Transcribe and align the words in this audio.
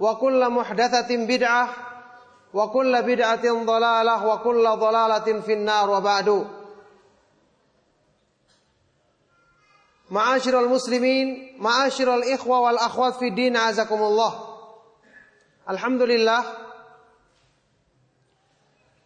wa 0.00 0.16
kullu 0.16 0.48
muhdatsatin 0.48 1.28
bid'ah 1.28 1.68
wa 2.56 2.64
kullu 2.72 2.96
bid'atin 3.04 3.68
dhalalah 3.68 4.20
wa 4.24 4.40
kullu 4.40 4.64
dhalalatin 4.64 5.44
finnar 5.44 5.86
wa 5.86 6.00
ba'du 6.00 6.60
Ma'asyiral 10.10 10.66
muslimin, 10.66 11.54
ma'asyiral 11.62 12.26
ikhwa 12.34 12.66
wal 12.66 12.82
akhwat 12.82 13.22
fi 13.22 13.30
din 13.30 13.54
azakumullah. 13.54 14.42
Alhamdulillah 15.70 16.42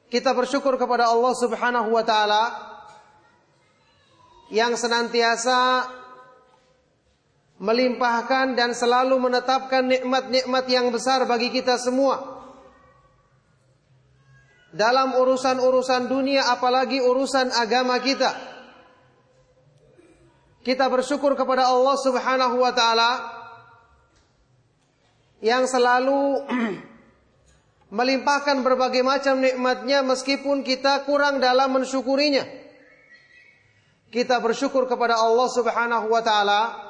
kita 0.08 0.32
bersyukur 0.32 0.80
kepada 0.80 1.12
Allah 1.12 1.34
Subhanahu 1.36 1.92
wa 1.92 2.00
taala 2.08 2.44
yang 4.48 4.72
senantiasa 4.80 5.84
melimpahkan 7.62 8.58
dan 8.58 8.74
selalu 8.74 9.14
menetapkan 9.18 9.86
nikmat-nikmat 9.86 10.64
yang 10.66 10.90
besar 10.90 11.22
bagi 11.28 11.54
kita 11.54 11.78
semua. 11.78 12.34
Dalam 14.74 15.14
urusan-urusan 15.14 16.10
dunia 16.10 16.50
apalagi 16.50 16.98
urusan 16.98 17.54
agama 17.54 17.94
kita. 18.02 18.34
Kita 20.66 20.90
bersyukur 20.90 21.38
kepada 21.38 21.70
Allah 21.70 21.94
Subhanahu 22.00 22.56
wa 22.58 22.72
taala 22.74 23.10
yang 25.38 25.68
selalu 25.70 26.42
melimpahkan 27.98 28.66
berbagai 28.66 29.06
macam 29.06 29.38
nikmatnya 29.38 30.02
meskipun 30.02 30.66
kita 30.66 31.06
kurang 31.06 31.38
dalam 31.38 31.70
mensyukurinya. 31.70 32.42
Kita 34.10 34.42
bersyukur 34.42 34.90
kepada 34.90 35.22
Allah 35.22 35.48
Subhanahu 35.54 36.10
wa 36.10 36.22
taala 36.24 36.83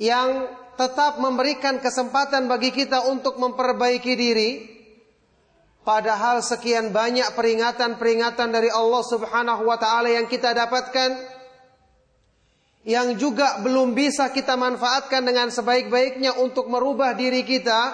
yang 0.00 0.48
tetap 0.80 1.20
memberikan 1.20 1.76
kesempatan 1.76 2.48
bagi 2.48 2.72
kita 2.72 3.04
untuk 3.12 3.36
memperbaiki 3.36 4.12
diri. 4.16 4.50
Padahal 5.84 6.40
sekian 6.40 6.88
banyak 6.88 7.36
peringatan-peringatan 7.36 8.48
dari 8.48 8.72
Allah 8.72 9.04
Subhanahu 9.04 9.68
wa 9.68 9.76
taala 9.76 10.08
yang 10.08 10.24
kita 10.24 10.56
dapatkan 10.56 11.40
yang 12.88 13.12
juga 13.20 13.60
belum 13.60 13.92
bisa 13.92 14.32
kita 14.32 14.56
manfaatkan 14.56 15.20
dengan 15.20 15.52
sebaik-baiknya 15.52 16.40
untuk 16.40 16.68
merubah 16.72 17.12
diri 17.12 17.44
kita 17.44 17.92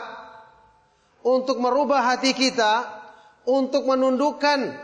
untuk 1.26 1.58
merubah 1.58 2.14
hati 2.14 2.30
kita 2.30 2.86
untuk 3.50 3.86
menundukkan 3.86 4.78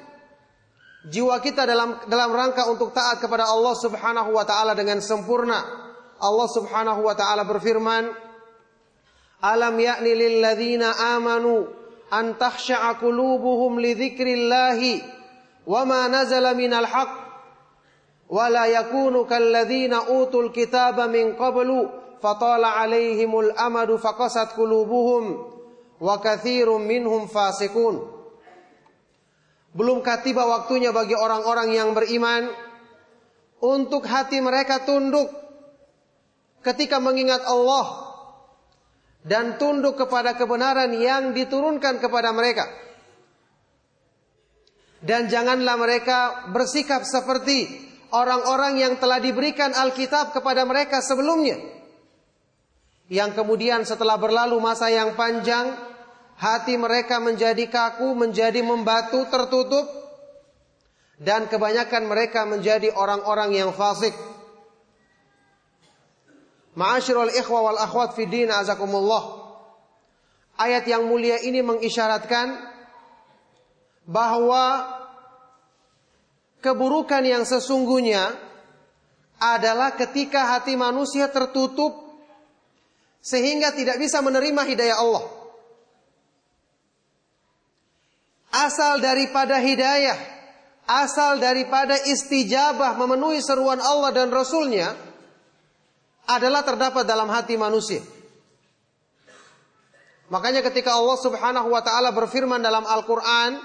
jiwa 1.06 1.38
kita 1.38 1.66
dalam 1.66 2.02
dalam 2.10 2.30
rangka 2.34 2.66
untuk 2.70 2.90
taat 2.90 3.22
kepada 3.22 3.46
Allah 3.46 3.74
Subhanahu 3.78 4.30
wa 4.34 4.42
taala 4.46 4.74
dengan 4.74 4.98
sempurna 4.98 5.91
Allah 6.22 6.46
Subhanahu 6.46 7.02
wa 7.02 7.18
taala 7.18 7.42
berfirman, 7.42 8.06
"Alam 9.42 9.74
ya'ni 9.74 10.12
lil 10.14 10.38
ladzina 10.38 11.18
amanu 11.18 11.66
an 12.14 12.38
takhsha'a 12.38 13.02
qulubuhum 13.02 13.82
li 13.82 13.98
dzikrillahi 13.98 15.02
wa 15.66 15.82
ma 15.82 16.06
nazala 16.06 16.54
minal 16.54 16.86
haqq 16.86 17.12
wa 18.30 18.46
yakunu 18.70 19.26
kal 19.26 19.42
ladzina 19.42 20.14
utul 20.14 20.54
kitaba 20.54 21.10
min 21.10 21.34
qablu 21.34 21.90
fatala 22.22 22.78
'alaihimul 22.78 23.50
amadu 23.58 23.98
faqasat 23.98 24.54
qulubuhum 24.54 25.42
wa 25.98 26.14
minhum 26.78 27.26
fasiqun." 27.26 27.98
Tiba 30.22 30.44
waktunya 30.46 30.94
bagi 30.94 31.18
orang-orang 31.18 31.74
yang 31.74 31.90
beriman 31.98 32.46
untuk 33.58 34.06
hati 34.06 34.38
mereka 34.38 34.86
tunduk 34.86 35.41
ketika 36.62 37.02
mengingat 37.02 37.42
Allah 37.44 38.14
dan 39.22 39.58
tunduk 39.58 39.98
kepada 39.98 40.34
kebenaran 40.34 40.90
yang 40.94 41.30
diturunkan 41.30 42.02
kepada 42.02 42.34
mereka. 42.34 42.66
Dan 45.02 45.26
janganlah 45.26 45.74
mereka 45.78 46.18
bersikap 46.54 47.02
seperti 47.02 47.66
orang-orang 48.14 48.78
yang 48.78 48.94
telah 49.02 49.18
diberikan 49.18 49.74
Alkitab 49.74 50.30
kepada 50.30 50.62
mereka 50.62 51.02
sebelumnya. 51.02 51.58
Yang 53.10 53.42
kemudian 53.42 53.82
setelah 53.82 54.14
berlalu 54.14 54.62
masa 54.62 54.94
yang 54.94 55.18
panjang, 55.18 55.74
hati 56.38 56.78
mereka 56.78 57.18
menjadi 57.18 57.66
kaku, 57.66 58.14
menjadi 58.14 58.62
membatu, 58.62 59.26
tertutup, 59.26 59.90
dan 61.18 61.50
kebanyakan 61.50 62.06
mereka 62.06 62.46
menjadi 62.46 62.94
orang-orang 62.94 63.54
yang 63.58 63.70
fasik. 63.74 64.14
Ma'asyiral 66.72 67.32
ikhwa 67.36 67.68
wal 67.68 67.80
akhwat 67.80 68.16
fi 68.16 68.24
din 68.24 68.48
azakumullah. 68.48 69.44
Ayat 70.56 70.88
yang 70.88 71.04
mulia 71.04 71.40
ini 71.44 71.60
mengisyaratkan 71.60 72.56
bahwa 74.08 74.88
keburukan 76.64 77.22
yang 77.24 77.44
sesungguhnya 77.44 78.32
adalah 79.42 79.92
ketika 79.98 80.56
hati 80.56 80.78
manusia 80.78 81.26
tertutup 81.28 81.92
sehingga 83.18 83.74
tidak 83.74 83.98
bisa 83.98 84.22
menerima 84.22 84.62
hidayah 84.64 84.96
Allah. 85.02 85.24
Asal 88.52 89.00
daripada 89.00 89.58
hidayah, 89.58 90.18
asal 90.84 91.40
daripada 91.40 91.96
istijabah 92.04 92.94
memenuhi 93.00 93.40
seruan 93.40 93.80
Allah 93.80 94.12
dan 94.12 94.28
Rasulnya, 94.28 95.11
adalah 96.38 96.62
terdapat 96.64 97.04
dalam 97.04 97.28
hati 97.28 97.56
manusia. 97.58 98.00
Makanya 100.32 100.64
ketika 100.64 100.96
Allah 100.96 101.18
Subhanahu 101.20 101.68
wa 101.68 101.84
taala 101.84 102.08
berfirman 102.16 102.64
dalam 102.64 102.88
Al-Qur'an 102.88 103.60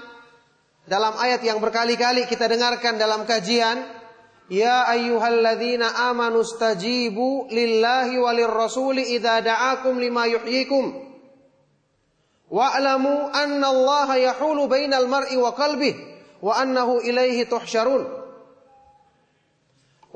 dalam 0.88 1.16
ayat 1.20 1.44
yang 1.44 1.60
berkali-kali 1.60 2.24
kita 2.28 2.48
dengarkan 2.48 2.96
dalam 2.96 3.28
kajian, 3.28 3.84
Ya 4.48 4.88
ayyuhalladzina 4.88 6.08
amanu 6.08 6.40
stajibu 6.40 7.52
lillahi 7.52 8.16
walir 8.16 8.48
rasuli 8.48 9.12
idza 9.12 9.44
da'akum 9.44 10.00
lima 10.00 10.24
yuhyikum. 10.24 11.04
Wa'lamu 12.48 13.28
anna 13.28 13.68
Allah 13.68 14.32
yahulu 14.32 14.72
bainal 14.72 15.04
mar'i 15.04 15.36
wa 15.36 15.52
qalbihi 15.52 16.00
wa 16.40 16.56
annahu 16.56 17.04
ilaihi 17.04 17.44
tuhsyarun. 17.44 18.08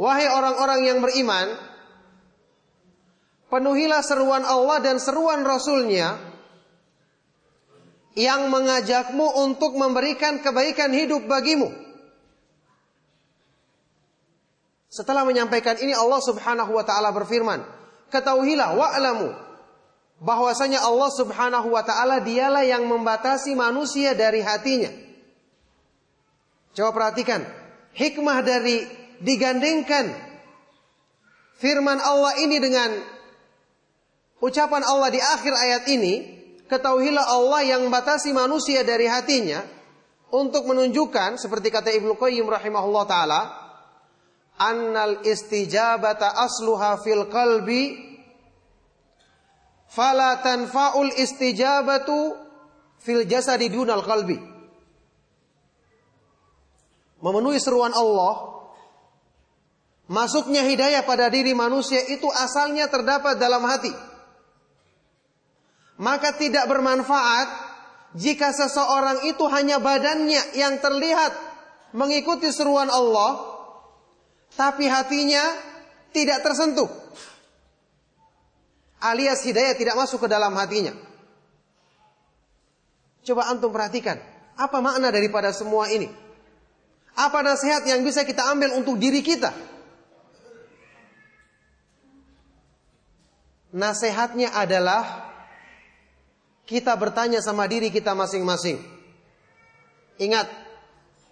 Wahai 0.00 0.32
orang-orang 0.32 0.80
yang 0.88 0.98
beriman, 1.04 1.52
penuhilah 3.52 4.00
seruan 4.00 4.48
Allah 4.48 4.80
dan 4.80 4.96
seruan 4.96 5.44
Rasulnya 5.44 6.16
yang 8.16 8.48
mengajakmu 8.48 9.44
untuk 9.44 9.76
memberikan 9.76 10.40
kebaikan 10.40 10.88
hidup 10.96 11.28
bagimu. 11.28 11.68
Setelah 14.88 15.28
menyampaikan 15.28 15.76
ini 15.80 15.92
Allah 15.92 16.20
Subhanahu 16.24 16.72
wa 16.72 16.84
taala 16.84 17.12
berfirman, 17.12 17.60
"Ketahuilah 18.08 18.72
wa'lamu 18.76 19.28
bahwasanya 20.20 20.84
Allah 20.84 21.10
Subhanahu 21.12 21.72
wa 21.72 21.84
taala 21.84 22.24
dialah 22.24 22.64
yang 22.64 22.88
membatasi 22.88 23.52
manusia 23.52 24.16
dari 24.16 24.40
hatinya." 24.40 24.92
Coba 26.72 26.92
perhatikan 26.92 27.44
hikmah 27.96 28.44
dari 28.44 28.84
digandengkan 29.20 30.12
firman 31.56 32.00
Allah 32.00 32.36
ini 32.44 32.60
dengan 32.60 32.92
ucapan 34.42 34.82
Allah 34.82 35.08
di 35.14 35.22
akhir 35.22 35.54
ayat 35.54 35.82
ini, 35.86 36.14
ketahuilah 36.66 37.22
Allah 37.30 37.62
yang 37.62 37.86
membatasi 37.86 38.34
manusia 38.34 38.82
dari 38.82 39.06
hatinya 39.06 39.62
untuk 40.34 40.66
menunjukkan 40.66 41.38
seperti 41.38 41.70
kata 41.70 41.94
Ibnu 41.94 42.18
Qayyim 42.18 42.50
rahimahullah 42.50 43.04
taala 43.06 43.40
annal 44.58 45.22
istijabata 45.22 46.34
asluha 46.42 46.98
fil 47.00 47.30
qalbi 47.30 48.16
fala 49.86 50.42
tanfa'ul 50.42 51.14
istijabatu 51.14 52.34
fil 52.98 53.28
jasadi 53.30 53.70
dunal 53.70 54.02
qalbi. 54.02 54.40
Memenuhi 57.22 57.62
seruan 57.62 57.94
Allah 57.94 58.50
masuknya 60.10 60.66
hidayah 60.66 61.06
pada 61.06 61.30
diri 61.30 61.54
manusia 61.54 62.02
itu 62.10 62.26
asalnya 62.26 62.90
terdapat 62.90 63.38
dalam 63.38 63.62
hati 63.62 64.11
maka 66.02 66.34
tidak 66.34 66.66
bermanfaat 66.66 67.48
jika 68.18 68.50
seseorang 68.50 69.22
itu 69.30 69.46
hanya 69.46 69.78
badannya 69.78 70.58
yang 70.58 70.82
terlihat 70.82 71.30
mengikuti 71.94 72.50
seruan 72.50 72.90
Allah 72.90 73.54
tapi 74.58 74.90
hatinya 74.90 75.40
tidak 76.10 76.42
tersentuh. 76.42 76.90
Alias 79.02 79.42
hidayah 79.46 79.74
tidak 79.78 79.94
masuk 79.98 80.26
ke 80.26 80.28
dalam 80.30 80.52
hatinya. 80.58 80.94
Coba 83.22 83.50
antum 83.50 83.70
perhatikan, 83.70 84.18
apa 84.58 84.78
makna 84.82 85.14
daripada 85.14 85.54
semua 85.54 85.86
ini? 85.90 86.10
Apa 87.14 87.42
nasihat 87.46 87.86
yang 87.86 88.02
bisa 88.02 88.26
kita 88.26 88.46
ambil 88.50 88.74
untuk 88.78 88.98
diri 88.98 89.22
kita? 89.22 89.54
Nasihatnya 93.72 94.52
adalah 94.52 95.31
kita 96.72 96.96
bertanya 96.96 97.44
sama 97.44 97.68
diri 97.68 97.92
kita 97.92 98.16
masing-masing. 98.16 98.80
Ingat, 100.16 100.48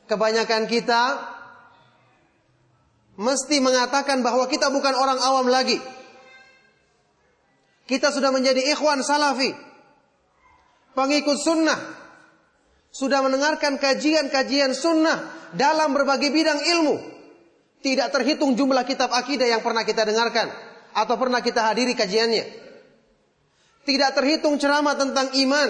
kebanyakan 0.05 0.69
kita 0.69 1.17
mesti 3.17 3.57
mengatakan 3.65 4.21
bahwa 4.21 4.45
kita 4.53 4.69
bukan 4.69 4.93
orang 4.93 5.17
awam 5.17 5.49
lagi. 5.49 5.81
Kita 7.89 8.13
sudah 8.13 8.29
menjadi 8.29 8.61
ikhwan 8.77 9.01
salafi. 9.01 9.57
Pengikut 10.93 11.41
sunnah. 11.41 11.81
Sudah 12.93 13.25
mendengarkan 13.25 13.81
kajian-kajian 13.81 14.77
sunnah 14.77 15.51
dalam 15.57 15.97
berbagai 15.97 16.29
bidang 16.29 16.61
ilmu. 16.61 16.97
Tidak 17.81 18.13
terhitung 18.13 18.55
jumlah 18.61 18.85
kitab 18.85 19.09
akidah 19.09 19.49
yang 19.49 19.65
pernah 19.65 19.89
kita 19.89 20.05
dengarkan. 20.05 20.53
Atau 20.93 21.17
pernah 21.17 21.41
kita 21.41 21.65
hadiri 21.65 21.97
kajiannya. 21.97 22.70
Tidak 23.85 24.11
terhitung 24.13 24.61
ceramah 24.61 24.95
tentang 24.99 25.33
iman. 25.33 25.69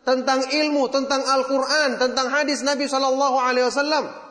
Tentang 0.00 0.48
ilmu, 0.48 0.88
tentang 0.88 1.22
Al-Quran, 1.22 2.00
tentang 2.00 2.32
hadis 2.32 2.64
Nabi 2.64 2.88
Sallallahu 2.88 3.36
Alaihi 3.36 3.68
Wasallam 3.68 4.30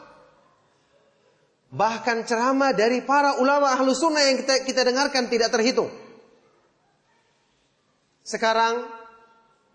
Bahkan 1.69 2.25
ceramah 2.25 2.73
dari 2.73 3.05
para 3.05 3.37
ulama 3.37 3.69
ahlu 3.69 3.93
sunnah 3.93 4.25
yang 4.25 4.41
kita, 4.41 4.65
kita 4.65 4.81
dengarkan 4.81 5.29
tidak 5.29 5.53
terhitung. 5.53 5.93
Sekarang, 8.25 8.89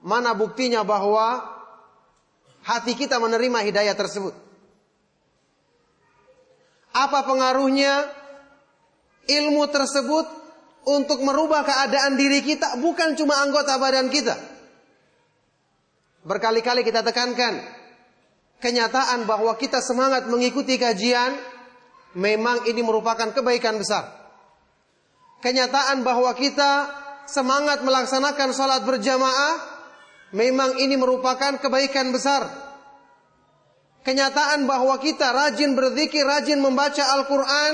mana 0.02 0.34
buktinya 0.34 0.82
bahwa 0.82 1.38
hati 2.66 2.98
kita 2.98 3.22
menerima 3.22 3.62
hidayah 3.62 3.94
tersebut? 3.94 4.34
Apa 6.94 7.26
pengaruhnya 7.26 8.10
ilmu 9.30 9.66
tersebut 9.70 10.26
untuk 10.84 11.24
merubah 11.24 11.64
keadaan 11.64 12.16
diri 12.16 12.44
kita 12.44 12.80
bukan 12.80 13.16
cuma 13.16 13.40
anggota 13.40 13.76
badan 13.80 14.12
kita. 14.12 14.36
Berkali-kali 16.24 16.84
kita 16.84 17.04
tekankan 17.04 17.60
kenyataan 18.64 19.28
bahwa 19.28 19.52
kita 19.60 19.84
semangat 19.84 20.24
mengikuti 20.24 20.80
kajian 20.80 21.36
memang 22.16 22.64
ini 22.64 22.80
merupakan 22.80 23.28
kebaikan 23.34 23.76
besar. 23.76 24.08
Kenyataan 25.44 26.00
bahwa 26.00 26.32
kita 26.32 26.88
semangat 27.28 27.84
melaksanakan 27.84 28.56
sholat 28.56 28.80
berjamaah, 28.88 29.54
memang 30.32 30.80
ini 30.80 30.96
merupakan 30.96 31.60
kebaikan 31.60 32.08
besar. 32.16 32.48
Kenyataan 34.04 34.64
bahwa 34.64 34.96
kita 35.00 35.32
rajin 35.32 35.76
berzikir, 35.76 36.24
rajin 36.24 36.60
membaca 36.60 37.04
Al-Quran, 37.20 37.72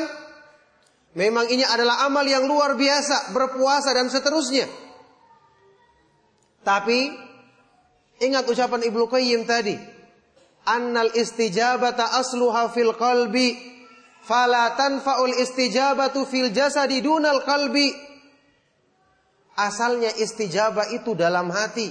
memang 1.14 1.46
ini 1.50 1.66
adalah 1.66 2.06
amal 2.06 2.22
yang 2.22 2.46
luar 2.46 2.78
biasa, 2.78 3.34
berpuasa 3.34 3.90
dan 3.94 4.06
seterusnya. 4.06 4.66
Tapi, 6.60 7.08
ingat 8.20 8.44
ucapan 8.46 8.84
Ibnu 8.84 9.08
Qayyim 9.08 9.48
tadi, 9.48 9.74
annal 10.68 11.10
istijabata 11.16 12.20
asluha 12.20 12.68
fil 12.70 12.92
qalbi 12.94 13.56
fala 14.22 14.76
tanfa'ul 14.76 15.34
istijabatu 15.40 16.28
fil 16.28 16.52
jasadi 16.52 17.00
dunal 17.00 17.42
qalbi. 17.42 17.90
Asalnya 19.56 20.14
istijabah 20.16 20.88
itu 20.94 21.12
dalam 21.12 21.52
hati. 21.52 21.90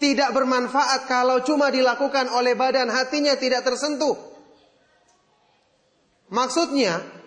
Tidak 0.00 0.32
bermanfaat 0.32 1.04
kalau 1.04 1.44
cuma 1.44 1.68
dilakukan 1.68 2.32
oleh 2.32 2.56
badan 2.56 2.88
hatinya 2.88 3.36
tidak 3.36 3.68
tersentuh. 3.68 4.16
Maksudnya, 6.32 7.19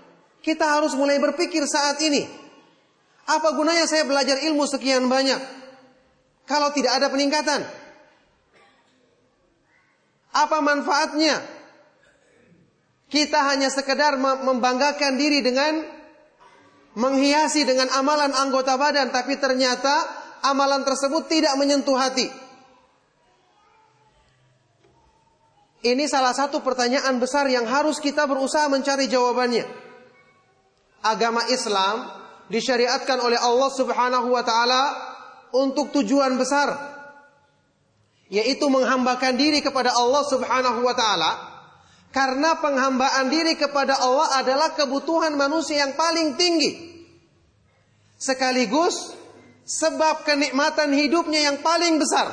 kita 0.44 0.68
harus 0.68 0.92
mulai 0.94 1.18
berpikir 1.24 1.64
saat 1.64 2.04
ini. 2.04 2.28
Apa 3.24 3.56
gunanya 3.56 3.88
saya 3.88 4.04
belajar 4.04 4.44
ilmu 4.44 4.68
sekian 4.68 5.08
banyak? 5.08 5.40
Kalau 6.44 6.76
tidak 6.76 7.00
ada 7.00 7.08
peningkatan. 7.08 7.64
Apa 10.36 10.60
manfaatnya? 10.60 11.40
Kita 13.08 13.40
hanya 13.48 13.72
sekedar 13.72 14.20
membanggakan 14.20 15.16
diri 15.16 15.40
dengan 15.40 15.86
menghiasi 17.00 17.64
dengan 17.64 17.88
amalan 17.96 18.36
anggota 18.36 18.76
badan, 18.76 19.14
tapi 19.16 19.40
ternyata 19.40 20.04
amalan 20.44 20.84
tersebut 20.84 21.32
tidak 21.32 21.56
menyentuh 21.56 21.96
hati. 21.96 22.28
Ini 25.84 26.04
salah 26.08 26.36
satu 26.36 26.64
pertanyaan 26.64 27.20
besar 27.20 27.48
yang 27.48 27.68
harus 27.68 28.00
kita 28.00 28.24
berusaha 28.28 28.68
mencari 28.68 29.08
jawabannya. 29.08 29.84
Agama 31.04 31.44
Islam 31.52 32.08
disyariatkan 32.48 33.20
oleh 33.20 33.38
Allah 33.38 33.70
Subhanahu 33.76 34.32
wa 34.32 34.44
taala 34.44 34.84
untuk 35.52 35.92
tujuan 35.92 36.40
besar 36.40 36.94
yaitu 38.34 38.66
menghambakan 38.66 39.38
diri 39.38 39.62
kepada 39.62 39.94
Allah 39.94 40.24
Subhanahu 40.26 40.82
wa 40.82 40.96
taala 40.98 41.32
karena 42.14 42.62
penghambaan 42.62 43.30
diri 43.30 43.58
kepada 43.58 43.98
Allah 43.98 44.42
adalah 44.42 44.78
kebutuhan 44.78 45.34
manusia 45.34 45.82
yang 45.82 45.98
paling 45.98 46.38
tinggi. 46.38 46.94
Sekaligus 48.22 49.18
sebab 49.66 50.22
kenikmatan 50.22 50.94
hidupnya 50.94 51.50
yang 51.50 51.58
paling 51.66 51.98
besar. 51.98 52.30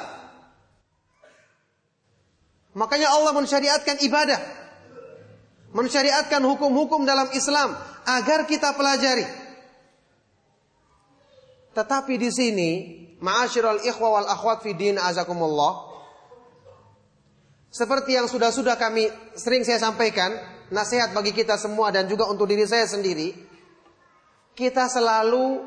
Makanya 2.76 3.08
Allah 3.08 3.32
mensyariatkan 3.34 4.04
ibadah. 4.04 4.40
Mensyariatkan 5.72 6.44
hukum-hukum 6.44 7.08
dalam 7.08 7.32
Islam 7.32 7.74
agar 8.18 8.48
kita 8.48 8.74
pelajari. 8.74 9.26
Tetapi 11.70 12.14
di 12.18 12.30
sini, 12.34 12.70
ma'asyiral 13.22 13.86
ikhwa 13.86 14.08
wal 14.18 14.28
akhwat 14.28 14.66
fi 14.66 14.74
din 14.74 14.98
azakumullah, 14.98 15.90
seperti 17.70 18.18
yang 18.18 18.26
sudah-sudah 18.26 18.74
kami 18.74 19.06
sering 19.38 19.62
saya 19.62 19.78
sampaikan, 19.78 20.34
nasihat 20.74 21.14
bagi 21.14 21.30
kita 21.30 21.54
semua 21.54 21.94
dan 21.94 22.10
juga 22.10 22.26
untuk 22.26 22.50
diri 22.50 22.66
saya 22.66 22.90
sendiri, 22.90 23.30
kita 24.58 24.90
selalu 24.90 25.62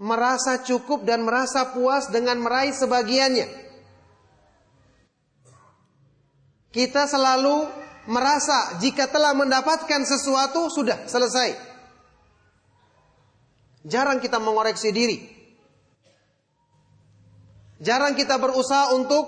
merasa 0.00 0.64
cukup 0.64 1.04
dan 1.04 1.20
merasa 1.20 1.76
puas 1.76 2.08
dengan 2.08 2.40
meraih 2.40 2.72
sebagiannya. 2.72 3.60
Kita 6.72 7.04
selalu 7.04 7.68
merasa 8.06 8.78
jika 8.82 9.06
telah 9.06 9.34
mendapatkan 9.34 10.02
sesuatu 10.02 10.70
sudah 10.72 11.06
selesai. 11.06 11.54
Jarang 13.82 14.22
kita 14.22 14.38
mengoreksi 14.38 14.94
diri. 14.94 15.18
Jarang 17.82 18.14
kita 18.14 18.38
berusaha 18.38 18.94
untuk 18.94 19.26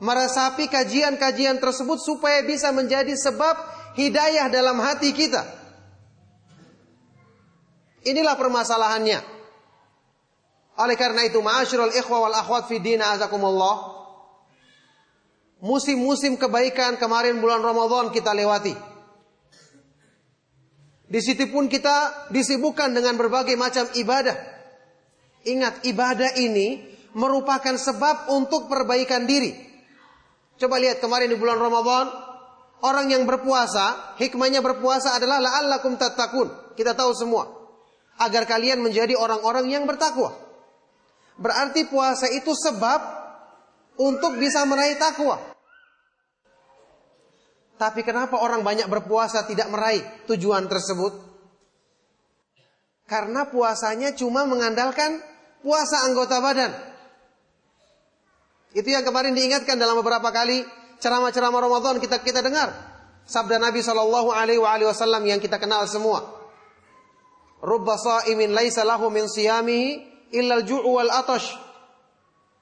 meresapi 0.00 0.72
kajian-kajian 0.72 1.60
tersebut 1.60 2.00
supaya 2.00 2.40
bisa 2.48 2.72
menjadi 2.72 3.12
sebab 3.12 3.60
hidayah 3.98 4.48
dalam 4.48 4.80
hati 4.80 5.12
kita. 5.12 5.44
Inilah 8.08 8.40
permasalahannya. 8.40 9.20
Oleh 10.78 10.96
karena 10.96 11.26
itu, 11.26 11.42
ma'asyiral 11.42 11.92
ikhwa 11.92 12.24
wal 12.24 12.36
akhwat 12.38 12.70
fi 12.70 12.78
din 12.78 13.02
azakumullah. 13.02 13.97
Musim-musim 15.58 16.38
kebaikan 16.38 16.94
kemarin 17.02 17.42
bulan 17.42 17.58
Ramadan 17.58 18.14
kita 18.14 18.30
lewati. 18.30 18.74
Di 21.08 21.20
situ 21.24 21.48
pun 21.50 21.66
kita 21.66 22.28
disibukkan 22.30 22.92
dengan 22.94 23.16
berbagai 23.18 23.56
macam 23.58 23.88
ibadah. 23.96 24.36
Ingat, 25.48 25.82
ibadah 25.88 26.36
ini 26.36 26.84
merupakan 27.16 27.74
sebab 27.74 28.30
untuk 28.30 28.68
perbaikan 28.68 29.24
diri. 29.24 29.56
Coba 30.60 30.76
lihat 30.76 31.00
kemarin 31.00 31.32
di 31.32 31.38
bulan 31.40 31.56
Ramadan, 31.56 32.06
orang 32.84 33.08
yang 33.08 33.24
berpuasa, 33.24 34.14
hikmahnya 34.20 34.60
berpuasa 34.60 35.16
adalah 35.16 35.40
la'allakum 35.40 35.96
tattaqun. 35.96 36.76
Kita 36.76 36.92
tahu 36.92 37.16
semua. 37.16 37.48
Agar 38.20 38.44
kalian 38.46 38.84
menjadi 38.84 39.16
orang-orang 39.16 39.70
yang 39.70 39.88
bertakwa. 39.88 40.34
Berarti 41.38 41.86
puasa 41.86 42.26
itu 42.30 42.50
sebab 42.52 43.00
untuk 43.98 44.38
bisa 44.38 44.62
meraih 44.64 44.94
takwa. 44.96 45.36
Tapi 47.78 48.02
kenapa 48.02 48.42
orang 48.42 48.66
banyak 48.66 48.90
berpuasa 48.90 49.46
tidak 49.46 49.70
meraih 49.70 50.02
tujuan 50.26 50.66
tersebut? 50.66 51.14
Karena 53.06 53.46
puasanya 53.46 54.12
cuma 54.18 54.42
mengandalkan 54.44 55.22
puasa 55.62 56.02
anggota 56.06 56.42
badan. 56.42 56.72
Itu 58.74 58.90
yang 58.90 59.06
kemarin 59.06 59.32
diingatkan 59.32 59.78
dalam 59.78 59.96
beberapa 60.02 60.28
kali 60.28 60.66
ceramah-ceramah 60.98 61.60
Ramadan 61.62 62.02
kita 62.02 62.20
kita 62.20 62.42
dengar. 62.42 62.74
Sabda 63.24 63.60
Nabi 63.60 63.80
Shallallahu 63.80 64.32
Alaihi 64.34 64.60
Wasallam 64.60 65.24
yang 65.24 65.40
kita 65.40 65.56
kenal 65.56 65.86
semua. 65.86 66.24
Rubba 67.58 67.98
sa'imin 67.98 68.54
laisa 68.54 68.86
lahu 68.86 69.10
min 69.10 69.26
siyamihi 69.26 70.30
illal 70.34 70.62
ju'u 70.66 70.98
wal 70.98 71.10
atash. 71.10 71.67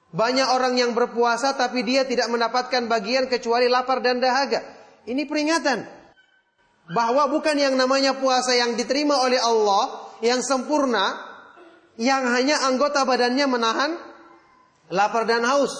Banyak 0.07 0.47
orang 0.55 0.79
yang 0.79 0.95
berpuasa 0.95 1.59
tapi 1.59 1.83
dia 1.83 2.07
tidak 2.07 2.31
mendapatkan 2.31 2.87
bagian 2.87 3.27
kecuali 3.27 3.67
lapar 3.67 3.99
dan 3.99 4.23
dahaga. 4.23 4.63
Ini 5.03 5.27
peringatan 5.27 5.83
bahwa 6.95 7.27
bukan 7.27 7.59
yang 7.59 7.75
namanya 7.75 8.15
puasa 8.15 8.55
yang 8.55 8.79
diterima 8.79 9.19
oleh 9.19 9.39
Allah 9.39 10.07
yang 10.23 10.39
sempurna 10.39 11.19
yang 11.99 12.23
hanya 12.31 12.63
anggota 12.63 13.03
badannya 13.03 13.45
menahan 13.51 13.91
lapar 14.93 15.27
dan 15.27 15.43
haus. 15.43 15.73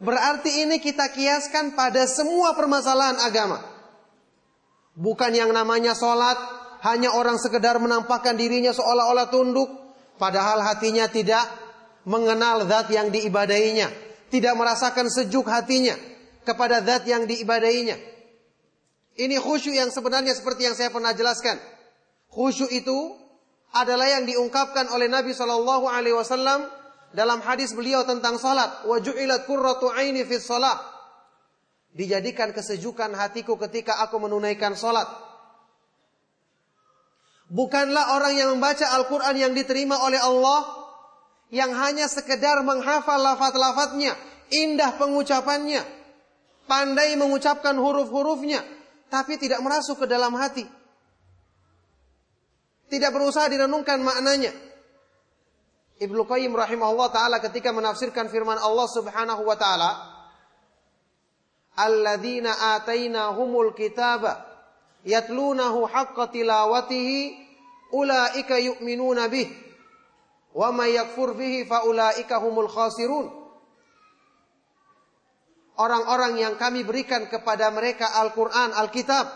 Berarti 0.00 0.64
ini 0.64 0.80
kita 0.80 1.12
kiaskan 1.12 1.76
pada 1.76 2.08
semua 2.08 2.56
permasalahan 2.56 3.20
agama. 3.20 3.60
Bukan 4.96 5.36
yang 5.36 5.52
namanya 5.52 5.92
sholat, 5.92 6.40
hanya 6.80 7.12
orang 7.12 7.36
sekedar 7.36 7.76
menampakkan 7.76 8.32
dirinya 8.32 8.72
seolah-olah 8.72 9.28
tunduk, 9.28 9.68
padahal 10.16 10.64
hatinya 10.64 11.04
tidak 11.12 11.44
mengenal 12.08 12.64
zat 12.64 12.88
yang 12.92 13.12
diibadahinya, 13.12 13.88
tidak 14.32 14.54
merasakan 14.56 15.10
sejuk 15.10 15.44
hatinya 15.48 15.96
kepada 16.46 16.80
zat 16.80 17.04
yang 17.04 17.28
diibadahinya. 17.28 17.96
Ini 19.20 19.36
khusyuk 19.36 19.76
yang 19.76 19.92
sebenarnya 19.92 20.32
seperti 20.32 20.64
yang 20.64 20.76
saya 20.78 20.88
pernah 20.88 21.12
jelaskan. 21.12 21.60
Khusyuk 22.32 22.72
itu 22.72 22.96
adalah 23.74 24.08
yang 24.08 24.24
diungkapkan 24.24 24.88
oleh 24.90 25.10
Nabi 25.10 25.36
Shallallahu 25.36 25.86
Alaihi 25.90 26.16
Wasallam 26.16 26.64
dalam 27.10 27.42
hadis 27.42 27.74
beliau 27.74 28.06
tentang 28.06 28.38
salat, 28.38 28.86
wa 28.86 28.96
ju'ilat 29.02 29.44
qurratu 29.44 29.90
aini 29.92 30.22
fi 30.24 30.38
salat. 30.38 30.78
Dijadikan 31.90 32.54
kesejukan 32.54 33.18
hatiku 33.18 33.58
ketika 33.58 33.98
aku 33.98 34.22
menunaikan 34.22 34.78
salat. 34.78 35.10
Bukanlah 37.50 38.14
orang 38.14 38.38
yang 38.38 38.48
membaca 38.54 38.86
Al-Quran 38.94 39.34
yang 39.34 39.52
diterima 39.58 39.98
oleh 40.06 40.22
Allah 40.22 40.79
yang 41.50 41.74
hanya 41.74 42.06
sekedar 42.06 42.62
menghafal 42.62 43.18
lafaz-lafaznya, 43.18 44.14
indah 44.54 44.94
pengucapannya, 44.94 45.82
pandai 46.70 47.18
mengucapkan 47.18 47.74
huruf-hurufnya, 47.74 48.62
tapi 49.10 49.38
tidak 49.38 49.58
merasuk 49.62 50.02
ke 50.02 50.06
dalam 50.06 50.34
hati. 50.38 50.62
Tidak 52.90 53.10
berusaha 53.10 53.46
direnungkan 53.46 54.02
maknanya. 54.02 54.50
Ibnu 56.00 56.24
Qayyim 56.24 56.56
rahimahullah 56.56 57.12
taala 57.12 57.36
ketika 57.44 57.70
menafsirkan 57.76 58.32
firman 58.32 58.56
Allah 58.56 58.88
Subhanahu 58.88 59.44
wa 59.44 59.54
taala 59.54 59.90
Alladzina 61.76 62.74
atainahumul 62.74 63.76
kitaba 63.76 64.42
yatlunahu 65.06 65.86
haqqa 65.86 66.32
tilawatihi 66.34 67.36
ulaika 67.94 68.58
yu'minuna 68.58 69.28
bih 69.30 69.69
wa 70.54 70.68
may 70.74 70.98
yakfur 70.98 71.34
ulaika 71.86 72.38
humul 72.42 72.70
khasirun 72.70 73.40
Orang-orang 75.80 76.36
yang 76.36 76.54
kami 76.60 76.84
berikan 76.84 77.24
kepada 77.32 77.72
mereka 77.72 78.04
Al-Qur'an, 78.20 78.76
Al-Kitab 78.76 79.32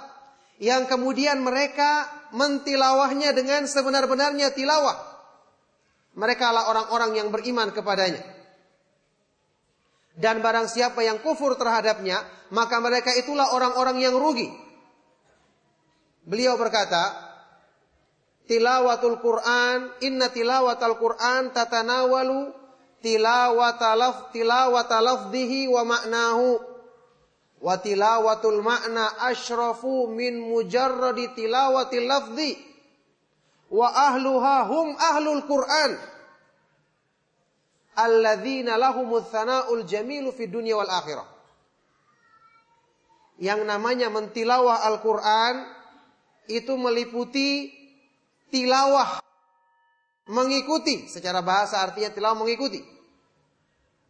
yang 0.61 0.85
kemudian 0.85 1.41
mereka 1.41 2.05
mentilawahnya 2.37 3.33
dengan 3.33 3.65
sebenar-benarnya 3.65 4.53
tilawah 4.53 5.15
mereka 6.15 6.51
adalah 6.51 6.71
orang-orang 6.71 7.11
yang 7.19 7.29
beriman 7.35 7.75
kepadanya. 7.75 8.23
Dan 10.15 10.39
barang 10.39 10.71
siapa 10.71 11.03
yang 11.03 11.19
kufur 11.19 11.59
terhadapnya, 11.59 12.23
maka 12.55 12.79
mereka 12.79 13.11
itulah 13.19 13.51
orang-orang 13.51 13.99
yang 13.99 14.15
rugi. 14.15 14.47
Beliau 16.23 16.55
berkata, 16.55 17.34
Tilawatul 18.45 19.25
Quran, 19.25 19.89
inna 20.05 20.29
tilawatul 20.29 21.01
Quran 21.01 21.49
tatanawalu 21.57 22.53
tilawatalaf 23.01 24.33
tilawatalafdihi 24.37 25.73
wa 25.73 25.83
ma'nahu. 25.89 26.61
Wa 27.65 27.81
tilawatul 27.81 28.61
ma'na 28.61 29.25
ashrafu 29.33 30.13
min 30.13 30.37
mujarradi 30.45 31.33
tilawatil 31.33 32.05
lafdi 32.05 32.53
wa 33.73 33.89
ahluha 33.89 34.69
hum 34.69 34.93
ahlul 34.93 35.49
Quran. 35.49 35.97
Alladzina 37.97 38.77
lahumul 38.77 39.25
thana'ul 39.25 39.89
jamilu 39.89 40.37
fid 40.37 40.53
dunya 40.53 40.77
wal 40.77 40.93
akhirah. 40.93 41.25
Yang 43.41 43.65
namanya 43.65 44.13
mentilawah 44.13 44.85
Al-Qur'an 44.93 45.65
itu 46.47 46.77
meliputi 46.77 47.73
tilawah 48.55 49.19
mengikuti 50.31 51.11
secara 51.11 51.43
bahasa 51.43 51.83
artinya 51.83 52.15
tilawah 52.15 52.39
mengikuti. 52.39 52.79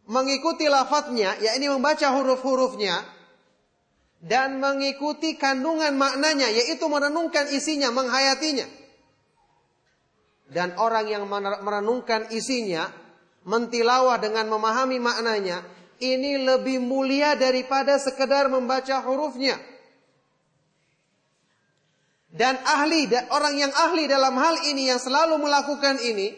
Mengikuti 0.05 0.69
lafadznya 0.69 1.33
yakni 1.41 1.65
membaca 1.65 2.13
huruf-hurufnya 2.13 3.01
dan 4.21 4.61
mengikuti 4.61 5.33
kandungan 5.33 5.97
maknanya 5.97 6.53
yaitu 6.53 6.85
merenungkan 6.85 7.49
isinya, 7.49 7.89
menghayatinya. 7.89 8.69
Dan 10.45 10.77
orang 10.77 11.09
yang 11.09 11.25
merenungkan 11.65 12.29
isinya, 12.29 12.85
mentilawah 13.49 14.21
dengan 14.21 14.45
memahami 14.45 15.01
maknanya, 15.01 15.65
ini 15.97 16.37
lebih 16.37 16.77
mulia 16.85 17.33
daripada 17.33 17.97
sekedar 17.97 18.45
membaca 18.45 19.01
hurufnya. 19.01 19.57
Dan 22.35 22.59
ahli, 22.67 23.07
orang 23.31 23.55
yang 23.55 23.71
ahli 23.71 24.11
dalam 24.11 24.35
hal 24.35 24.59
ini 24.67 24.91
yang 24.91 24.99
selalu 24.99 25.39
melakukan 25.39 26.03
ini, 26.03 26.35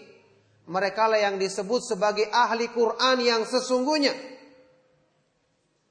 mereka 0.70 1.10
lah 1.10 1.18
yang 1.18 1.42
disebut 1.42 1.82
sebagai 1.82 2.30
ahli 2.30 2.70
Quran 2.70 3.18
yang 3.18 3.42
sesungguhnya. 3.50 4.14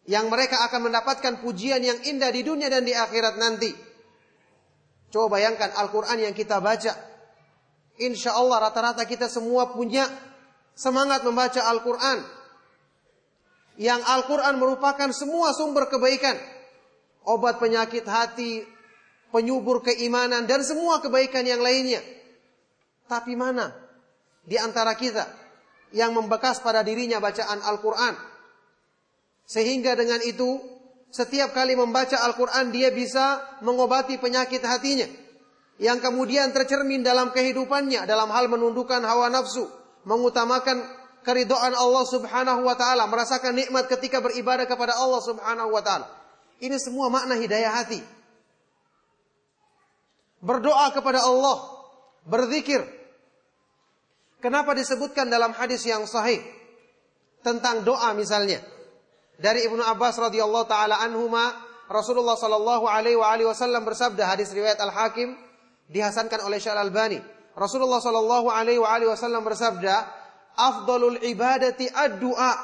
Yang 0.06 0.26
mereka 0.30 0.62
akan 0.70 0.86
mendapatkan 0.86 1.42
pujian 1.42 1.82
yang 1.82 1.98
indah 2.06 2.30
di 2.30 2.46
dunia 2.46 2.70
dan 2.70 2.86
di 2.86 2.94
akhirat 2.94 3.34
nanti. 3.34 3.74
Coba 5.10 5.42
bayangkan 5.42 5.74
Al-Quran 5.74 6.30
yang 6.30 6.34
kita 6.38 6.62
baca. 6.62 6.94
Insya 7.98 8.38
Allah 8.38 8.70
rata-rata 8.70 9.02
kita 9.10 9.26
semua 9.26 9.74
punya 9.74 10.06
semangat 10.78 11.26
membaca 11.26 11.66
Al-Quran. 11.66 12.38
yang 13.76 14.00
Al-Quran 14.00 14.56
merupakan 14.56 15.10
semua 15.12 15.52
sumber 15.52 15.90
kebaikan. 15.90 16.38
Obat 17.26 17.58
penyakit 17.60 18.06
hati, 18.08 18.75
penyubur 19.34 19.82
keimanan, 19.82 20.44
dan 20.44 20.62
semua 20.62 21.02
kebaikan 21.02 21.42
yang 21.46 21.60
lainnya. 21.60 22.02
Tapi 23.06 23.38
mana 23.38 23.70
di 24.42 24.58
antara 24.58 24.94
kita 24.98 25.26
yang 25.94 26.14
membekas 26.14 26.58
pada 26.62 26.82
dirinya 26.82 27.22
bacaan 27.22 27.62
Al-Quran? 27.62 28.14
Sehingga 29.46 29.94
dengan 29.94 30.18
itu, 30.26 30.58
setiap 31.14 31.54
kali 31.54 31.78
membaca 31.78 32.18
Al-Quran, 32.26 32.74
dia 32.74 32.90
bisa 32.90 33.38
mengobati 33.62 34.18
penyakit 34.18 34.60
hatinya. 34.66 35.06
Yang 35.78 36.08
kemudian 36.08 36.50
tercermin 36.50 37.06
dalam 37.06 37.30
kehidupannya, 37.30 38.08
dalam 38.08 38.32
hal 38.32 38.50
menundukkan 38.50 39.04
hawa 39.06 39.30
nafsu, 39.30 39.70
mengutamakan 40.02 40.82
keridoan 41.22 41.74
Allah 41.76 42.04
Subhanahu 42.06 42.64
wa 42.64 42.74
taala, 42.74 43.06
merasakan 43.06 43.54
nikmat 43.54 43.86
ketika 43.86 44.18
beribadah 44.18 44.64
kepada 44.66 44.98
Allah 44.98 45.20
Subhanahu 45.22 45.70
wa 45.70 45.82
taala. 45.84 46.08
Ini 46.58 46.80
semua 46.80 47.12
makna 47.12 47.36
hidayah 47.36 47.70
hati. 47.70 48.15
Berdoa 50.46 50.94
kepada 50.94 51.26
Allah, 51.26 51.58
berzikir. 52.22 52.78
Kenapa 54.38 54.78
disebutkan 54.78 55.26
dalam 55.26 55.50
hadis 55.50 55.82
yang 55.82 56.06
sahih 56.06 56.38
tentang 57.42 57.82
doa 57.82 58.14
misalnya? 58.14 58.62
Dari 59.42 59.66
Ibnu 59.66 59.82
Abbas 59.82 60.22
radhiyallahu 60.22 60.70
taala 60.70 61.02
anhuma, 61.02 61.50
Rasulullah 61.90 62.38
sallallahu 62.38 62.86
alaihi 62.86 63.18
wasallam 63.18 63.82
bersabda 63.82 64.22
hadis 64.22 64.54
riwayat 64.54 64.78
Al-Hakim 64.78 65.34
dihasankan 65.90 66.46
oleh 66.46 66.62
Syekh 66.62 66.78
Al-Albani. 66.78 67.18
Rasulullah 67.58 67.98
sallallahu 67.98 68.46
alaihi 68.46 68.78
wasallam 68.78 69.42
bersabda, 69.42 69.94
afdalul 70.54 71.18
ibadati 71.26 71.90
ad-du'a. 71.90 72.54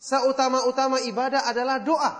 Seutama-utama 0.00 1.04
ibadah 1.04 1.52
adalah 1.52 1.84
doa. 1.84 2.12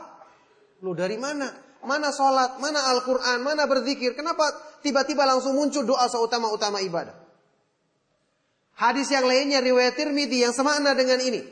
Lu 0.84 0.92
dari 0.92 1.16
mana? 1.16 1.63
Mana 1.84 2.10
sholat, 2.10 2.58
mana 2.58 2.80
Al-Quran, 2.96 3.44
mana 3.44 3.68
berzikir. 3.68 4.16
Kenapa 4.16 4.44
tiba-tiba 4.80 5.28
langsung 5.28 5.56
muncul 5.56 5.84
doa 5.84 6.08
seutama-utama 6.08 6.80
ibadah? 6.80 7.14
Hadis 8.74 9.06
yang 9.12 9.28
lainnya 9.28 9.62
riwayat 9.62 9.94
Tirmidzi 9.94 10.42
yang 10.42 10.52
semakna 10.56 10.96
dengan 10.98 11.22
ini. 11.22 11.44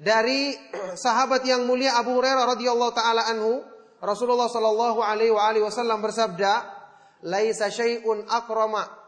Dari 0.00 0.54
sahabat 1.04 1.42
yang 1.44 1.66
mulia 1.66 1.98
Abu 1.98 2.14
Hurairah 2.14 2.56
radhiyallahu 2.56 2.92
taala 2.94 3.26
anhu, 3.26 3.64
Rasulullah 4.00 4.48
sallallahu 4.48 5.02
alaihi 5.04 5.60
wasallam 5.60 6.00
bersabda, 6.00 6.52
"Laisa 7.26 7.68
syai'un 7.68 8.24
akrama 8.30 9.00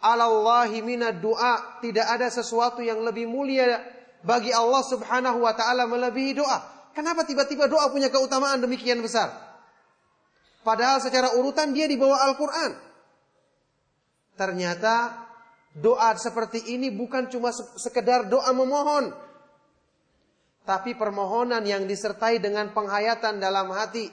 alallahi 0.00 0.80
minad 0.80 1.20
doa. 1.20 1.80
Tidak 1.80 2.06
ada 2.08 2.32
sesuatu 2.32 2.80
yang 2.80 3.04
lebih 3.04 3.28
mulia 3.28 3.80
bagi 4.24 4.52
Allah 4.52 4.82
subhanahu 4.84 5.44
wa 5.44 5.52
ta'ala 5.52 5.84
melebihi 5.88 6.32
doa. 6.36 6.79
Kenapa 6.90 7.22
tiba-tiba 7.22 7.70
doa 7.70 7.86
punya 7.88 8.10
keutamaan 8.10 8.58
demikian 8.58 8.98
besar? 8.98 9.30
Padahal 10.60 11.00
secara 11.00 11.38
urutan 11.38 11.72
dia 11.72 11.88
di 11.88 11.96
bawah 11.96 12.20
Al-Quran. 12.30 12.72
Ternyata 14.36 15.26
doa 15.76 16.12
seperti 16.18 16.74
ini 16.74 16.92
bukan 16.92 17.30
cuma 17.32 17.54
sekedar 17.54 18.28
doa 18.28 18.50
memohon. 18.52 19.14
Tapi 20.66 20.92
permohonan 20.98 21.64
yang 21.64 21.88
disertai 21.88 22.42
dengan 22.42 22.70
penghayatan 22.76 23.40
dalam 23.40 23.72
hati. 23.72 24.12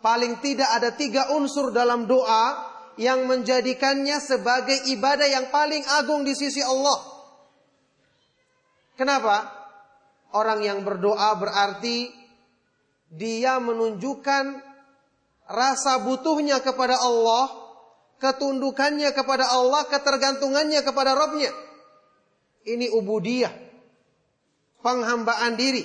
Paling 0.00 0.40
tidak 0.40 0.70
ada 0.80 0.90
tiga 0.96 1.30
unsur 1.36 1.70
dalam 1.70 2.08
doa 2.08 2.72
yang 2.96 3.28
menjadikannya 3.28 4.18
sebagai 4.18 4.88
ibadah 4.90 5.28
yang 5.28 5.46
paling 5.52 5.84
agung 6.00 6.24
di 6.24 6.32
sisi 6.34 6.64
Allah. 6.64 6.98
Kenapa? 8.96 9.59
Orang 10.30 10.62
yang 10.62 10.86
berdoa 10.86 11.34
berarti 11.34 12.06
dia 13.10 13.58
menunjukkan 13.58 14.62
rasa 15.50 15.98
butuhnya 16.06 16.62
kepada 16.62 17.02
Allah, 17.02 17.50
ketundukannya 18.22 19.10
kepada 19.10 19.50
Allah, 19.50 19.82
ketergantungannya 19.90 20.86
kepada 20.86 21.18
Rabbnya. 21.18 21.50
Ini 22.62 22.94
ubudiyah, 22.94 23.50
penghambaan 24.86 25.58
diri. 25.58 25.82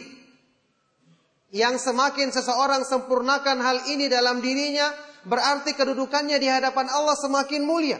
Yang 1.49 1.89
semakin 1.89 2.29
seseorang 2.29 2.86
sempurnakan 2.86 3.58
hal 3.63 3.77
ini 3.89 4.05
dalam 4.05 4.43
dirinya, 4.43 4.93
berarti 5.25 5.73
kedudukannya 5.73 6.38
di 6.38 6.45
hadapan 6.45 6.86
Allah 6.93 7.17
semakin 7.17 7.65
mulia. 7.65 7.97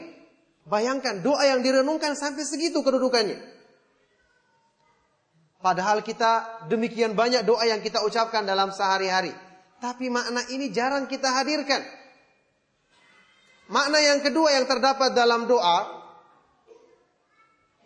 Bayangkan 0.70 1.26
doa 1.26 1.42
yang 1.46 1.66
direnungkan 1.66 2.14
sampai 2.14 2.46
segitu 2.46 2.86
kedudukannya. 2.86 3.55
Padahal 5.66 6.06
kita 6.06 6.62
demikian 6.70 7.18
banyak 7.18 7.42
doa 7.42 7.66
yang 7.66 7.82
kita 7.82 8.06
ucapkan 8.06 8.46
dalam 8.46 8.70
sehari-hari. 8.70 9.34
Tapi 9.82 10.14
makna 10.14 10.46
ini 10.54 10.70
jarang 10.70 11.10
kita 11.10 11.26
hadirkan. 11.26 11.82
Makna 13.74 13.98
yang 13.98 14.22
kedua 14.22 14.54
yang 14.54 14.70
terdapat 14.70 15.18
dalam 15.18 15.50
doa 15.50 16.06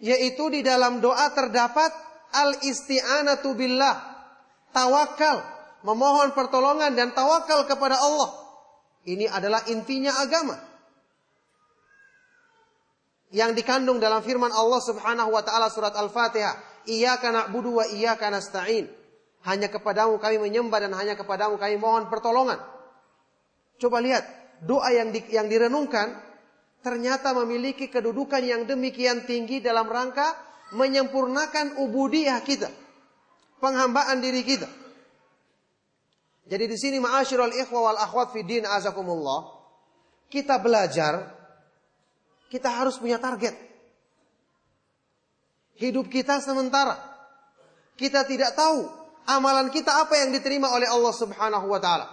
yaitu 0.04 0.52
di 0.52 0.60
dalam 0.60 1.00
doa 1.00 1.32
terdapat 1.32 1.88
al-isti'anatu 2.36 3.56
billah, 3.56 3.96
tawakal, 4.76 5.40
memohon 5.88 6.36
pertolongan 6.36 7.00
dan 7.00 7.16
tawakal 7.16 7.64
kepada 7.64 7.96
Allah. 7.96 8.44
Ini 9.08 9.32
adalah 9.32 9.64
intinya 9.72 10.20
agama. 10.20 10.60
Yang 13.32 13.64
dikandung 13.64 14.04
dalam 14.04 14.20
firman 14.20 14.52
Allah 14.52 14.84
Subhanahu 14.84 15.32
wa 15.32 15.44
taala 15.48 15.72
surat 15.72 15.96
Al-Fatihah, 15.96 16.69
"Iyyaka 16.90 17.30
na'budu 17.30 17.78
wa 17.78 17.86
iyyaka 17.86 18.34
nasta'in." 18.34 18.90
Hanya 19.46 19.72
kepadamu 19.72 20.20
kami 20.20 20.42
menyembah 20.42 20.84
dan 20.84 20.92
hanya 20.98 21.16
kepadamu 21.16 21.56
kami 21.56 21.80
mohon 21.80 22.12
pertolongan. 22.12 22.60
Coba 23.80 24.04
lihat, 24.04 24.28
doa 24.66 24.92
yang 24.92 25.16
di, 25.16 25.24
yang 25.32 25.48
direnungkan 25.48 26.12
ternyata 26.84 27.32
memiliki 27.32 27.88
kedudukan 27.88 28.44
yang 28.44 28.68
demikian 28.68 29.24
tinggi 29.24 29.64
dalam 29.64 29.88
rangka 29.88 30.36
menyempurnakan 30.76 31.80
ubudiyah 31.80 32.44
kita. 32.44 32.68
Penghambaan 33.64 34.20
diri 34.20 34.44
kita. 34.44 34.68
Jadi 36.50 36.66
di 36.66 36.78
sini 36.82 36.98
ma'asyiral 36.98 37.54
ikhwa 37.54 37.94
wal 37.94 38.00
akhwat 38.02 38.34
fi 38.34 38.42
din 38.42 38.66
azakumullah. 38.66 39.56
Kita 40.28 40.58
belajar 40.60 41.38
kita 42.50 42.70
harus 42.74 42.98
punya 42.98 43.22
target. 43.22 43.69
Hidup 45.80 46.12
kita 46.12 46.44
sementara. 46.44 47.00
Kita 47.96 48.28
tidak 48.28 48.52
tahu 48.56 48.84
amalan 49.32 49.72
kita 49.72 50.04
apa 50.04 50.20
yang 50.20 50.36
diterima 50.36 50.68
oleh 50.76 50.92
Allah 50.92 51.14
Subhanahu 51.16 51.72
wa 51.72 51.80
taala. 51.80 52.08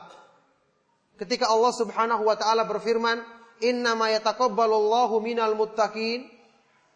Ketika 1.18 1.50
Allah 1.50 1.72
Subhanahu 1.74 2.22
wa 2.22 2.36
taala 2.38 2.62
berfirman, 2.62 3.18
"Innama 3.66 4.06
yataqabbalullahu 4.14 5.18
minal 5.18 5.58
muttaqin." 5.58 6.30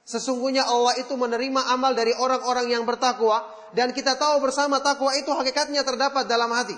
Sesungguhuna 0.07 0.67
Allah 0.67 0.99
itu 0.99 1.15
menerima 1.15 1.71
amal 1.75 1.95
dari 1.95 2.15
orang-orang 2.15 2.71
yang 2.71 2.83
bertakwa 2.87 3.47
dan 3.75 3.95
kita 3.95 4.19
tahu 4.19 4.43
bersama 4.43 4.83
takwa 4.83 5.15
itu 5.15 5.31
hakikatnya 5.31 5.87
terdapat 5.87 6.27
dalam 6.27 6.51
hati. 6.51 6.75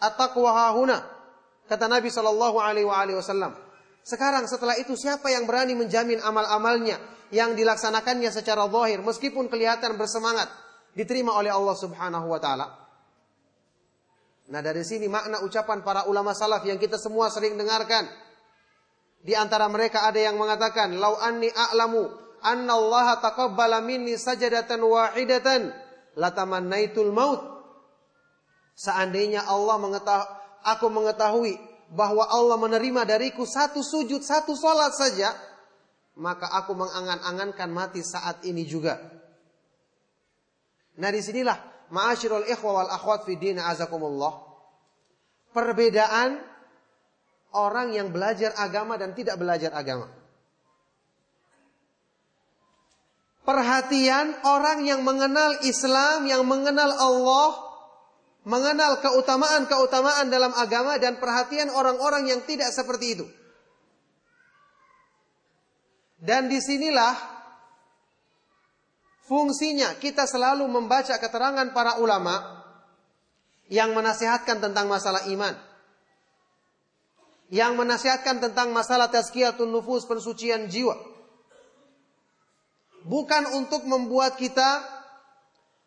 At-taqwa 0.00 0.52
hahuna. 0.52 1.00
Kata 1.68 1.88
Nabi 1.88 2.08
Shallallahu 2.12 2.56
alaihi 2.60 3.16
wasallam. 3.16 3.65
Sekarang 4.06 4.46
setelah 4.46 4.78
itu 4.78 4.94
siapa 4.94 5.34
yang 5.34 5.50
berani 5.50 5.74
menjamin 5.74 6.22
amal-amalnya 6.22 7.02
yang 7.34 7.58
dilaksanakannya 7.58 8.30
secara 8.30 8.70
zahir 8.70 9.02
meskipun 9.02 9.50
kelihatan 9.50 9.98
bersemangat 9.98 10.46
diterima 10.94 11.34
oleh 11.34 11.50
Allah 11.50 11.74
Subhanahu 11.74 12.30
wa 12.30 12.38
taala? 12.38 12.66
Nah, 14.46 14.62
dari 14.62 14.86
sini 14.86 15.10
makna 15.10 15.42
ucapan 15.42 15.82
para 15.82 16.06
ulama 16.06 16.30
salaf 16.30 16.62
yang 16.62 16.78
kita 16.78 17.02
semua 17.02 17.34
sering 17.34 17.58
dengarkan. 17.58 18.06
Di 19.26 19.34
antara 19.34 19.66
mereka 19.66 20.06
ada 20.06 20.22
yang 20.22 20.38
mengatakan, 20.38 20.94
"Lau 21.02 21.18
anni 21.18 21.50
a'lamu 21.50 22.06
anna 22.46 22.78
Allah 22.78 23.18
taqabbala 23.18 23.82
minni 23.82 24.14
sajadatan 24.14 24.86
wahidatan 24.86 25.74
latamannaitul 26.14 27.10
maut." 27.10 27.42
Seandainya 28.78 29.50
Allah 29.50 29.82
mengetahui, 29.82 30.30
aku 30.62 30.86
mengetahui 30.94 31.58
bahwa 31.92 32.26
Allah 32.26 32.58
menerima 32.58 33.06
dariku 33.06 33.46
satu 33.46 33.82
sujud, 33.82 34.22
satu 34.22 34.58
sholat 34.58 34.90
saja, 34.94 35.30
maka 36.18 36.48
aku 36.50 36.74
mengangan-angankan 36.74 37.70
mati 37.70 38.00
saat 38.02 38.42
ini 38.42 38.64
juga. 38.66 38.98
Nah 40.96 41.10
di 41.12 41.20
sinilah 41.20 41.88
ma'asyirul 41.92 42.48
ikhwa 42.48 42.82
wal 42.82 42.90
akhwat 42.90 43.28
fi 43.28 43.36
din 43.36 43.60
azakumullah. 43.60 44.42
Perbedaan 45.52 46.40
orang 47.56 47.92
yang 47.92 48.08
belajar 48.12 48.52
agama 48.56 48.96
dan 49.00 49.12
tidak 49.16 49.36
belajar 49.40 49.72
agama. 49.72 50.08
Perhatian 53.46 54.42
orang 54.42 54.82
yang 54.82 55.06
mengenal 55.06 55.62
Islam, 55.62 56.26
yang 56.26 56.42
mengenal 56.42 56.90
Allah, 56.98 57.65
mengenal 58.46 59.02
keutamaan-keutamaan 59.02 60.30
dalam 60.30 60.54
agama 60.54 60.94
dan 61.02 61.18
perhatian 61.18 61.66
orang-orang 61.74 62.30
yang 62.30 62.40
tidak 62.46 62.70
seperti 62.70 63.18
itu. 63.18 63.26
Dan 66.16 66.46
di 66.46 66.62
sinilah 66.62 67.12
fungsinya 69.26 69.98
kita 69.98 70.30
selalu 70.30 70.64
membaca 70.70 71.18
keterangan 71.18 71.66
para 71.74 71.98
ulama 71.98 72.62
yang 73.66 73.90
menasihatkan 73.92 74.62
tentang 74.62 74.86
masalah 74.86 75.26
iman. 75.26 75.54
Yang 77.50 77.72
menasihatkan 77.78 78.42
tentang 78.42 78.70
masalah 78.70 79.10
tazkiyatun 79.10 79.70
nufus, 79.70 80.06
pensucian 80.06 80.70
jiwa. 80.70 80.94
Bukan 83.06 83.54
untuk 83.54 83.86
membuat 83.86 84.34
kita 84.34 84.95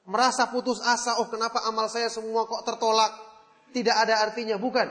merasa 0.09 0.49
putus 0.49 0.81
asa, 0.81 1.21
oh 1.21 1.29
kenapa 1.29 1.61
amal 1.69 1.85
saya 1.85 2.09
semua 2.09 2.49
kok 2.49 2.65
tertolak. 2.65 3.13
Tidak 3.69 3.93
ada 3.93 4.25
artinya, 4.25 4.57
bukan. 4.57 4.89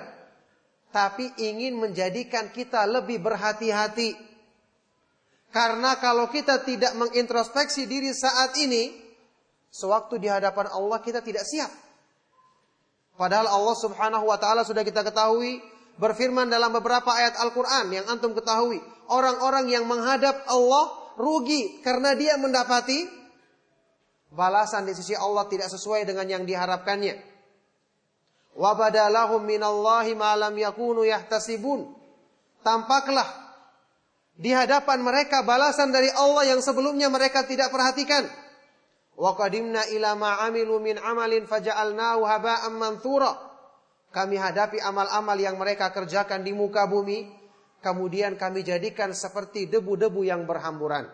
Tapi 0.94 1.35
ingin 1.42 1.74
menjadikan 1.76 2.54
kita 2.54 2.87
lebih 2.87 3.18
berhati-hati. 3.18 4.14
Karena 5.50 5.98
kalau 5.98 6.31
kita 6.31 6.62
tidak 6.62 6.94
mengintrospeksi 6.94 7.90
diri 7.90 8.14
saat 8.14 8.54
ini, 8.62 8.94
sewaktu 9.74 10.22
di 10.22 10.31
hadapan 10.31 10.70
Allah 10.70 11.02
kita 11.02 11.18
tidak 11.18 11.42
siap. 11.42 11.68
Padahal 13.18 13.50
Allah 13.50 13.76
Subhanahu 13.76 14.31
wa 14.31 14.38
taala 14.38 14.62
sudah 14.62 14.87
kita 14.87 15.02
ketahui 15.02 15.59
berfirman 15.98 16.46
dalam 16.46 16.70
beberapa 16.70 17.11
ayat 17.11 17.35
Al-Qur'an 17.42 17.90
yang 17.90 18.07
antum 18.07 18.31
ketahui, 18.31 18.78
orang-orang 19.11 19.66
yang 19.66 19.83
menghadap 19.90 20.46
Allah 20.46 20.94
rugi 21.18 21.83
karena 21.83 22.14
dia 22.14 22.38
mendapati 22.38 23.17
balasan 24.32 24.84
di 24.88 24.92
sisi 24.92 25.16
Allah 25.16 25.48
tidak 25.48 25.72
sesuai 25.72 26.04
dengan 26.04 26.28
yang 26.28 26.44
diharapkannya. 26.44 27.14
Wa 28.58 28.74
badalahum 28.74 29.46
minallahi 29.46 30.12
ma 30.18 30.34
lam 30.34 30.54
yakunu 30.58 31.06
yahtasibun. 31.06 31.94
Tampaklah 32.66 33.48
di 34.38 34.50
hadapan 34.50 35.02
mereka 35.02 35.46
balasan 35.46 35.94
dari 35.94 36.10
Allah 36.10 36.54
yang 36.54 36.60
sebelumnya 36.62 37.06
mereka 37.10 37.46
tidak 37.46 37.70
perhatikan. 37.70 38.26
Wa 39.18 39.34
qadimna 39.34 39.86
ila 39.94 40.14
ma 40.14 40.42
amilu 40.46 40.78
min 40.78 40.98
amalin 40.98 41.46
faja'alnahu 41.46 42.22
haba'an 42.22 42.74
manthura. 42.74 43.34
Kami 44.08 44.40
hadapi 44.40 44.78
amal-amal 44.80 45.36
yang 45.36 45.58
mereka 45.60 45.92
kerjakan 45.92 46.40
di 46.40 46.56
muka 46.56 46.88
bumi, 46.88 47.28
kemudian 47.84 48.40
kami 48.40 48.64
jadikan 48.64 49.12
seperti 49.12 49.68
debu-debu 49.68 50.24
yang 50.24 50.48
berhamburan. 50.48 51.06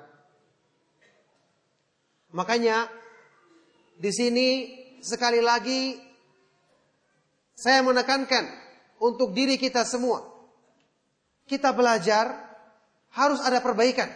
Makanya 2.34 2.86
di 3.98 4.10
sini 4.10 4.48
sekali 4.98 5.38
lagi 5.38 5.94
saya 7.54 7.86
menekankan 7.86 8.44
untuk 8.98 9.30
diri 9.30 9.54
kita 9.54 9.86
semua. 9.86 10.24
Kita 11.44 11.70
belajar 11.76 12.34
harus 13.14 13.38
ada 13.44 13.62
perbaikan. 13.62 14.10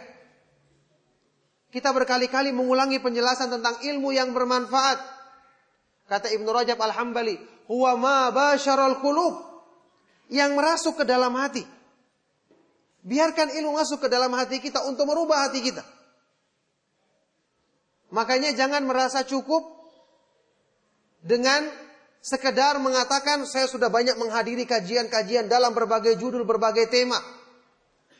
Kita 1.69 1.93
berkali-kali 1.93 2.49
mengulangi 2.49 2.97
penjelasan 2.97 3.53
tentang 3.53 3.77
ilmu 3.85 4.09
yang 4.09 4.33
bermanfaat. 4.33 4.97
Kata 6.09 6.33
Ibnu 6.33 6.49
Rajab 6.49 6.81
Al-Hambali, 6.81 7.37
huwa 7.69 7.93
ma 7.93 8.17
basyaral 8.33 8.97
qulub 8.97 9.37
yang 10.33 10.57
merasuk 10.57 10.97
ke 10.97 11.05
dalam 11.05 11.29
hati. 11.37 11.61
Biarkan 13.05 13.53
ilmu 13.53 13.77
masuk 13.77 14.03
ke 14.03 14.07
dalam 14.09 14.33
hati 14.33 14.57
kita 14.57 14.83
untuk 14.89 15.05
merubah 15.05 15.47
hati 15.47 15.61
kita. 15.61 15.85
Makanya 18.09 18.57
jangan 18.57 18.81
merasa 18.89 19.21
cukup 19.21 19.61
dengan 21.21 21.69
sekedar 22.19 22.81
mengatakan 22.81 23.45
saya 23.45 23.69
sudah 23.69 23.87
banyak 23.87 24.17
menghadiri 24.17 24.65
kajian-kajian 24.65 25.45
dalam 25.45 25.71
berbagai 25.77 26.17
judul, 26.17 26.41
berbagai 26.43 26.89
tema, 26.89 27.21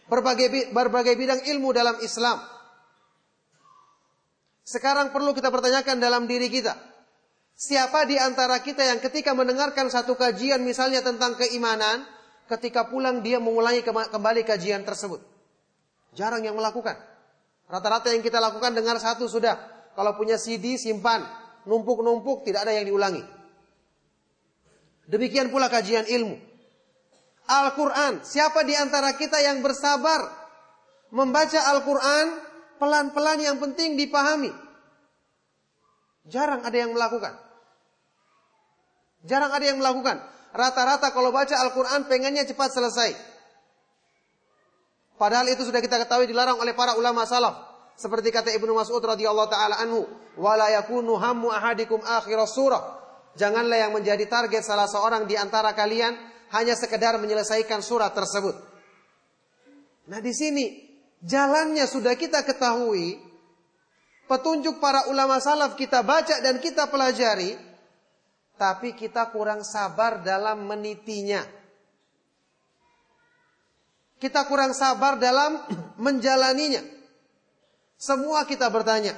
berbagai 0.06 0.72
berbagai 0.72 1.16
bidang 1.18 1.42
ilmu 1.42 1.74
dalam 1.74 1.98
Islam. 2.06 2.38
Sekarang 4.62 5.10
perlu 5.10 5.34
kita 5.34 5.50
pertanyakan 5.50 5.98
dalam 5.98 6.30
diri 6.30 6.46
kita. 6.46 6.78
Siapa 7.58 8.06
di 8.06 8.16
antara 8.16 8.62
kita 8.62 8.86
yang 8.86 9.02
ketika 9.02 9.34
mendengarkan 9.34 9.90
satu 9.90 10.14
kajian 10.14 10.62
misalnya 10.62 11.02
tentang 11.02 11.34
keimanan, 11.36 12.06
ketika 12.46 12.86
pulang 12.86 13.26
dia 13.26 13.42
mengulangi 13.42 13.82
kembali 13.84 14.46
kajian 14.46 14.86
tersebut? 14.86 15.20
Jarang 16.14 16.46
yang 16.46 16.54
melakukan. 16.54 16.96
Rata-rata 17.66 18.14
yang 18.14 18.22
kita 18.22 18.38
lakukan 18.38 18.78
dengar 18.78 19.02
satu 19.02 19.26
sudah. 19.26 19.79
Kalau 20.00 20.16
punya 20.16 20.40
CD 20.40 20.80
simpan, 20.80 21.28
numpuk-numpuk 21.68 22.48
tidak 22.48 22.64
ada 22.64 22.72
yang 22.72 22.88
diulangi. 22.88 23.20
Demikian 25.12 25.52
pula 25.52 25.68
kajian 25.68 26.08
ilmu. 26.08 26.40
Al-Quran. 27.52 28.24
Siapa 28.24 28.64
di 28.64 28.80
antara 28.80 29.20
kita 29.20 29.44
yang 29.44 29.60
bersabar 29.60 30.24
membaca 31.12 31.60
Al-Quran 31.76 32.26
pelan-pelan 32.80 33.44
yang 33.44 33.60
penting 33.60 34.00
dipahami. 34.00 34.56
Jarang 36.32 36.64
ada 36.64 36.78
yang 36.80 36.96
melakukan. 36.96 37.36
Jarang 39.28 39.52
ada 39.52 39.66
yang 39.68 39.84
melakukan. 39.84 40.24
Rata-rata 40.56 41.12
kalau 41.12 41.36
baca 41.36 41.60
Al-Quran 41.60 42.08
pengennya 42.08 42.48
cepat 42.48 42.72
selesai. 42.72 43.20
Padahal 45.20 45.52
itu 45.52 45.68
sudah 45.68 45.84
kita 45.84 46.00
ketahui 46.08 46.32
dilarang 46.32 46.56
oleh 46.56 46.72
para 46.72 46.96
ulama 46.96 47.28
salaf. 47.28 47.69
Seperti 48.00 48.32
kata 48.32 48.56
Ibnu 48.56 48.72
Mas'ud 48.72 49.04
radhiyallahu 49.04 49.52
taala 49.52 49.84
anhu, 49.84 50.08
"Wala 50.40 50.72
yakunu 50.72 51.20
hammu 51.20 51.52
ahadikum 51.52 52.00
akhir 52.00 52.40
surah." 52.48 52.96
Janganlah 53.36 53.76
yang 53.76 53.92
menjadi 53.92 54.24
target 54.32 54.64
salah 54.64 54.88
seorang 54.88 55.28
di 55.28 55.36
antara 55.36 55.76
kalian 55.76 56.16
hanya 56.56 56.80
sekedar 56.80 57.20
menyelesaikan 57.20 57.84
surat 57.84 58.16
tersebut. 58.16 58.56
Nah, 60.08 60.24
di 60.24 60.34
sini 60.34 60.90
Jalannya 61.20 61.84
sudah 61.84 62.16
kita 62.16 62.48
ketahui. 62.48 63.20
Petunjuk 64.30 64.78
para 64.78 65.10
ulama 65.10 65.42
salaf 65.42 65.76
kita 65.76 66.06
baca 66.06 66.40
dan 66.40 66.62
kita 66.64 66.88
pelajari. 66.88 67.58
Tapi 68.56 68.96
kita 68.96 69.32
kurang 69.32 69.64
sabar 69.64 70.20
dalam 70.24 70.68
menitinya. 70.68 71.44
Kita 74.20 74.44
kurang 74.48 74.76
sabar 74.76 75.16
dalam 75.16 75.64
menjalaninya. 76.06 76.99
Semua 78.00 78.48
kita 78.48 78.72
bertanya. 78.72 79.12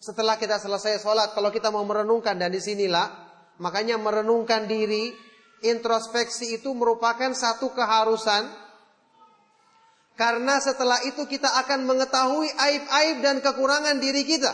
Setelah 0.00 0.40
kita 0.40 0.56
selesai 0.56 1.04
sholat, 1.04 1.36
kalau 1.36 1.52
kita 1.52 1.68
mau 1.68 1.84
merenungkan 1.84 2.40
dan 2.40 2.48
di 2.48 2.64
sinilah, 2.64 3.12
makanya 3.60 4.00
merenungkan 4.00 4.64
diri, 4.64 5.12
introspeksi 5.60 6.56
itu 6.56 6.72
merupakan 6.72 7.28
satu 7.36 7.68
keharusan 7.76 8.48
karena 10.16 10.58
setelah 10.58 10.98
itu 11.06 11.28
kita 11.28 11.46
akan 11.62 11.86
mengetahui 11.86 12.50
aib-aib 12.50 13.16
dan 13.22 13.36
kekurangan 13.44 14.00
diri 14.00 14.24
kita. 14.24 14.50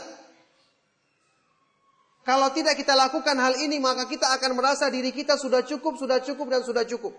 Kalau 2.25 2.51
tidak 2.57 2.81
kita 2.81 2.97
lakukan 2.97 3.37
hal 3.37 3.55
ini, 3.61 3.77
maka 3.79 4.09
kita 4.09 4.33
akan 4.35 4.57
merasa 4.57 4.89
diri 4.89 5.13
kita 5.13 5.37
sudah 5.37 5.61
cukup, 5.63 6.01
sudah 6.01 6.25
cukup, 6.25 6.51
dan 6.51 6.65
sudah 6.65 6.85
cukup. 6.89 7.13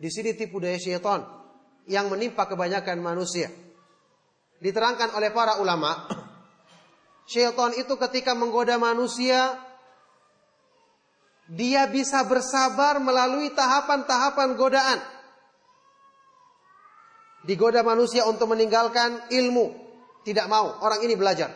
Di 0.00 0.08
sini 0.08 0.32
tipu 0.32 0.58
daya 0.58 0.80
syaitan 0.80 1.22
yang 1.84 2.08
menimpa 2.08 2.48
kebanyakan 2.48 3.04
manusia. 3.04 3.52
Diterangkan 4.60 5.16
oleh 5.16 5.32
para 5.32 5.56
ulama, 5.56 6.04
syaitan 7.24 7.72
itu 7.80 7.96
ketika 7.96 8.36
menggoda 8.36 8.76
manusia, 8.76 9.56
dia 11.48 11.88
bisa 11.88 12.22
bersabar 12.28 13.00
melalui 13.00 13.50
tahapan-tahapan 13.56 14.54
godaan. 14.54 15.00
Digoda 17.42 17.80
manusia 17.80 18.28
untuk 18.28 18.52
meninggalkan 18.52 19.32
ilmu. 19.32 19.72
Tidak 20.22 20.46
mau. 20.46 20.78
Orang 20.84 21.00
ini 21.02 21.16
belajar. 21.16 21.50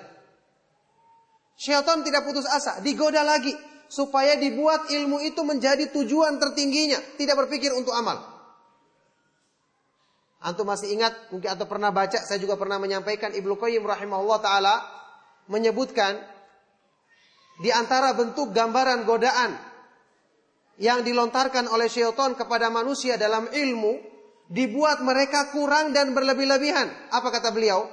Syaitan 1.54 2.02
tidak 2.02 2.26
putus 2.26 2.48
asa. 2.48 2.82
Digoda 2.82 3.22
lagi. 3.22 3.54
Supaya 3.86 4.34
dibuat 4.34 4.90
ilmu 4.90 5.22
itu 5.22 5.44
menjadi 5.44 5.92
tujuan 5.92 6.40
tertingginya. 6.40 6.98
Tidak 7.14 7.36
berpikir 7.36 7.70
untuk 7.76 7.92
amal. 7.94 8.33
Antum 10.44 10.68
masih 10.68 10.92
ingat, 10.92 11.32
mungkin 11.32 11.48
atau 11.56 11.64
pernah 11.64 11.88
baca, 11.88 12.20
saya 12.20 12.36
juga 12.36 12.60
pernah 12.60 12.76
menyampaikan 12.76 13.32
Ibnu 13.32 13.56
Qayyim 13.56 13.80
rahimahullah 13.80 14.38
taala 14.44 14.74
menyebutkan 15.48 16.20
di 17.64 17.72
antara 17.72 18.12
bentuk 18.12 18.52
gambaran 18.52 19.08
godaan 19.08 19.56
yang 20.76 21.00
dilontarkan 21.00 21.64
oleh 21.70 21.88
syaitan 21.88 22.36
kepada 22.36 22.68
manusia 22.68 23.16
dalam 23.16 23.48
ilmu 23.48 23.96
dibuat 24.52 25.00
mereka 25.00 25.48
kurang 25.48 25.96
dan 25.96 26.12
berlebih-lebihan. 26.12 26.92
Apa 27.08 27.32
kata 27.32 27.48
beliau? 27.48 27.88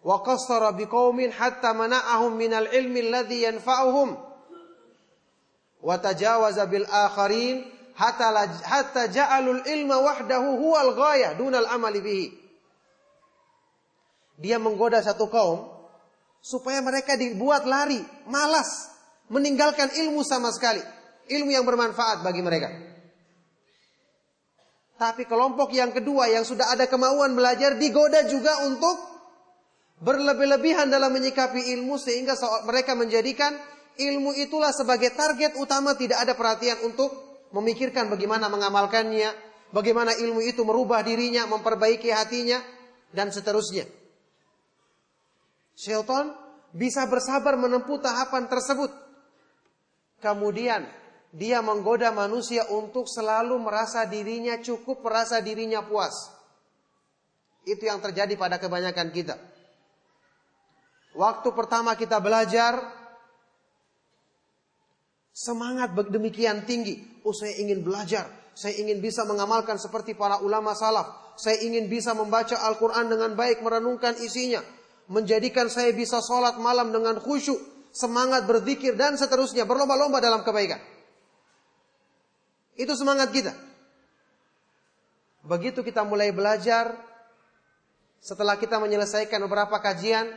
Wa 0.00 0.24
qassara 0.24 0.72
biqaumin 0.72 1.34
hatta 1.36 1.76
mana'ahum 1.76 2.32
minal 2.32 2.70
ilmi 2.72 3.12
alladhi 3.12 3.44
yanfa'uhum 3.44 4.08
wa 5.84 5.96
hatta 7.96 8.28
hatta 8.62 9.08
ja'alul 9.08 9.64
ilma 9.64 9.96
wahdahu 10.04 10.60
huwal 10.60 10.92
ghayah 10.92 11.32
dunal 11.34 11.66
amali 11.72 12.00
bihi. 12.04 12.28
Dia 14.36 14.60
menggoda 14.60 15.00
satu 15.00 15.32
kaum 15.32 15.64
supaya 16.44 16.84
mereka 16.84 17.16
dibuat 17.16 17.64
lari, 17.64 17.98
malas, 18.28 18.92
meninggalkan 19.32 19.88
ilmu 19.96 20.20
sama 20.20 20.52
sekali. 20.52 20.84
Ilmu 21.26 21.50
yang 21.50 21.66
bermanfaat 21.66 22.22
bagi 22.22 22.44
mereka. 22.44 22.70
Tapi 24.96 25.26
kelompok 25.28 25.74
yang 25.74 25.90
kedua 25.90 26.30
yang 26.30 26.46
sudah 26.46 26.72
ada 26.72 26.86
kemauan 26.86 27.34
belajar 27.36 27.74
digoda 27.76 28.24
juga 28.30 28.64
untuk 28.64 28.96
berlebih-lebihan 30.00 30.88
dalam 30.88 31.12
menyikapi 31.12 31.72
ilmu 31.76 31.96
sehingga 32.00 32.36
mereka 32.64 32.96
menjadikan 32.96 33.56
ilmu 33.96 34.36
itulah 34.36 34.72
sebagai 34.72 35.12
target 35.16 35.56
utama 35.56 35.96
tidak 35.96 36.20
ada 36.20 36.32
perhatian 36.36 36.80
untuk 36.84 37.25
memikirkan 37.50 38.10
bagaimana 38.10 38.50
mengamalkannya, 38.50 39.30
bagaimana 39.70 40.14
ilmu 40.16 40.42
itu 40.42 40.62
merubah 40.62 41.02
dirinya, 41.02 41.46
memperbaiki 41.46 42.10
hatinya 42.10 42.62
dan 43.14 43.30
seterusnya. 43.30 43.86
Syaitan 45.76 46.32
bisa 46.72 47.04
bersabar 47.06 47.54
menempuh 47.60 48.00
tahapan 48.00 48.48
tersebut. 48.48 48.90
Kemudian 50.24 50.88
dia 51.36 51.60
menggoda 51.60 52.08
manusia 52.16 52.64
untuk 52.72 53.04
selalu 53.04 53.60
merasa 53.60 54.08
dirinya 54.08 54.56
cukup, 54.56 55.04
merasa 55.04 55.38
dirinya 55.44 55.84
puas. 55.84 56.32
Itu 57.68 57.84
yang 57.84 58.00
terjadi 58.00 58.38
pada 58.40 58.56
kebanyakan 58.56 59.12
kita. 59.12 59.36
Waktu 61.16 61.48
pertama 61.52 61.96
kita 61.96 62.20
belajar, 62.20 62.78
semangat 65.36 65.92
demikian 65.92 66.64
tinggi. 66.64 67.20
Oh 67.20 67.36
saya 67.36 67.52
ingin 67.60 67.84
belajar, 67.84 68.24
saya 68.56 68.72
ingin 68.80 69.04
bisa 69.04 69.28
mengamalkan 69.28 69.76
seperti 69.76 70.16
para 70.16 70.40
ulama 70.40 70.72
salaf. 70.72 71.36
Saya 71.36 71.60
ingin 71.60 71.92
bisa 71.92 72.16
membaca 72.16 72.56
Al-Quran 72.64 73.12
dengan 73.12 73.36
baik, 73.36 73.60
merenungkan 73.60 74.16
isinya. 74.16 74.64
Menjadikan 75.12 75.68
saya 75.68 75.92
bisa 75.92 76.24
sholat 76.24 76.56
malam 76.56 76.88
dengan 76.88 77.20
khusyuk, 77.20 77.60
semangat 77.92 78.48
berzikir 78.48 78.96
dan 78.96 79.20
seterusnya. 79.20 79.68
Berlomba-lomba 79.68 80.24
dalam 80.24 80.40
kebaikan. 80.40 80.80
Itu 82.72 82.96
semangat 82.96 83.28
kita. 83.36 83.52
Begitu 85.44 85.84
kita 85.84 86.08
mulai 86.08 86.32
belajar, 86.32 86.96
setelah 88.24 88.56
kita 88.56 88.80
menyelesaikan 88.80 89.38
beberapa 89.44 89.76
kajian, 89.78 90.32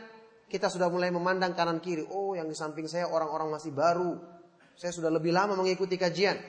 kita 0.52 0.68
sudah 0.68 0.92
mulai 0.92 1.08
memandang 1.08 1.56
kanan 1.56 1.80
kiri. 1.80 2.04
Oh, 2.12 2.36
yang 2.36 2.46
di 2.46 2.54
samping 2.54 2.84
saya 2.86 3.08
orang-orang 3.08 3.48
masih 3.56 3.72
baru. 3.72 4.39
Saya 4.80 4.96
sudah 4.96 5.12
lebih 5.12 5.28
lama 5.28 5.60
mengikuti 5.60 6.00
kajian. 6.00 6.40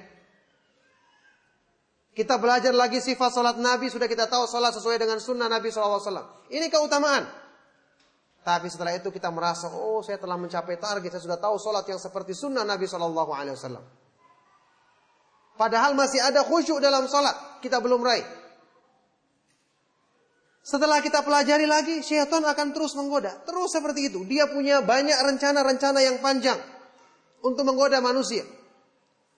Kita 2.16 2.40
belajar 2.40 2.72
lagi 2.72 3.04
sifat 3.04 3.28
salat 3.28 3.60
Nabi, 3.60 3.92
sudah 3.92 4.08
kita 4.08 4.32
tahu 4.32 4.48
salat 4.48 4.72
sesuai 4.72 4.96
dengan 5.04 5.20
sunnah 5.20 5.52
Nabi 5.52 5.68
SAW. 5.68 6.48
Ini 6.48 6.72
keutamaan. 6.72 7.28
Tapi 8.40 8.72
setelah 8.72 8.96
itu 8.96 9.12
kita 9.12 9.28
merasa, 9.36 9.68
oh 9.68 10.00
saya 10.00 10.16
telah 10.16 10.40
mencapai 10.40 10.80
target, 10.80 11.12
saya 11.12 11.24
sudah 11.28 11.40
tahu 11.44 11.60
salat 11.60 11.84
yang 11.92 12.00
seperti 12.00 12.32
sunnah 12.32 12.64
Nabi 12.64 12.88
SAW. 12.88 13.20
Padahal 15.60 15.92
masih 15.92 16.24
ada 16.24 16.48
khusyuk 16.48 16.80
dalam 16.80 17.12
salat, 17.12 17.60
kita 17.60 17.84
belum 17.84 18.00
raih. 18.00 18.24
Setelah 20.64 21.04
kita 21.04 21.20
pelajari 21.20 21.68
lagi, 21.68 22.00
syaitan 22.00 22.48
akan 22.48 22.68
terus 22.72 22.96
menggoda. 22.96 23.44
Terus 23.44 23.76
seperti 23.76 24.08
itu. 24.08 24.24
Dia 24.24 24.48
punya 24.48 24.80
banyak 24.80 25.20
rencana-rencana 25.20 26.00
yang 26.00 26.24
panjang 26.24 26.71
untuk 27.42 27.66
menggoda 27.66 28.00
manusia. 28.00 28.46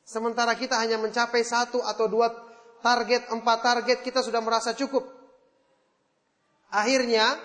Sementara 0.04 0.54
kita 0.60 0.76
hanya 0.80 1.00
mencapai 1.00 1.44
satu 1.44 1.80
atau 1.80 2.12
dua 2.12 2.32
target, 2.84 3.32
empat 3.32 3.60
target, 3.64 3.98
kita 4.04 4.20
sudah 4.20 4.44
merasa 4.44 4.76
cukup. 4.76 5.08
Akhirnya, 6.68 7.40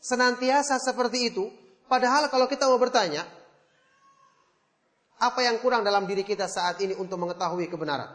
senantiasa 0.00 0.80
seperti 0.80 1.28
itu. 1.32 1.44
Padahal 1.84 2.32
kalau 2.32 2.48
kita 2.48 2.64
mau 2.64 2.80
bertanya, 2.80 3.28
apa 5.20 5.40
yang 5.44 5.60
kurang 5.60 5.84
dalam 5.84 6.08
diri 6.08 6.24
kita 6.24 6.48
saat 6.48 6.80
ini 6.80 6.96
untuk 6.96 7.20
mengetahui 7.20 7.68
kebenaran? 7.68 8.08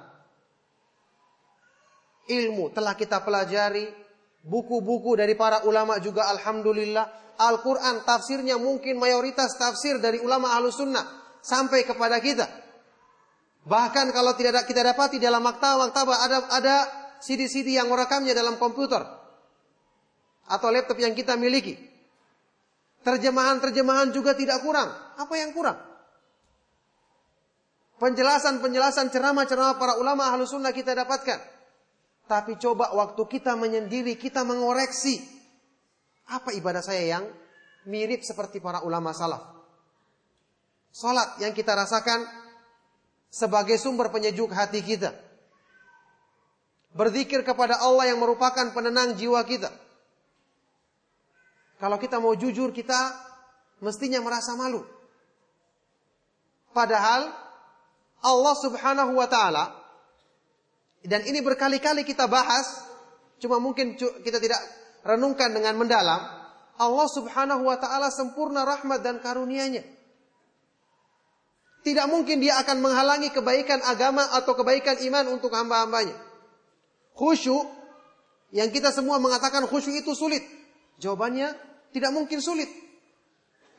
Ilmu 2.30 2.74
telah 2.74 2.98
kita 2.98 3.22
pelajari, 3.22 4.10
Buku-buku 4.39 5.20
dari 5.20 5.36
para 5.36 5.68
ulama 5.68 6.00
juga 6.00 6.32
alhamdulillah. 6.32 7.36
Al-Quran 7.39 8.04
tafsirnya 8.04 8.60
mungkin 8.60 9.00
mayoritas 9.00 9.56
tafsir 9.60 10.00
dari 10.00 10.20
ulama 10.24 10.56
ahlu 10.56 10.72
sunnah. 10.72 11.19
Sampai 11.39 11.88
kepada 11.88 12.19
kita. 12.19 12.47
Bahkan 13.63 14.15
kalau 14.15 14.34
tidak 14.39 14.65
kita 14.65 14.82
dapati 14.82 15.19
dalam 15.19 15.43
maktaba-maktaba 15.43 16.15
ada 16.25 16.38
ada 16.52 16.75
CD-CD 17.19 17.75
yang 17.75 17.91
merekamnya 17.91 18.32
dalam 18.32 18.56
komputer. 18.56 19.04
Atau 20.49 20.73
laptop 20.73 20.97
yang 20.97 21.13
kita 21.13 21.38
miliki. 21.38 21.78
Terjemahan-terjemahan 23.06 24.12
juga 24.12 24.36
tidak 24.36 24.60
kurang. 24.65 24.89
Apa 25.15 25.36
yang 25.39 25.56
kurang? 25.56 25.78
Penjelasan-penjelasan 27.99 29.12
ceramah-ceramah 29.12 29.75
para 29.75 29.93
ulama 29.99 30.32
ahlu 30.32 30.47
sunnah 30.47 30.71
kita 30.71 30.95
dapatkan. 30.95 31.39
Tapi 32.32 32.56
coba 32.56 32.95
waktu 32.95 33.19
kita 33.28 33.60
menyendiri, 33.60 34.15
kita 34.15 34.47
mengoreksi. 34.47 35.19
Apa 36.32 36.56
ibadah 36.56 36.80
saya 36.80 37.19
yang 37.19 37.25
mirip 37.89 38.23
seperti 38.23 38.63
para 38.63 38.86
ulama 38.88 39.12
salaf. 39.12 39.59
Salat 40.89 41.38
yang 41.41 41.54
kita 41.54 41.73
rasakan 41.78 42.25
sebagai 43.30 43.78
sumber 43.78 44.10
penyejuk 44.10 44.49
hati 44.49 44.82
kita. 44.82 45.13
Berzikir 46.93 47.45
kepada 47.45 47.78
Allah 47.80 48.10
yang 48.10 48.17
merupakan 48.17 48.73
penenang 48.73 49.13
jiwa 49.13 49.39
kita. 49.45 49.69
Kalau 51.78 51.95
kita 52.02 52.17
mau 52.17 52.34
jujur, 52.36 52.73
kita 52.73 52.97
mestinya 53.80 54.19
merasa 54.19 54.58
malu. 54.58 54.84
Padahal 56.73 57.30
Allah 58.19 58.56
subhanahu 58.58 59.15
wa 59.15 59.30
ta'ala 59.30 59.80
dan 61.06 61.23
ini 61.23 61.39
berkali-kali 61.39 62.04
kita 62.04 62.28
bahas, 62.28 62.84
cuma 63.39 63.56
mungkin 63.62 63.95
kita 63.95 64.36
tidak 64.43 64.60
renungkan 65.08 65.56
dengan 65.56 65.80
mendalam. 65.80 66.19
Allah 66.80 67.08
Subhanahu 67.12 67.67
wa 67.67 67.75
taala 67.80 68.12
sempurna 68.12 68.63
rahmat 68.67 69.04
dan 69.04 69.19
karunia-Nya. 69.23 69.84
Tidak 71.80 72.06
mungkin 72.12 72.44
dia 72.44 72.60
akan 72.60 72.84
menghalangi 72.84 73.32
kebaikan 73.32 73.80
agama 73.88 74.28
atau 74.36 74.52
kebaikan 74.54 75.00
iman 75.10 75.39
untuk 75.39 75.56
hamba-hambanya. 75.56 76.15
Khusyuk 77.15 77.65
yang 78.52 78.68
kita 78.74 78.92
semua 78.92 79.18
mengatakan 79.18 79.63
khusyuk 79.63 79.96
itu 79.96 80.12
sulit. 80.12 80.44
Jawabannya 81.00 81.56
tidak 81.96 82.12
mungkin 82.12 82.44
sulit. 82.44 82.68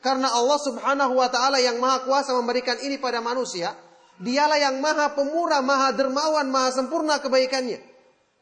Karena 0.01 0.33
Allah 0.33 0.57
Subhanahu 0.57 1.13
wa 1.13 1.29
taala 1.29 1.61
yang 1.61 1.77
Maha 1.77 2.01
Kuasa 2.01 2.33
memberikan 2.33 2.81
ini 2.81 2.97
pada 2.97 3.21
manusia, 3.21 3.77
Dialah 4.21 4.61
yang 4.61 4.77
maha 4.77 5.17
pemurah, 5.17 5.65
maha 5.65 5.97
dermawan, 5.97 6.45
maha 6.45 6.69
sempurna 6.69 7.17
kebaikannya. 7.17 7.81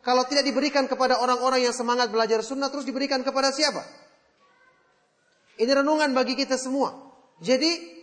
Kalau 0.04 0.28
tidak 0.28 0.44
diberikan 0.44 0.92
kepada 0.92 1.24
orang-orang 1.24 1.64
yang 1.64 1.72
semangat 1.72 2.12
belajar 2.12 2.44
sunnah, 2.44 2.68
terus 2.68 2.84
diberikan 2.84 3.24
kepada 3.24 3.56
siapa? 3.56 3.80
Ini 5.56 5.72
renungan 5.72 6.12
bagi 6.12 6.36
kita 6.36 6.60
semua. 6.60 6.92
Jadi, 7.40 7.99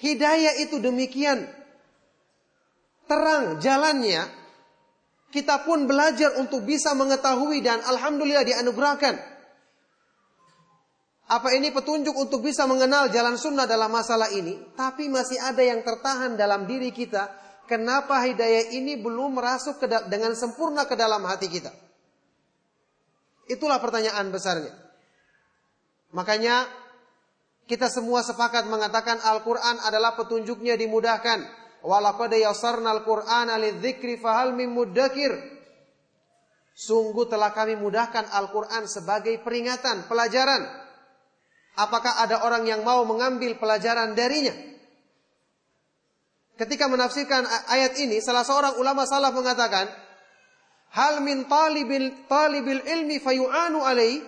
hidayah 0.00 0.64
itu 0.64 0.80
demikian 0.82 1.46
terang 3.04 3.60
jalannya, 3.60 4.26
kita 5.30 5.66
pun 5.66 5.84
belajar 5.84 6.38
untuk 6.40 6.64
bisa 6.64 6.96
mengetahui 6.96 7.60
dan 7.60 7.82
Alhamdulillah 7.84 8.46
dianugerahkan 8.46 9.34
apa 11.24 11.56
ini 11.56 11.72
petunjuk 11.72 12.12
untuk 12.12 12.44
bisa 12.44 12.68
mengenal 12.68 13.08
jalan 13.08 13.40
sunnah 13.40 13.64
dalam 13.64 13.88
masalah 13.88 14.28
ini? 14.28 14.60
Tapi 14.76 15.08
masih 15.08 15.40
ada 15.40 15.64
yang 15.64 15.80
tertahan 15.80 16.36
dalam 16.36 16.68
diri 16.68 16.92
kita. 16.92 17.32
Kenapa 17.64 18.20
hidayah 18.28 18.76
ini 18.76 19.00
belum 19.00 19.40
merasuk 19.40 19.80
dengan 20.12 20.36
sempurna 20.36 20.84
ke 20.84 20.92
dalam 20.92 21.24
hati 21.24 21.48
kita? 21.48 21.72
Itulah 23.48 23.80
pertanyaan 23.80 24.28
besarnya. 24.28 24.76
Makanya 26.12 26.68
kita 27.64 27.88
semua 27.88 28.20
sepakat 28.20 28.68
mengatakan 28.68 29.20
Al-Quran 29.20 29.80
adalah 29.84 30.12
petunjuknya 30.14 30.76
dimudahkan. 30.76 31.64
Walaqad 31.84 32.32
yasarna 32.32 32.96
al-Qur'an 32.96 33.52
lidzikri 33.60 34.16
fahal 34.16 34.56
muddakir. 34.56 35.32
Sungguh 36.74 37.28
telah 37.30 37.54
kami 37.54 37.76
mudahkan 37.78 38.28
Al-Quran 38.34 38.88
sebagai 38.88 39.38
peringatan, 39.44 40.10
pelajaran 40.10 40.84
Apakah 41.74 42.22
ada 42.22 42.46
orang 42.46 42.70
yang 42.70 42.86
mau 42.86 43.02
mengambil 43.02 43.58
pelajaran 43.58 44.14
darinya? 44.14 44.54
Ketika 46.54 46.86
menafsirkan 46.86 47.42
ayat 47.66 47.98
ini, 47.98 48.22
salah 48.22 48.46
seorang 48.46 48.78
ulama 48.78 49.02
salaf 49.10 49.34
mengatakan, 49.34 49.90
Hal 50.94 51.18
min 51.18 51.50
talibil, 51.50 52.30
talibil 52.30 52.78
ilmi 52.78 53.18
fayu'anu 53.18 53.82
alaih. 53.82 54.22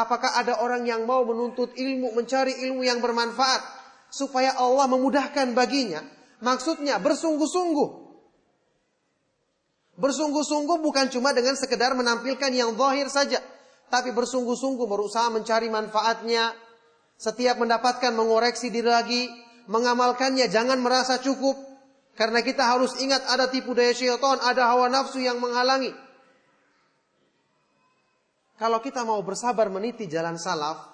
Apakah 0.00 0.40
ada 0.40 0.64
orang 0.64 0.88
yang 0.88 1.04
mau 1.04 1.20
menuntut 1.28 1.76
ilmu, 1.76 2.16
mencari 2.16 2.56
ilmu 2.64 2.80
yang 2.80 3.04
bermanfaat, 3.04 3.60
supaya 4.08 4.56
Allah 4.56 4.88
memudahkan 4.88 5.52
baginya? 5.52 6.00
Maksudnya 6.40 6.96
bersungguh-sungguh. 7.04 7.88
Bersungguh-sungguh 10.00 10.80
bukan 10.80 11.12
cuma 11.12 11.36
dengan 11.36 11.52
sekedar 11.60 11.92
menampilkan 11.92 12.48
yang 12.48 12.72
zahir 12.72 13.12
saja 13.12 13.44
tapi 13.90 14.14
bersungguh-sungguh 14.14 14.86
berusaha 14.86 15.28
mencari 15.34 15.66
manfaatnya, 15.66 16.54
setiap 17.18 17.58
mendapatkan 17.58 18.14
mengoreksi 18.14 18.70
diri 18.70 18.86
lagi, 18.86 19.26
mengamalkannya 19.66 20.46
jangan 20.46 20.78
merasa 20.78 21.18
cukup 21.18 21.58
karena 22.14 22.40
kita 22.40 22.64
harus 22.64 22.96
ingat 23.02 23.26
ada 23.26 23.50
tipu 23.50 23.74
daya 23.74 23.90
syaitan, 23.90 24.38
ada 24.40 24.70
hawa 24.70 24.86
nafsu 24.86 25.18
yang 25.20 25.42
menghalangi. 25.42 25.90
Kalau 28.60 28.84
kita 28.84 29.08
mau 29.08 29.16
bersabar 29.24 29.72
meniti 29.72 30.04
jalan 30.04 30.36
salaf, 30.36 30.84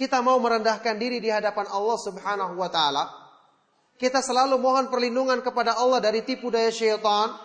kita 0.00 0.24
mau 0.24 0.40
merendahkan 0.40 0.96
diri 0.96 1.20
di 1.20 1.28
hadapan 1.28 1.68
Allah 1.68 1.98
Subhanahu 2.00 2.56
wa 2.56 2.72
taala, 2.72 3.04
kita 4.00 4.24
selalu 4.24 4.56
mohon 4.56 4.88
perlindungan 4.88 5.44
kepada 5.44 5.76
Allah 5.76 6.00
dari 6.00 6.24
tipu 6.24 6.48
daya 6.48 6.72
syaitan, 6.72 7.36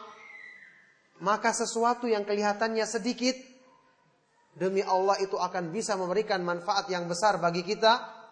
maka 1.20 1.52
sesuatu 1.52 2.08
yang 2.08 2.24
kelihatannya 2.24 2.88
sedikit 2.88 3.36
demi 4.56 4.80
Allah 4.88 5.20
itu 5.20 5.36
akan 5.36 5.76
bisa 5.76 6.00
memberikan 6.00 6.40
manfaat 6.40 6.88
yang 6.88 7.12
besar 7.12 7.44
bagi 7.44 7.68
kita. 7.68 8.24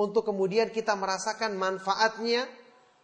Untuk 0.00 0.24
kemudian 0.24 0.72
kita 0.72 0.96
merasakan 0.96 1.60
manfaatnya, 1.60 2.48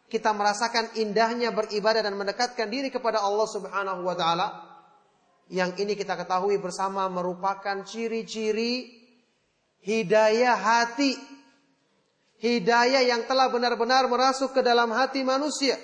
kita 0.09 0.33
merasakan 0.33 0.97
indahnya 0.97 1.53
beribadah 1.53 2.01
dan 2.01 2.17
mendekatkan 2.17 2.73
diri 2.73 2.89
kepada 2.89 3.21
Allah 3.21 3.45
Subhanahu 3.45 4.09
wa 4.09 4.17
taala 4.17 4.76
yang 5.47 5.79
ini 5.79 5.95
kita 5.95 6.19
ketahui 6.19 6.59
bersama 6.59 7.07
merupakan 7.07 7.87
ciri-ciri 7.87 8.91
hidayah 9.87 10.59
hati. 10.59 11.15
Hidayah 12.37 13.07
yang 13.07 13.25
telah 13.25 13.49
benar-benar 13.49 14.11
merasuk 14.11 14.53
ke 14.53 14.61
dalam 14.61 14.93
hati 14.93 15.25
manusia. 15.25 15.79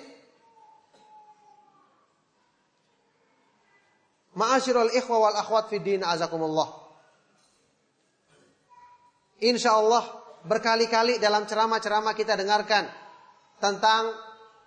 Ma'asyiral 4.37 4.93
ikhwa 4.93 5.29
wal 5.29 5.37
akhwat 5.37 5.71
fi 5.71 5.77
din 5.81 6.05
azakumullah. 6.05 6.69
Insyaallah 9.41 10.03
berkali-kali 10.45 11.17
dalam 11.17 11.47
ceramah-ceramah 11.49 12.13
kita 12.13 12.37
dengarkan 12.37 12.85
tentang 13.57 14.13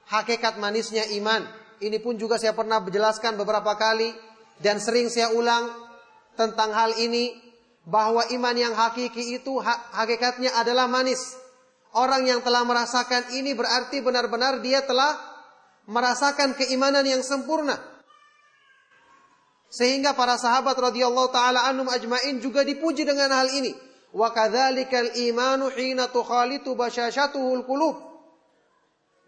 hakikat 0.09 0.59
manisnya 0.59 1.07
iman. 1.21 1.45
Ini 1.79 2.01
pun 2.01 2.17
juga 2.17 2.41
saya 2.41 2.57
pernah 2.57 2.81
menjelaskan 2.81 3.37
beberapa 3.37 3.77
kali 3.77 4.26
dan 4.61 4.81
sering 4.81 5.13
saya 5.13 5.33
ulang 5.37 5.69
tentang 6.37 6.73
hal 6.73 6.97
ini 7.01 7.33
bahwa 7.87 8.27
iman 8.35 8.57
yang 8.57 8.75
hakiki 8.75 9.39
itu 9.39 9.63
hakikatnya 9.95 10.53
adalah 10.59 10.91
manis. 10.91 11.39
Orang 11.97 12.29
yang 12.29 12.45
telah 12.45 12.61
merasakan 12.67 13.33
ini 13.33 13.57
berarti 13.57 14.05
benar-benar 14.05 14.61
dia 14.61 14.85
telah 14.85 15.17
merasakan 15.89 16.53
keimanan 16.59 17.07
yang 17.07 17.25
sempurna. 17.25 17.79
Sehingga 19.73 20.13
para 20.13 20.37
sahabat 20.37 20.77
radhiyallahu 20.77 21.31
taala 21.33 21.65
anhum 21.67 21.89
ajmain 21.89 22.37
juga 22.43 22.67
dipuji 22.67 23.09
dengan 23.09 23.33
hal 23.33 23.49
ini. 23.55 23.73
Wa 24.13 24.33
kadzalikal 24.35 25.17
imanu 25.17 25.73
hina 25.73 26.09
tukhalitu 26.13 26.77
basyashatuhul 26.77 27.65
qulub. 27.65 27.97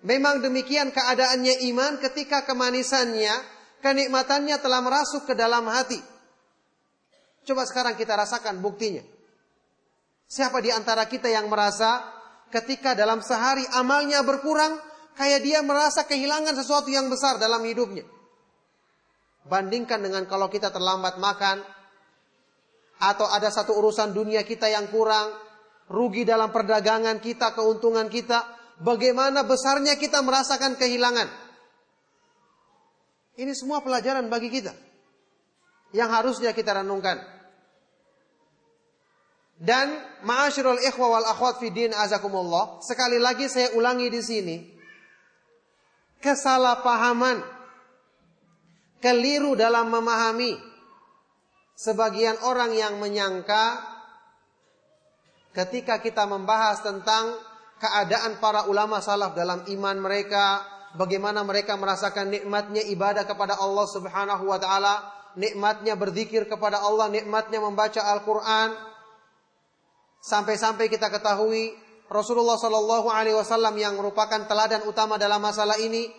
Memang 0.07 0.45
demikian 0.45 0.95
keadaannya 0.95 1.67
iman 1.73 1.99
ketika 1.99 2.47
kemanisannya 2.47 3.58
kenikmatannya 3.85 4.57
telah 4.59 4.81
merasuk 4.83 5.29
ke 5.29 5.35
dalam 5.35 5.67
hati. 5.71 5.99
Coba 7.47 7.65
sekarang 7.65 7.97
kita 7.97 8.13
rasakan 8.19 8.61
buktinya. 8.61 9.01
Siapa 10.29 10.61
di 10.61 10.69
antara 10.69 11.09
kita 11.09 11.33
yang 11.33 11.49
merasa 11.49 12.05
ketika 12.53 12.93
dalam 12.93 13.25
sehari 13.25 13.65
amalnya 13.73 14.21
berkurang, 14.21 14.77
kayak 15.17 15.41
dia 15.41 15.65
merasa 15.65 16.05
kehilangan 16.05 16.53
sesuatu 16.53 16.93
yang 16.93 17.09
besar 17.09 17.41
dalam 17.41 17.65
hidupnya. 17.65 18.05
Bandingkan 19.49 20.05
dengan 20.05 20.29
kalau 20.29 20.53
kita 20.53 20.69
terlambat 20.69 21.17
makan, 21.17 21.65
atau 22.99 23.25
ada 23.31 23.49
satu 23.49 23.79
urusan 23.79 24.13
dunia 24.13 24.45
kita 24.45 24.69
yang 24.69 24.91
kurang, 24.93 25.31
rugi 25.89 26.29
dalam 26.29 26.53
perdagangan 26.53 27.23
kita, 27.23 27.57
keuntungan 27.57 28.13
kita, 28.13 28.45
bagaimana 28.83 29.47
besarnya 29.47 29.97
kita 29.97 30.21
merasakan 30.21 30.77
kehilangan. 30.77 31.48
Ini 33.39 33.55
semua 33.55 33.79
pelajaran 33.79 34.27
bagi 34.27 34.51
kita 34.51 34.75
yang 35.95 36.11
harusnya 36.11 36.51
kita 36.51 36.83
renungkan. 36.83 37.23
Dan 39.59 39.91
ma'asyiral 40.23 40.83
ikhwa 40.83 41.19
wal 41.19 41.27
akhwat 41.27 41.63
fi 41.63 41.71
din 41.71 41.91
azakumullah, 41.91 42.83
sekali 42.83 43.19
lagi 43.19 43.47
saya 43.51 43.75
ulangi 43.75 44.11
di 44.11 44.23
sini. 44.23 44.57
Kesalahpahaman 46.19 47.43
keliru 48.99 49.55
dalam 49.55 49.91
memahami 49.91 50.59
sebagian 51.79 52.43
orang 52.43 52.75
yang 52.75 52.99
menyangka 52.99 53.79
ketika 55.55 56.03
kita 56.03 56.27
membahas 56.27 56.83
tentang 56.83 57.39
keadaan 57.79 58.43
para 58.43 58.67
ulama 58.67 58.99
salaf 58.99 59.35
dalam 59.35 59.63
iman 59.67 59.97
mereka, 60.03 60.63
bagaimana 60.99 61.47
mereka 61.47 61.79
merasakan 61.79 62.35
nikmatnya 62.35 62.83
ibadah 62.91 63.23
kepada 63.23 63.55
Allah 63.63 63.87
Subhanahu 63.87 64.51
wa 64.51 64.59
taala, 64.59 64.95
nikmatnya 65.39 65.95
berzikir 65.95 66.51
kepada 66.51 66.83
Allah, 66.83 67.07
nikmatnya 67.07 67.63
membaca 67.63 68.03
Al-Qur'an. 68.03 68.75
Sampai-sampai 70.19 70.91
kita 70.91 71.07
ketahui 71.15 71.71
Rasulullah 72.11 72.59
Shallallahu 72.59 73.07
alaihi 73.07 73.39
wasallam 73.39 73.79
yang 73.79 73.95
merupakan 73.95 74.43
teladan 74.51 74.83
utama 74.91 75.15
dalam 75.15 75.39
masalah 75.39 75.79
ini 75.79 76.11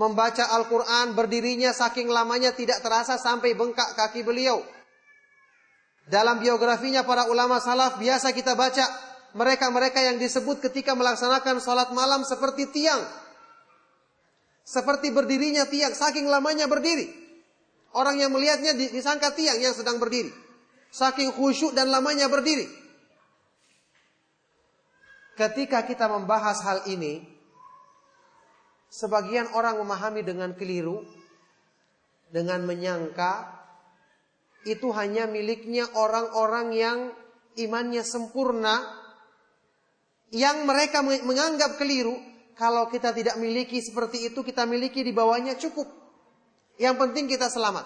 membaca 0.00 0.48
Al-Qur'an 0.56 1.12
berdirinya 1.12 1.76
saking 1.76 2.08
lamanya 2.08 2.56
tidak 2.56 2.80
terasa 2.80 3.20
sampai 3.20 3.52
bengkak 3.52 3.92
kaki 3.92 4.24
beliau. 4.24 4.64
Dalam 6.08 6.40
biografinya 6.40 7.04
para 7.04 7.28
ulama 7.28 7.60
salaf 7.62 8.00
biasa 8.00 8.32
kita 8.34 8.56
baca 8.58 8.82
mereka-mereka 9.36 10.02
yang 10.02 10.16
disebut 10.18 10.58
ketika 10.58 10.96
melaksanakan 10.98 11.62
salat 11.62 11.94
malam 11.94 12.26
seperti 12.26 12.72
tiang 12.74 13.21
seperti 14.62 15.10
berdirinya 15.10 15.66
tiang, 15.66 15.94
saking 15.94 16.30
lamanya 16.30 16.70
berdiri. 16.70 17.10
Orang 17.92 18.16
yang 18.16 18.32
melihatnya 18.32 18.72
disangka 18.72 19.34
tiang 19.36 19.60
yang 19.60 19.74
sedang 19.76 20.00
berdiri. 20.00 20.32
Saking 20.92 21.34
khusyuk 21.36 21.76
dan 21.76 21.92
lamanya 21.92 22.30
berdiri. 22.30 22.68
Ketika 25.36 25.84
kita 25.84 26.08
membahas 26.08 26.60
hal 26.64 26.78
ini, 26.88 27.24
sebagian 28.92 29.50
orang 29.56 29.80
memahami 29.80 30.20
dengan 30.24 30.52
keliru, 30.52 31.04
dengan 32.32 32.64
menyangka 32.64 33.60
itu 34.68 34.88
hanya 34.94 35.26
miliknya 35.26 35.88
orang-orang 35.96 36.72
yang 36.72 36.98
imannya 37.58 38.04
sempurna, 38.06 38.80
yang 40.32 40.64
mereka 40.64 41.04
menganggap 41.04 41.76
keliru 41.76 42.31
kalau 42.52 42.88
kita 42.92 43.16
tidak 43.16 43.40
miliki 43.40 43.80
seperti 43.80 44.28
itu, 44.28 44.44
kita 44.44 44.68
miliki 44.68 45.00
di 45.00 45.12
bawahnya 45.12 45.56
cukup. 45.56 45.88
Yang 46.76 46.94
penting 47.00 47.24
kita 47.28 47.48
selamat. 47.48 47.84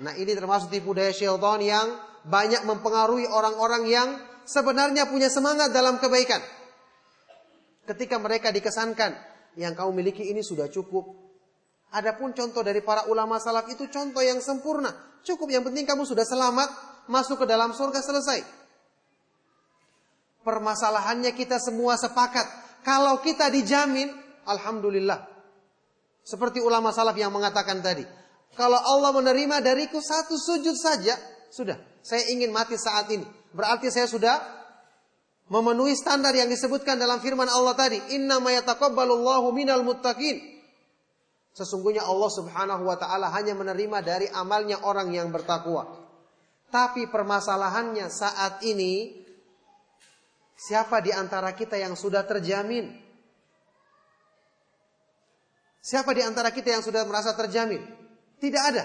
Nah 0.00 0.12
ini 0.16 0.32
termasuk 0.36 0.68
tipu 0.68 0.92
daya 0.92 1.12
syaitan 1.12 1.60
yang 1.60 1.86
banyak 2.28 2.68
mempengaruhi 2.68 3.24
orang-orang 3.28 3.88
yang 3.88 4.08
sebenarnya 4.44 5.08
punya 5.08 5.32
semangat 5.32 5.72
dalam 5.72 5.96
kebaikan. 5.96 6.40
Ketika 7.86 8.18
mereka 8.20 8.50
dikesankan, 8.50 9.14
yang 9.56 9.72
kamu 9.72 10.04
miliki 10.04 10.28
ini 10.28 10.44
sudah 10.44 10.68
cukup. 10.68 11.06
Adapun 11.94 12.34
contoh 12.36 12.60
dari 12.60 12.82
para 12.82 13.08
ulama 13.08 13.40
salaf 13.40 13.70
itu 13.72 13.88
contoh 13.88 14.20
yang 14.20 14.42
sempurna. 14.42 14.92
Cukup 15.22 15.48
yang 15.48 15.64
penting 15.64 15.88
kamu 15.88 16.04
sudah 16.04 16.26
selamat, 16.26 16.68
masuk 17.08 17.44
ke 17.44 17.46
dalam 17.48 17.72
surga 17.72 18.02
selesai. 18.02 18.42
Permasalahannya 20.42 21.32
kita 21.34 21.58
semua 21.58 21.96
sepakat 21.98 22.65
kalau 22.86 23.18
kita 23.18 23.50
dijamin, 23.50 24.14
Alhamdulillah. 24.46 25.26
Seperti 26.22 26.62
ulama 26.62 26.94
salaf 26.94 27.18
yang 27.18 27.34
mengatakan 27.34 27.82
tadi. 27.82 28.06
Kalau 28.54 28.78
Allah 28.78 29.10
menerima 29.10 29.58
dariku 29.58 29.98
satu 29.98 30.38
sujud 30.38 30.78
saja, 30.78 31.18
sudah. 31.50 31.74
Saya 32.06 32.30
ingin 32.30 32.54
mati 32.54 32.78
saat 32.78 33.10
ini. 33.10 33.26
Berarti 33.50 33.90
saya 33.90 34.06
sudah 34.06 34.38
memenuhi 35.50 35.98
standar 35.98 36.30
yang 36.38 36.46
disebutkan 36.46 36.94
dalam 36.94 37.18
firman 37.18 37.50
Allah 37.50 37.74
tadi. 37.74 37.98
Inna 38.14 38.38
minal 38.38 39.82
muttaqin. 39.82 40.38
Sesungguhnya 41.58 42.06
Allah 42.06 42.30
subhanahu 42.30 42.86
wa 42.86 42.94
ta'ala 42.94 43.34
hanya 43.34 43.58
menerima 43.58 43.98
dari 44.06 44.30
amalnya 44.30 44.78
orang 44.86 45.10
yang 45.10 45.34
bertakwa. 45.34 45.90
Tapi 46.70 47.10
permasalahannya 47.10 48.06
saat 48.14 48.62
ini 48.62 49.25
Siapa 50.56 51.04
di 51.04 51.12
antara 51.12 51.52
kita 51.52 51.76
yang 51.76 51.92
sudah 51.92 52.24
terjamin? 52.24 52.88
Siapa 55.84 56.10
di 56.16 56.24
antara 56.24 56.48
kita 56.50 56.74
yang 56.74 56.82
sudah 56.82 57.04
merasa 57.04 57.36
terjamin? 57.36 57.78
Tidak 58.40 58.62
ada. 58.74 58.84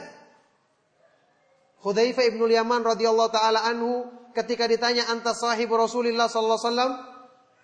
Hudzaifah 1.82 2.30
ibnu 2.30 2.46
Yaman 2.46 2.86
radhiyallahu 2.86 3.32
taala 3.34 3.66
anhu 3.66 4.06
ketika 4.38 4.70
ditanya 4.70 5.10
anta 5.10 5.34
sahibu 5.34 5.80
Rasulullah 5.82 6.30
sallallahu 6.30 6.60
alaihi 6.62 6.70
wasallam, 6.70 6.94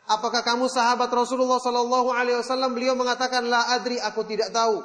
apakah 0.09 0.41
kamu 0.41 0.65
sahabat 0.71 1.11
Rasulullah 1.13 1.61
sallallahu 1.61 2.09
alaihi 2.09 2.41
wasallam? 2.41 2.73
Beliau 2.73 2.97
mengatakan 2.97 3.45
la 3.45 3.77
adri, 3.77 4.01
aku 4.01 4.25
tidak 4.25 4.49
tahu. 4.49 4.81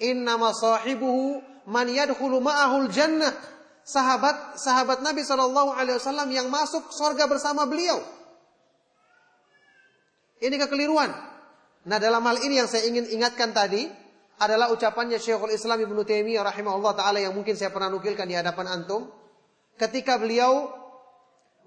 Innama 0.00 0.56
sahibuhu 0.56 1.44
man 1.68 1.90
yadkhulu 1.90 2.40
ma'ahul 2.40 2.88
jannah. 2.88 3.36
Sahabat 3.84 4.56
sahabat 4.56 5.04
Nabi 5.04 5.20
sallallahu 5.28 5.76
alaihi 5.76 6.00
wasallam 6.00 6.32
yang 6.32 6.48
masuk 6.48 6.88
surga 6.88 7.28
bersama 7.28 7.68
beliau. 7.68 8.00
Ini 10.42 10.54
kekeliruan. 10.58 11.10
Nah 11.84 11.98
dalam 12.00 12.24
hal 12.24 12.40
ini 12.42 12.58
yang 12.58 12.68
saya 12.70 12.88
ingin 12.88 13.06
ingatkan 13.12 13.52
tadi 13.52 13.86
adalah 14.40 14.72
ucapannya 14.74 15.20
Syekhul 15.20 15.54
Islam 15.54 15.84
Ibnu 15.84 16.02
Taimiyah 16.02 16.42
rahimahullah 16.42 16.94
taala 16.96 17.18
yang 17.22 17.36
mungkin 17.36 17.54
saya 17.54 17.70
pernah 17.70 17.92
nukilkan 17.92 18.26
di 18.26 18.34
hadapan 18.34 18.66
antum. 18.66 19.12
Ketika 19.78 20.18
beliau 20.18 20.70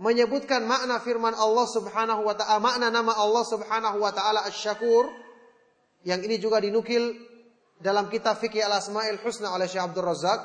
menyebutkan 0.01 0.65
makna 0.67 0.99
firman 0.99 1.33
Allah 1.37 1.67
Subhanahu 1.69 2.21
wa 2.27 2.35
taala 2.35 2.59
makna 2.59 2.87
nama 2.91 3.13
Allah 3.17 3.43
Subhanahu 3.45 3.97
wa 4.03 4.11
taala 4.11 4.45
Asy-Syakur 4.45 5.09
yang 6.05 6.21
ini 6.21 6.37
juga 6.37 6.61
dinukil 6.61 7.17
dalam 7.77 8.09
kitab 8.09 8.37
Fikih 8.37 8.65
Al-Asmaul 8.65 9.21
Husna 9.21 9.53
oleh 9.53 9.65
Syekh 9.69 9.85
Abdul 9.85 10.05
Razak 10.05 10.39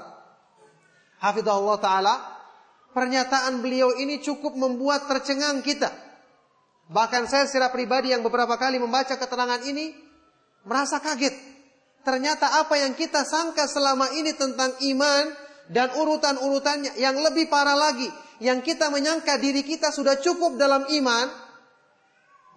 hafizahullah 1.21 1.79
taala 1.81 2.15
pernyataan 2.97 3.61
beliau 3.61 3.93
ini 3.97 4.21
cukup 4.25 4.57
membuat 4.57 5.09
tercengang 5.09 5.61
kita 5.61 6.02
bahkan 6.91 7.29
saya 7.31 7.47
secara 7.47 7.71
pribadi 7.71 8.11
yang 8.11 8.25
beberapa 8.25 8.59
kali 8.59 8.81
membaca 8.81 9.15
keterangan 9.15 9.63
ini 9.67 9.95
merasa 10.67 10.99
kaget 10.99 11.53
Ternyata 12.03 12.59
apa 12.59 12.75
yang 12.83 12.99
kita 12.99 13.23
sangka 13.23 13.71
selama 13.71 14.11
ini 14.19 14.35
tentang 14.35 14.75
iman 14.75 15.25
dan 15.71 15.95
urutan-urutannya 15.95 16.99
yang 16.99 17.15
lebih 17.15 17.47
parah 17.47 17.79
lagi, 17.79 18.11
yang 18.43 18.59
kita 18.59 18.91
menyangka 18.91 19.39
diri 19.39 19.63
kita 19.63 19.95
sudah 19.95 20.19
cukup 20.19 20.59
dalam 20.59 20.83
iman, 20.83 21.27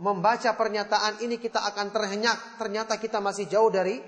membaca 0.02 0.50
pernyataan 0.58 1.22
ini 1.22 1.38
kita 1.38 1.62
akan 1.62 1.94
terhenyak. 1.94 2.58
Ternyata 2.58 2.98
kita 2.98 3.22
masih 3.22 3.46
jauh 3.46 3.70
dari 3.70 4.02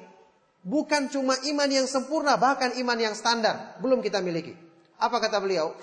bukan 0.65 1.05
cuma 1.13 1.37
iman 1.37 1.69
yang 1.69 1.85
sempurna, 1.85 2.33
bahkan 2.41 2.73
iman 2.73 2.97
yang 2.97 3.13
standar 3.13 3.77
belum 3.77 4.01
kita 4.01 4.25
miliki. 4.25 4.57
Apa 4.97 5.21
kata 5.21 5.37
beliau? 5.37 5.77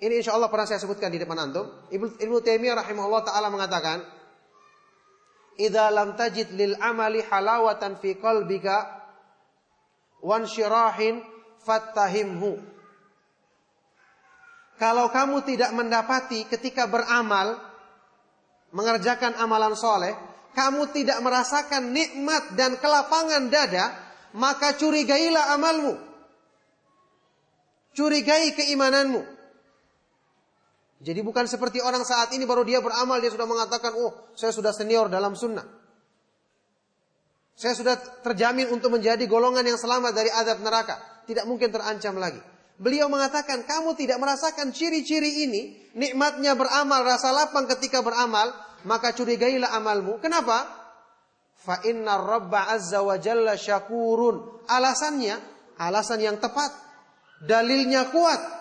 Ini 0.00 0.24
insya 0.24 0.32
Allah 0.32 0.48
pernah 0.48 0.64
saya 0.64 0.80
sebutkan 0.80 1.12
di 1.12 1.20
depan 1.20 1.36
antum. 1.36 1.68
Ibnu, 1.92 2.16
Ibnu 2.16 2.36
Taimiyah 2.40 2.80
rahimahullah 2.80 3.20
taala 3.20 3.52
mengatakan, 3.52 4.00
idza 5.60 5.92
lam 5.92 6.16
tajid 6.16 6.56
lil 6.56 6.72
amali 6.80 7.20
halawatan 7.20 8.00
fi 8.00 8.16
qalbika 8.16 9.04
wan 10.24 10.48
syirahin 10.48 11.20
fattahimhu. 11.60 12.56
Kalau 14.80 15.12
kamu 15.12 15.44
tidak 15.44 15.76
mendapati 15.76 16.48
ketika 16.48 16.88
beramal 16.88 17.60
mengerjakan 18.72 19.36
amalan 19.36 19.76
soleh, 19.76 20.16
kamu 20.56 20.96
tidak 20.96 21.20
merasakan 21.20 21.92
nikmat 21.92 22.56
dan 22.56 22.80
kelapangan 22.80 23.52
dada, 23.52 23.92
maka 24.32 24.72
curigailah 24.80 25.52
amalmu. 25.60 25.94
Curigai 27.92 28.56
keimananmu. 28.56 29.39
Jadi 31.00 31.24
bukan 31.24 31.48
seperti 31.48 31.80
orang 31.80 32.04
saat 32.04 32.28
ini 32.36 32.44
baru 32.44 32.60
dia 32.60 32.84
beramal 32.84 33.16
dia 33.24 33.32
sudah 33.32 33.48
mengatakan, 33.48 33.96
"Oh, 33.96 34.12
saya 34.36 34.52
sudah 34.52 34.68
senior 34.76 35.08
dalam 35.08 35.32
sunnah." 35.32 35.64
Saya 37.56 37.72
sudah 37.72 37.96
terjamin 38.20 38.68
untuk 38.68 38.92
menjadi 38.92 39.24
golongan 39.24 39.64
yang 39.64 39.80
selamat 39.80 40.12
dari 40.12 40.28
azab 40.28 40.60
neraka, 40.60 41.24
tidak 41.24 41.48
mungkin 41.48 41.72
terancam 41.72 42.20
lagi. 42.20 42.40
Beliau 42.76 43.08
mengatakan, 43.08 43.64
"Kamu 43.64 43.96
tidak 43.96 44.20
merasakan 44.20 44.76
ciri-ciri 44.76 45.48
ini, 45.48 45.92
nikmatnya 45.96 46.52
beramal, 46.56 47.04
rasa 47.04 47.32
lapang 47.32 47.64
ketika 47.76 48.04
beramal, 48.04 48.52
maka 48.84 49.16
curigailah 49.16 49.72
amalmu." 49.76 50.20
Kenapa? 50.20 50.68
Fa 51.60 51.80
inna 51.84 52.16
Rabba 52.16 52.76
azza 52.76 53.00
wa 53.04 53.16
jalla 53.16 53.56
syakurun. 53.56 54.64
Alasannya, 54.68 55.36
alasan 55.80 56.20
yang 56.24 56.36
tepat. 56.40 56.72
Dalilnya 57.44 58.12
kuat 58.12 58.59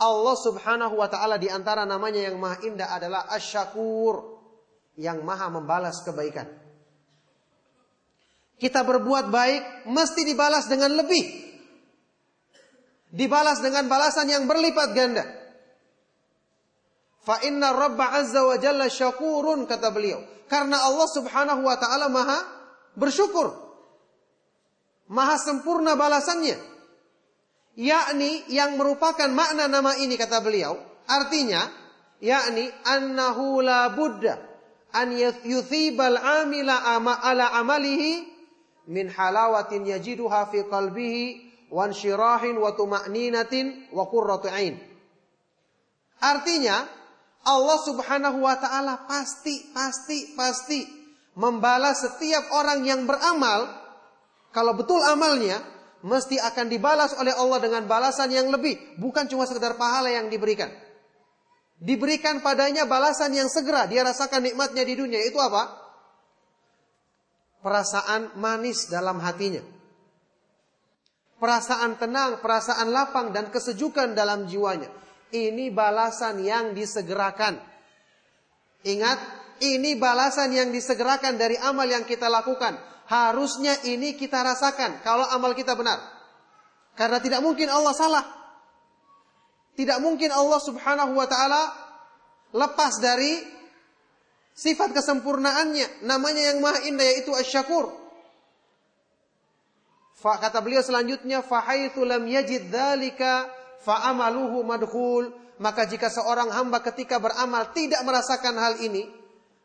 Allah 0.00 0.36
Subhanahu 0.38 0.94
wa 0.96 1.08
taala 1.10 1.36
di 1.36 1.52
antara 1.52 1.84
namanya 1.84 2.24
yang 2.24 2.40
maha 2.40 2.64
indah 2.64 2.88
adalah 2.96 3.28
Asyakur 3.28 4.40
yang 4.96 5.20
maha 5.20 5.52
membalas 5.52 6.00
kebaikan. 6.00 6.48
Kita 8.56 8.86
berbuat 8.86 9.28
baik 9.28 9.90
mesti 9.90 10.22
dibalas 10.22 10.70
dengan 10.70 10.94
lebih. 10.96 11.42
Dibalas 13.12 13.60
dengan 13.60 13.90
balasan 13.90 14.30
yang 14.30 14.48
berlipat 14.48 14.88
ganda. 14.96 15.24
Fa 17.22 17.44
inna 17.44 17.74
Rabba 17.76 18.16
azza 18.16 18.42
wa 18.42 18.56
jalla 18.56 18.88
syakurun 18.88 19.68
kata 19.68 19.92
beliau. 19.92 20.22
Karena 20.48 20.88
Allah 20.88 21.08
Subhanahu 21.10 21.62
wa 21.68 21.76
taala 21.76 22.08
maha 22.08 22.38
bersyukur. 22.96 23.52
Maha 25.12 25.36
sempurna 25.36 25.92
balasannya 25.92 26.71
yakni 27.78 28.44
yang 28.52 28.76
merupakan 28.76 29.28
makna 29.32 29.68
nama 29.68 29.96
ini 29.96 30.16
kata 30.16 30.44
beliau 30.44 30.76
artinya 31.08 31.68
yakni 32.20 32.68
annahu 32.84 33.64
la 33.64 33.90
budda 33.92 34.38
an 34.92 35.12
yuthibal 35.44 36.16
amila 36.20 36.84
ama 36.96 37.16
ala 37.24 37.56
amalihi 37.56 38.28
min 38.88 39.08
halawatin 39.08 39.88
yajiduha 39.88 40.52
fi 40.52 40.68
qalbihi 40.68 41.24
wa 41.72 41.88
anshirahin 41.88 42.60
wa 42.60 42.76
tuma'ninatin 42.76 43.88
wa 43.96 44.04
qurratu 44.06 44.52
ain. 44.52 44.76
Artinya 46.22 46.86
Allah 47.42 47.78
Subhanahu 47.82 48.44
wa 48.44 48.54
taala 48.60 49.08
pasti 49.08 49.72
pasti 49.74 50.36
pasti 50.38 50.84
membalas 51.34 52.04
setiap 52.04 52.52
orang 52.54 52.84
yang 52.86 53.08
beramal. 53.08 53.80
Kalau 54.52 54.76
betul 54.76 55.00
amalnya 55.00 55.58
mesti 56.02 56.36
akan 56.38 56.66
dibalas 56.66 57.14
oleh 57.16 57.32
Allah 57.34 57.58
dengan 57.62 57.86
balasan 57.86 58.30
yang 58.34 58.50
lebih, 58.50 58.98
bukan 58.98 59.30
cuma 59.30 59.46
sekedar 59.46 59.78
pahala 59.78 60.10
yang 60.10 60.26
diberikan. 60.26 60.70
Diberikan 61.82 62.38
padanya 62.38 62.86
balasan 62.86 63.34
yang 63.34 63.50
segera 63.50 63.90
dia 63.90 64.06
rasakan 64.06 64.46
nikmatnya 64.46 64.86
di 64.86 64.94
dunia. 64.94 65.18
Itu 65.26 65.42
apa? 65.42 65.66
Perasaan 67.62 68.38
manis 68.38 68.86
dalam 68.86 69.18
hatinya. 69.18 69.62
Perasaan 71.42 71.98
tenang, 71.98 72.38
perasaan 72.38 72.86
lapang 72.94 73.34
dan 73.34 73.50
kesejukan 73.50 74.14
dalam 74.14 74.46
jiwanya. 74.46 74.86
Ini 75.34 75.74
balasan 75.74 76.38
yang 76.46 76.70
disegerakan. 76.70 77.58
Ingat, 78.86 79.18
ini 79.58 79.98
balasan 79.98 80.54
yang 80.54 80.70
disegerakan 80.70 81.34
dari 81.34 81.58
amal 81.58 81.86
yang 81.90 82.06
kita 82.06 82.30
lakukan 82.30 82.78
Harusnya 83.12 83.76
ini 83.84 84.16
kita 84.16 84.40
rasakan 84.40 85.04
kalau 85.04 85.28
amal 85.28 85.52
kita 85.52 85.76
benar. 85.76 86.00
Karena 86.96 87.20
tidak 87.20 87.44
mungkin 87.44 87.68
Allah 87.68 87.92
salah. 87.92 88.24
Tidak 89.76 90.00
mungkin 90.00 90.32
Allah 90.32 90.56
Subhanahu 90.56 91.20
wa 91.20 91.28
taala 91.28 91.76
lepas 92.56 92.96
dari 93.04 93.36
sifat 94.56 94.96
kesempurnaannya, 94.96 96.08
namanya 96.08 96.56
yang 96.56 96.64
maha 96.64 96.88
indah 96.88 97.04
yaitu 97.04 97.36
Asy-Syakur. 97.36 97.92
Kata 100.16 100.64
beliau 100.64 100.80
selanjutnya 100.80 101.44
fa 101.44 101.68
haitsu 101.68 102.08
lam 102.08 102.24
yajid 102.24 102.72
dzalika 102.72 103.52
fa 103.84 104.08
amaluhu 104.08 104.64
madkhul 104.64 105.36
maka 105.60 105.84
jika 105.84 106.08
seorang 106.08 106.48
hamba 106.48 106.80
ketika 106.80 107.20
beramal 107.20 107.74
tidak 107.76 108.00
merasakan 108.06 108.54
hal 108.56 108.78
ini 108.80 109.04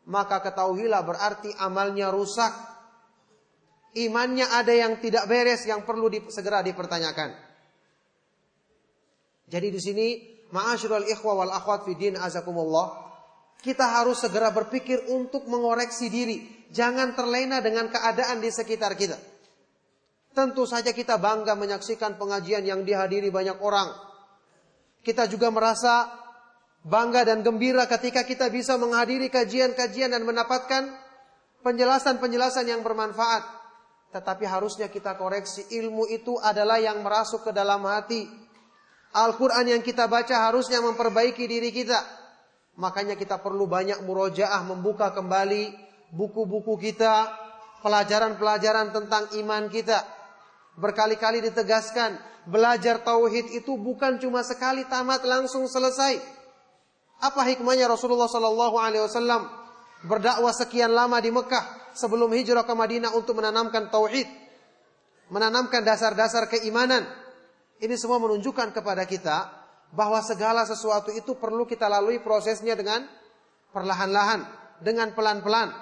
maka 0.04 0.42
ketahuilah 0.42 1.00
berarti 1.06 1.54
amalnya 1.62 2.10
rusak 2.10 2.50
Imannya 3.96 4.44
ada 4.52 4.74
yang 4.74 5.00
tidak 5.00 5.24
beres 5.24 5.64
yang 5.64 5.86
perlu 5.88 6.12
di, 6.12 6.20
segera 6.28 6.60
dipertanyakan. 6.60 7.32
Jadi 9.48 9.68
di 9.72 9.80
sini 9.80 10.06
ma'asyiral 10.52 11.08
ikhwa 11.08 11.44
wal 11.44 11.52
akhwat 11.52 11.88
fi 11.88 11.96
din 11.96 12.20
azakumullah, 12.20 13.08
kita 13.64 13.84
harus 14.00 14.20
segera 14.20 14.52
berpikir 14.52 15.08
untuk 15.08 15.48
mengoreksi 15.48 16.12
diri, 16.12 16.68
jangan 16.68 17.16
terlena 17.16 17.64
dengan 17.64 17.88
keadaan 17.88 18.44
di 18.44 18.52
sekitar 18.52 18.94
kita. 18.94 19.16
Tentu 20.36 20.68
saja 20.68 20.94
kita 20.94 21.18
bangga 21.18 21.58
menyaksikan 21.58 22.14
pengajian 22.14 22.62
yang 22.62 22.86
dihadiri 22.86 23.32
banyak 23.32 23.58
orang. 23.58 23.90
Kita 25.02 25.26
juga 25.26 25.50
merasa 25.50 26.06
bangga 26.86 27.26
dan 27.26 27.42
gembira 27.42 27.90
ketika 27.90 28.22
kita 28.22 28.46
bisa 28.46 28.78
menghadiri 28.78 29.26
kajian-kajian 29.32 30.14
dan 30.14 30.22
mendapatkan 30.22 30.94
penjelasan-penjelasan 31.66 32.70
yang 32.70 32.86
bermanfaat. 32.86 33.57
Tetapi 34.08 34.44
harusnya 34.48 34.88
kita 34.88 35.20
koreksi 35.20 35.68
ilmu 35.68 36.08
itu 36.08 36.40
adalah 36.40 36.80
yang 36.80 37.04
merasuk 37.04 37.44
ke 37.44 37.52
dalam 37.52 37.84
hati. 37.84 38.24
Al-Quran 39.12 39.78
yang 39.78 39.82
kita 39.84 40.08
baca 40.08 40.48
harusnya 40.48 40.80
memperbaiki 40.80 41.44
diri 41.44 41.68
kita. 41.72 42.00
Makanya 42.78 43.18
kita 43.18 43.40
perlu 43.42 43.68
banyak 43.68 44.00
murojaah 44.06 44.64
membuka 44.64 45.12
kembali 45.12 45.74
buku-buku 46.14 46.78
kita, 46.80 47.28
pelajaran-pelajaran 47.84 48.94
tentang 48.94 49.28
iman 49.44 49.68
kita. 49.68 50.06
Berkali-kali 50.78 51.42
ditegaskan, 51.42 52.16
belajar 52.46 53.02
tauhid 53.02 53.50
itu 53.50 53.76
bukan 53.76 54.16
cuma 54.22 54.46
sekali 54.46 54.86
tamat 54.86 55.26
langsung 55.26 55.66
selesai. 55.66 56.22
Apa 57.18 57.42
hikmahnya 57.50 57.90
Rasulullah 57.90 58.30
Sallallahu 58.30 58.78
Alaihi 58.78 59.02
Wasallam 59.02 59.67
berdakwah 60.06 60.54
sekian 60.54 60.94
lama 60.94 61.18
di 61.18 61.30
Mekah? 61.32 61.78
sebelum 61.98 62.30
hijrah 62.30 62.62
ke 62.62 62.74
Madinah 62.78 63.10
untuk 63.18 63.42
menanamkan 63.42 63.90
tauhid, 63.90 64.30
menanamkan 65.34 65.82
dasar-dasar 65.82 66.46
keimanan. 66.46 67.02
Ini 67.82 67.94
semua 67.98 68.22
menunjukkan 68.22 68.70
kepada 68.70 69.02
kita 69.02 69.50
bahwa 69.90 70.22
segala 70.22 70.62
sesuatu 70.62 71.10
itu 71.10 71.34
perlu 71.34 71.66
kita 71.66 71.90
lalui 71.90 72.22
prosesnya 72.22 72.78
dengan 72.78 73.02
perlahan-lahan, 73.74 74.46
dengan 74.78 75.10
pelan-pelan. 75.14 75.74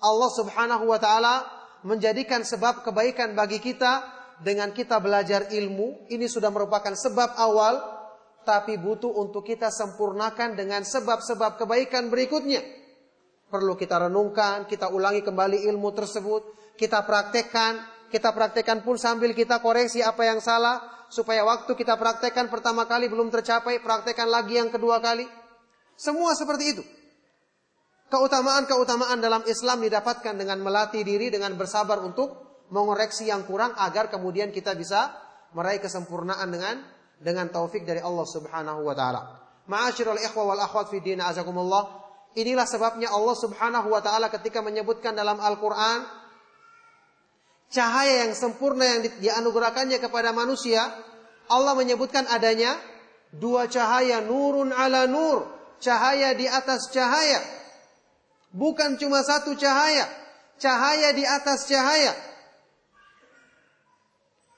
Allah 0.00 0.30
Subhanahu 0.32 0.88
wa 0.88 1.00
taala 1.00 1.44
menjadikan 1.84 2.44
sebab 2.44 2.84
kebaikan 2.84 3.32
bagi 3.32 3.60
kita 3.60 4.04
dengan 4.44 4.72
kita 4.72 5.00
belajar 5.00 5.48
ilmu. 5.48 6.08
Ini 6.12 6.28
sudah 6.28 6.52
merupakan 6.52 6.92
sebab 6.92 7.36
awal 7.40 7.96
tapi 8.44 8.76
butuh 8.76 9.10
untuk 9.16 9.42
kita 9.48 9.72
sempurnakan 9.72 10.54
dengan 10.54 10.84
sebab-sebab 10.84 11.56
kebaikan 11.56 12.12
berikutnya. 12.12 12.85
Perlu 13.46 13.78
kita 13.78 14.10
renungkan, 14.10 14.66
kita 14.66 14.90
ulangi 14.90 15.22
kembali 15.22 15.70
ilmu 15.70 15.94
tersebut, 15.94 16.74
kita 16.74 17.06
praktekkan, 17.06 17.78
kita 18.10 18.34
praktekkan 18.34 18.82
pun 18.82 18.98
sambil 18.98 19.30
kita 19.32 19.62
koreksi 19.62 20.02
apa 20.02 20.26
yang 20.26 20.42
salah 20.42 21.06
supaya 21.06 21.46
waktu 21.46 21.70
kita 21.78 21.94
praktekkan 21.94 22.50
pertama 22.50 22.84
kali 22.90 23.06
belum 23.06 23.30
tercapai, 23.30 23.78
praktekkan 23.78 24.26
lagi 24.26 24.58
yang 24.58 24.70
kedua 24.70 24.98
kali. 24.98 25.26
Semua 25.94 26.34
seperti 26.34 26.64
itu. 26.76 26.82
Keutamaan-keutamaan 28.06 29.18
dalam 29.18 29.42
Islam 29.50 29.82
didapatkan 29.82 30.34
dengan 30.38 30.62
melatih 30.62 31.02
diri 31.02 31.26
dengan 31.26 31.58
bersabar 31.58 31.98
untuk 32.02 32.62
mengoreksi 32.70 33.26
yang 33.26 33.42
kurang 33.46 33.74
agar 33.74 34.10
kemudian 34.10 34.54
kita 34.54 34.78
bisa 34.78 35.10
meraih 35.54 35.82
kesempurnaan 35.82 36.46
dengan 36.50 36.74
dengan 37.18 37.50
taufik 37.50 37.82
dari 37.82 37.98
Allah 37.98 38.26
Subhanahu 38.28 38.86
wa 38.86 38.94
taala. 38.94 39.22
Ma'asyiral 39.66 40.22
ikhwa 40.22 40.54
wal 40.54 40.62
akhwat 40.62 40.94
fi 40.94 41.02
din 41.02 41.18
azakumullah. 41.18 42.05
Inilah 42.36 42.68
sebabnya 42.68 43.08
Allah 43.08 43.32
Subhanahu 43.32 43.88
wa 43.88 44.04
taala 44.04 44.28
ketika 44.28 44.60
menyebutkan 44.60 45.16
dalam 45.16 45.40
Al-Qur'an 45.40 46.04
cahaya 47.72 48.28
yang 48.28 48.36
sempurna 48.36 48.84
yang 48.84 49.00
dianugerahkannya 49.24 49.96
kepada 49.98 50.36
manusia, 50.36 50.84
Allah 51.48 51.72
menyebutkan 51.72 52.28
adanya 52.28 52.76
dua 53.32 53.72
cahaya 53.72 54.20
nurun 54.20 54.68
ala 54.68 55.08
nur, 55.08 55.48
cahaya 55.80 56.36
di 56.36 56.44
atas 56.44 56.92
cahaya. 56.92 57.40
Bukan 58.52 59.00
cuma 59.00 59.24
satu 59.24 59.56
cahaya, 59.56 60.04
cahaya 60.60 61.16
di 61.16 61.24
atas 61.24 61.64
cahaya. 61.64 62.12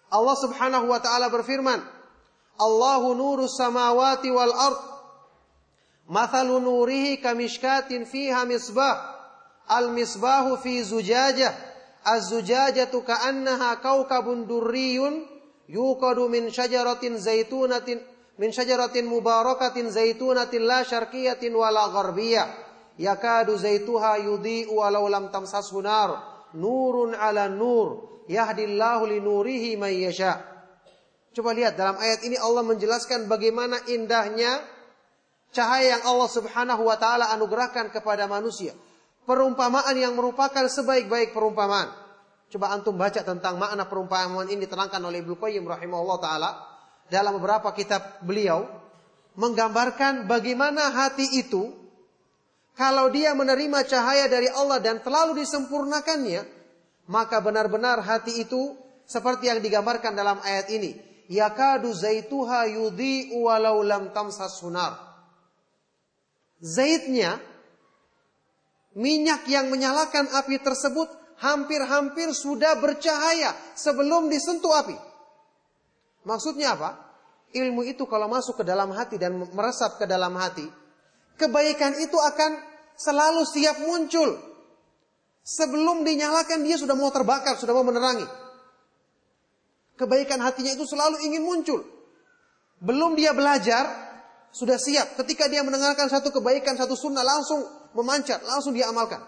Allah 0.09 0.37
Subhanahu 0.41 0.91
wa 0.91 0.99
taala 0.99 1.31
berfirman, 1.31 1.79
Allahu 2.59 3.15
nuru 3.15 3.47
samawati 3.47 4.35
wal 4.35 4.51
ard. 4.51 4.81
Mathalu 6.09 6.61
nurihi 6.61 7.21
kamishkatin 7.21 8.09
fiha 8.09 8.45
misbah. 8.49 9.17
Al 9.69 9.93
misbahu 9.93 10.57
fi 10.57 10.81
zujajah. 10.81 11.53
Az-zujajatu 12.05 13.05
ka'annaha 13.05 13.85
kawkabun 13.85 14.49
durriyun 14.49 15.39
yuqadu 15.69 16.33
min 16.33 16.49
syajaratin 16.49 17.21
zaitunatin 17.21 18.01
min 18.41 18.49
syajaratin 18.49 19.05
mubarakatin 19.05 19.93
zaitunatin 19.93 20.65
la 20.65 20.81
syarqiyatin 20.87 21.53
wala 21.53 21.93
gharbiyah 21.93 22.49
yakadu 22.97 23.61
zaituha 23.61 24.25
yudhi'u 24.25 24.81
walau 24.81 25.07
lam 25.13 25.29
tamsashu 25.29 25.85
nar 25.85 26.17
nurun 26.57 27.13
ala 27.13 27.53
nur 27.53 28.25
yahdillahu 28.27 29.05
li 29.13 29.21
nurihi 29.21 29.77
may 29.77 30.01
yasha 30.09 30.41
coba 31.37 31.53
lihat 31.53 31.77
dalam 31.77 32.01
ayat 32.01 32.25
ini 32.25 32.41
Allah 32.41 32.65
menjelaskan 32.65 33.29
bagaimana 33.29 33.77
indahnya 33.93 34.65
cahaya 35.55 35.99
yang 35.99 36.03
Allah 36.05 36.29
Subhanahu 36.29 36.83
wa 36.85 36.97
taala 37.01 37.33
anugerahkan 37.35 37.93
kepada 37.93 38.29
manusia 38.29 38.77
perumpamaan 39.25 39.95
yang 39.97 40.17
merupakan 40.17 40.65
sebaik-baik 40.69 41.37
perumpamaan 41.37 41.93
coba 42.49 42.73
antum 42.73 42.97
baca 42.97 43.21
tentang 43.21 43.61
makna 43.61 43.85
perumpamaan 43.89 44.49
ini 44.49 44.65
diterangkan 44.65 45.01
oleh 45.05 45.21
Ibnu 45.25 45.37
Qayyim 45.37 45.65
rahimahullah 45.65 46.19
taala 46.21 46.51
dalam 47.09 47.37
beberapa 47.41 47.73
kitab 47.77 48.21
beliau 48.25 48.69
menggambarkan 49.39 50.27
bagaimana 50.27 50.93
hati 50.93 51.41
itu 51.41 51.79
kalau 52.79 53.11
dia 53.11 53.35
menerima 53.35 53.83
cahaya 53.91 54.31
dari 54.31 54.47
Allah 54.55 54.79
dan 54.79 55.03
terlalu 55.03 55.43
disempurnakannya, 55.43 56.47
maka 57.11 57.43
benar-benar 57.43 57.99
hati 58.07 58.47
itu 58.47 58.79
seperti 59.03 59.51
yang 59.51 59.59
digambarkan 59.59 60.15
dalam 60.15 60.39
ayat 60.47 60.71
ini. 60.71 60.95
Yakadu 61.27 61.91
zaituha 61.91 62.71
yudhi 62.71 63.35
walau 63.35 63.83
lam 63.83 64.15
tamsas 64.15 64.63
sunar. 64.63 64.95
Zaitnya, 66.59 67.39
minyak 68.99 69.47
yang 69.47 69.71
menyalakan 69.71 70.27
api 70.35 70.59
tersebut 70.59 71.07
hampir-hampir 71.39 72.35
sudah 72.35 72.75
bercahaya 72.83 73.55
sebelum 73.79 74.27
disentuh 74.27 74.75
api. 74.75 74.97
Maksudnya 76.27 76.75
apa? 76.75 76.99
Ilmu 77.55 77.87
itu 77.87 78.05
kalau 78.05 78.29
masuk 78.29 78.61
ke 78.61 78.65
dalam 78.67 78.93
hati 78.93 79.17
dan 79.17 79.39
meresap 79.55 79.97
ke 79.97 80.05
dalam 80.05 80.35
hati, 80.37 80.67
kebaikan 81.39 81.97
itu 81.97 82.19
akan 82.19 82.61
selalu 82.99 83.47
siap 83.47 83.81
muncul. 83.87 84.37
Sebelum 85.49 86.05
dinyalakan 86.05 86.61
dia 86.61 86.77
sudah 86.77 86.93
mau 86.93 87.09
terbakar, 87.09 87.57
sudah 87.57 87.73
mau 87.73 87.87
menerangi. 87.87 88.27
Kebaikan 89.97 90.45
hatinya 90.45 90.77
itu 90.77 90.85
selalu 90.85 91.25
ingin 91.25 91.41
muncul. 91.41 91.81
Belum 92.85 93.17
dia 93.17 93.33
belajar, 93.33 94.08
sudah 94.51 94.81
siap. 94.81 95.19
Ketika 95.19 95.47
dia 95.47 95.65
mendengarkan 95.65 96.09
satu 96.09 96.33
kebaikan, 96.33 96.75
satu 96.75 96.97
sunnah, 96.97 97.23
langsung 97.23 97.61
memancat, 97.95 98.43
langsung 98.45 98.73
dia 98.75 98.89
amalkan. 98.89 99.21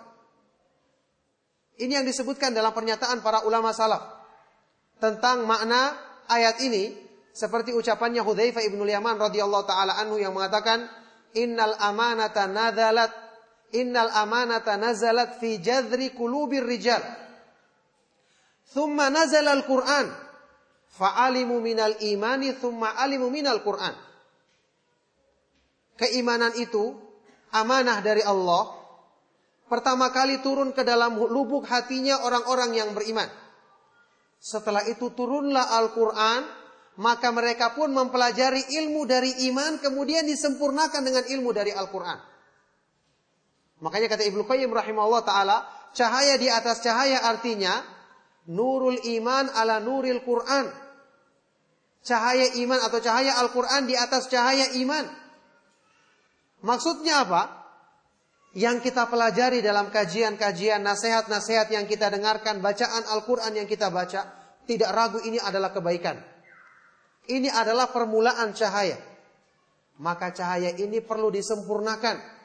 Ini 1.80 2.02
yang 2.02 2.06
disebutkan 2.06 2.52
dalam 2.52 2.76
pernyataan 2.76 3.24
para 3.24 3.44
ulama 3.48 3.72
salaf. 3.72 4.04
Tentang 5.00 5.48
makna 5.48 5.96
ayat 6.28 6.60
ini, 6.60 6.92
seperti 7.32 7.72
ucapannya 7.72 8.20
Hudzaifah 8.20 8.60
ibnu 8.68 8.84
Yaman 8.84 9.16
radhiyallahu 9.16 9.64
taala 9.64 9.96
anhu 9.96 10.20
yang 10.20 10.36
mengatakan, 10.36 10.84
"Innal 11.32 11.72
amanata 11.80 12.44
nadzalat 12.44 13.30
Innal 13.70 14.10
amanata 14.10 14.74
nazalat 14.74 15.38
fi 15.38 15.62
jadri 15.62 16.10
kulubir 16.10 16.66
rijal. 16.66 17.02
Thumma 18.74 19.10
nazala 19.10 19.54
al-Qur'an. 19.54 20.10
Fa'alimu 20.90 21.62
minal 21.62 21.94
imani 22.02 22.58
thumma 22.58 22.98
alimu 22.98 23.30
minal 23.30 23.62
Qur'an. 23.62 23.94
Keimanan 26.00 26.56
itu 26.56 26.96
amanah 27.52 28.00
dari 28.00 28.24
Allah. 28.24 28.72
Pertama 29.68 30.08
kali 30.10 30.40
turun 30.40 30.72
ke 30.72 30.80
dalam 30.80 31.20
lubuk 31.20 31.68
hatinya 31.68 32.24
orang-orang 32.24 32.72
yang 32.72 32.90
beriman. 32.96 33.28
Setelah 34.40 34.88
itu 34.88 35.12
turunlah 35.12 35.76
Al-Quran, 35.76 36.42
maka 36.96 37.28
mereka 37.28 37.76
pun 37.76 37.92
mempelajari 37.92 38.80
ilmu 38.80 39.04
dari 39.04 39.46
iman, 39.52 39.76
kemudian 39.78 40.24
disempurnakan 40.24 41.04
dengan 41.04 41.24
ilmu 41.28 41.52
dari 41.52 41.70
Al-Quran. 41.76 42.18
Makanya 43.84 44.08
kata 44.16 44.24
Ibnu 44.24 44.48
Qayyim 44.48 44.72
rahimahullah 44.72 45.22
taala, 45.22 45.68
cahaya 45.92 46.40
di 46.40 46.48
atas 46.48 46.80
cahaya 46.80 47.28
artinya 47.28 47.84
nurul 48.48 48.96
iman 49.20 49.52
ala 49.52 49.78
nuril 49.78 50.24
Quran. 50.24 50.72
Cahaya 52.00 52.56
iman 52.64 52.80
atau 52.80 52.96
cahaya 53.04 53.36
Al-Quran 53.44 53.84
di 53.84 53.92
atas 53.92 54.32
cahaya 54.32 54.72
iman. 54.80 55.19
Maksudnya 56.60 57.24
apa? 57.24 57.42
Yang 58.52 58.90
kita 58.90 59.06
pelajari 59.06 59.62
dalam 59.62 59.94
kajian-kajian, 59.94 60.82
nasihat-nasihat 60.82 61.70
yang 61.70 61.86
kita 61.86 62.10
dengarkan, 62.10 62.58
bacaan 62.58 63.06
Al-Quran 63.06 63.62
yang 63.62 63.68
kita 63.70 63.94
baca, 63.94 64.26
tidak 64.66 64.90
ragu 64.90 65.22
ini 65.22 65.38
adalah 65.38 65.70
kebaikan. 65.70 66.18
Ini 67.30 67.46
adalah 67.46 67.94
permulaan 67.94 68.50
cahaya. 68.52 68.98
Maka 70.02 70.34
cahaya 70.34 70.74
ini 70.74 70.98
perlu 70.98 71.30
disempurnakan 71.30 72.40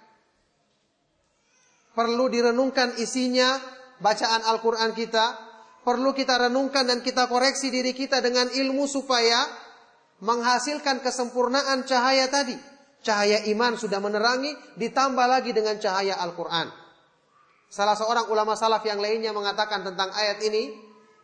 perlu 1.95 2.27
direnungkan 2.27 2.99
isinya, 2.99 3.55
bacaan 4.03 4.43
Al-Quran 4.43 4.91
kita, 4.91 5.25
perlu 5.87 6.11
kita 6.11 6.51
renungkan 6.51 6.85
dan 6.85 6.99
kita 6.99 7.31
koreksi 7.31 7.71
diri 7.71 7.95
kita 7.95 8.19
dengan 8.19 8.51
ilmu 8.51 8.83
supaya 8.85 9.47
menghasilkan 10.19 10.99
kesempurnaan 10.99 11.87
cahaya 11.87 12.27
tadi. 12.27 12.74
Cahaya 13.05 13.45
iman 13.53 13.77
sudah 13.77 14.01
menerangi, 14.01 14.57
ditambah 14.81 15.29
lagi 15.29 15.53
dengan 15.53 15.77
cahaya 15.77 16.17
Al-Quran. 16.25 16.73
Salah 17.69 17.93
seorang 17.93 18.33
ulama 18.33 18.57
salaf 18.57 18.81
yang 18.81 18.97
lainnya 18.97 19.29
mengatakan 19.29 19.85
tentang 19.85 20.09
ayat 20.09 20.41
ini, 20.41 20.73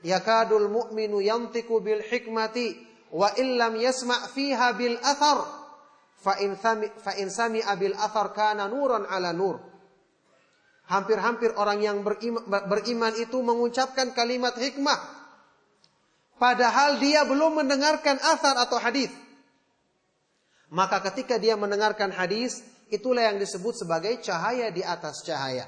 Yakadul 0.06 0.70
mu'minu 0.70 1.26
yantiku 1.26 1.82
bil 1.82 2.06
hikmati, 2.06 2.78
wa 3.10 3.34
illam 3.34 3.82
yasma' 3.82 4.30
fiha 4.30 4.78
bil 4.78 4.94
athar, 5.02 5.42
fa 6.22 6.38
in 7.18 7.30
sami'a 7.34 7.74
bil 7.82 7.98
athar 7.98 8.30
kana 8.30 8.70
nuran 8.70 9.10
ala 9.10 9.34
nur. 9.34 9.58
Hampir-hampir 10.86 11.58
orang 11.58 11.82
yang 11.82 12.06
beriman, 12.06 12.46
beriman 12.46 13.14
itu 13.18 13.42
mengucapkan 13.42 14.14
kalimat 14.14 14.54
hikmah. 14.54 15.02
Padahal 16.38 17.02
dia 17.02 17.26
belum 17.26 17.66
mendengarkan 17.66 18.22
asar 18.22 18.58
atau 18.58 18.78
hadis. 18.78 19.10
Maka 20.72 21.04
ketika 21.12 21.36
dia 21.36 21.60
mendengarkan 21.60 22.16
hadis, 22.16 22.64
itulah 22.88 23.28
yang 23.28 23.36
disebut 23.36 23.76
sebagai 23.76 24.24
cahaya 24.24 24.72
di 24.72 24.80
atas 24.80 25.20
cahaya. 25.28 25.68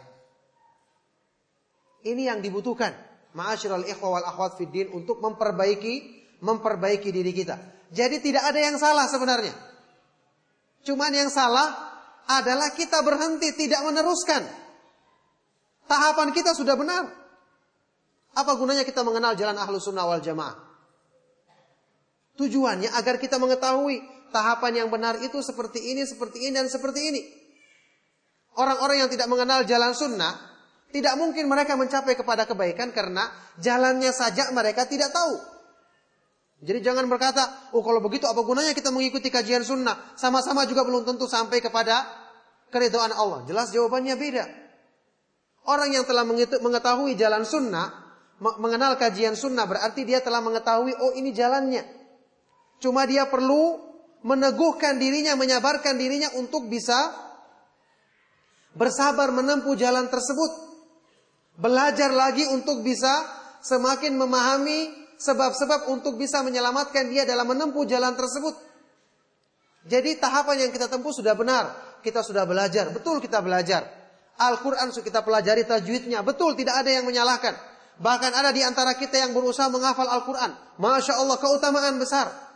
Ini 2.03 2.31
yang 2.31 2.39
dibutuhkan. 2.39 2.95
Ma'asyiral 3.35 3.83
ikhwa 3.83 4.19
wal 4.19 4.27
akhwat 4.27 4.55
fiddin 4.61 4.93
untuk 4.93 5.19
memperbaiki 5.19 6.23
memperbaiki 6.43 7.09
diri 7.09 7.31
kita. 7.31 7.55
Jadi 7.89 8.19
tidak 8.19 8.43
ada 8.47 8.59
yang 8.59 8.75
salah 8.75 9.07
sebenarnya. 9.07 9.55
Cuman 10.83 11.11
yang 11.15 11.31
salah 11.31 11.71
adalah 12.27 12.71
kita 12.75 12.99
berhenti 13.03 13.55
tidak 13.55 13.83
meneruskan. 13.87 14.43
Tahapan 15.87 16.29
kita 16.35 16.51
sudah 16.55 16.75
benar. 16.75 17.07
Apa 18.33 18.55
gunanya 18.59 18.83
kita 18.83 19.03
mengenal 19.03 19.35
jalan 19.39 19.55
ahlu 19.55 19.79
sunnah 19.79 20.03
wal 20.07 20.23
jamaah? 20.23 20.57
Tujuannya 22.33 22.89
agar 22.97 23.21
kita 23.21 23.37
mengetahui 23.37 24.12
tahapan 24.33 24.83
yang 24.83 24.89
benar 24.89 25.21
itu 25.21 25.39
seperti 25.45 25.93
ini, 25.93 26.03
seperti 26.03 26.49
ini, 26.49 26.57
dan 26.57 26.67
seperti 26.67 26.99
ini. 27.13 27.21
Orang-orang 28.57 29.05
yang 29.05 29.09
tidak 29.13 29.29
mengenal 29.29 29.61
jalan 29.69 29.93
sunnah, 29.93 30.33
tidak 30.89 31.13
mungkin 31.17 31.45
mereka 31.45 31.77
mencapai 31.77 32.17
kepada 32.17 32.49
kebaikan 32.49 32.89
karena 32.93 33.29
jalannya 33.61 34.09
saja 34.09 34.49
mereka 34.49 34.89
tidak 34.89 35.13
tahu. 35.13 35.53
Jadi 36.63 36.79
jangan 36.79 37.05
berkata, 37.11 37.73
oh 37.75 37.83
kalau 37.83 37.99
begitu 37.99 38.23
apa 38.23 38.39
gunanya 38.39 38.71
kita 38.71 38.87
mengikuti 38.87 39.27
kajian 39.27 39.67
sunnah. 39.67 40.15
Sama-sama 40.15 40.63
juga 40.63 40.87
belum 40.87 41.03
tentu 41.03 41.27
sampai 41.27 41.59
kepada 41.59 42.07
keridhaan 42.71 43.11
Allah. 43.11 43.43
Jelas 43.45 43.69
jawabannya 43.75 44.15
beda. 44.15 44.45
Orang 45.67 45.91
yang 45.91 46.07
telah 46.07 46.23
mengetahui 46.59 47.19
jalan 47.19 47.43
sunnah, 47.43 47.91
mengenal 48.39 48.95
kajian 48.95 49.35
sunnah 49.35 49.67
berarti 49.67 50.07
dia 50.07 50.23
telah 50.23 50.39
mengetahui, 50.39 50.95
oh 51.03 51.11
ini 51.19 51.35
jalannya. 51.35 51.83
Cuma 52.79 53.03
dia 53.07 53.27
perlu 53.27 53.92
meneguhkan 54.23 54.97
dirinya, 54.97 55.35
menyabarkan 55.35 55.99
dirinya 55.99 56.31
untuk 56.39 56.71
bisa 56.71 56.95
bersabar 58.73 59.29
menempuh 59.29 59.75
jalan 59.77 60.09
tersebut. 60.09 60.51
Belajar 61.53 62.09
lagi 62.09 62.49
untuk 62.49 62.81
bisa 62.81 63.11
semakin 63.61 64.17
memahami 64.17 64.89
sebab-sebab 65.21 65.87
untuk 65.93 66.17
bisa 66.17 66.41
menyelamatkan 66.41 67.07
dia 67.13 67.23
dalam 67.23 67.45
menempuh 67.45 67.85
jalan 67.85 68.17
tersebut. 68.17 68.57
Jadi 69.83 70.17
tahapan 70.17 70.67
yang 70.67 70.71
kita 70.73 70.87
tempuh 70.87 71.13
sudah 71.13 71.35
benar. 71.37 71.99
Kita 72.03 72.19
sudah 72.19 72.43
belajar, 72.43 72.91
betul 72.91 73.23
kita 73.23 73.39
belajar. 73.39 73.87
Al-Quran 74.35 74.91
sudah 74.91 75.05
kita 75.07 75.21
pelajari 75.23 75.63
tajwidnya, 75.63 76.19
betul 76.25 76.51
tidak 76.57 76.83
ada 76.83 76.91
yang 76.91 77.07
menyalahkan. 77.07 77.55
Bahkan 78.01 78.31
ada 78.33 78.49
di 78.49 78.65
antara 78.65 78.97
kita 78.97 79.21
yang 79.21 79.31
berusaha 79.31 79.69
menghafal 79.69 80.09
Al-Quran. 80.09 80.81
Masya 80.81 81.21
Allah 81.21 81.37
keutamaan 81.37 81.95
besar. 82.01 82.52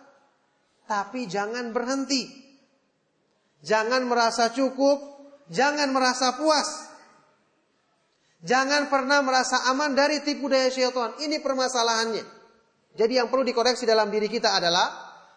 Tapi 0.88 1.28
jangan 1.28 1.76
berhenti. 1.76 2.48
Jangan 3.62 4.08
merasa 4.08 4.50
cukup, 4.56 4.98
jangan 5.52 5.92
merasa 5.92 6.40
puas. 6.40 6.88
Jangan 8.48 8.88
pernah 8.88 9.20
merasa 9.20 9.68
aman 9.68 9.98
dari 9.98 10.24
tipu 10.24 10.48
daya 10.48 10.72
syaitan. 10.72 11.18
Ini 11.20 11.44
permasalahannya. 11.44 12.24
Jadi 12.98 13.14
yang 13.20 13.28
perlu 13.28 13.44
dikoreksi 13.44 13.84
dalam 13.84 14.08
diri 14.10 14.32
kita 14.32 14.56
adalah 14.58 14.88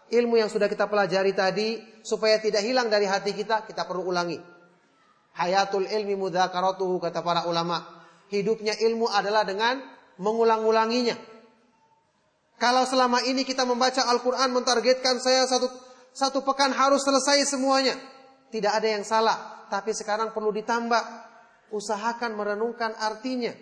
ilmu 0.08 0.38
yang 0.40 0.48
sudah 0.52 0.68
kita 0.68 0.86
pelajari 0.88 1.32
tadi 1.32 1.80
supaya 2.00 2.40
tidak 2.40 2.64
hilang 2.64 2.88
dari 2.88 3.04
hati 3.08 3.32
kita, 3.32 3.66
kita 3.66 3.84
perlu 3.84 4.08
ulangi. 4.08 4.38
Hayatul 5.36 5.86
ilmi 5.86 6.18
mudzakaratuhu 6.18 6.98
kata 6.98 7.22
para 7.22 7.46
ulama. 7.46 7.82
Hidupnya 8.30 8.78
ilmu 8.78 9.10
adalah 9.10 9.42
dengan 9.42 9.80
mengulang-ulanginya. 10.20 11.29
Kalau 12.60 12.84
selama 12.84 13.24
ini 13.24 13.40
kita 13.40 13.64
membaca 13.64 14.04
Al-Quran 14.04 14.52
mentargetkan 14.52 15.16
saya 15.16 15.48
satu, 15.48 15.72
satu 16.12 16.44
pekan 16.44 16.76
harus 16.76 17.00
selesai 17.00 17.48
semuanya. 17.48 17.96
Tidak 18.52 18.68
ada 18.68 18.84
yang 18.84 19.00
salah. 19.00 19.64
Tapi 19.72 19.96
sekarang 19.96 20.36
perlu 20.36 20.52
ditambah. 20.52 21.00
Usahakan 21.72 22.36
merenungkan 22.36 22.92
artinya. 23.00 23.56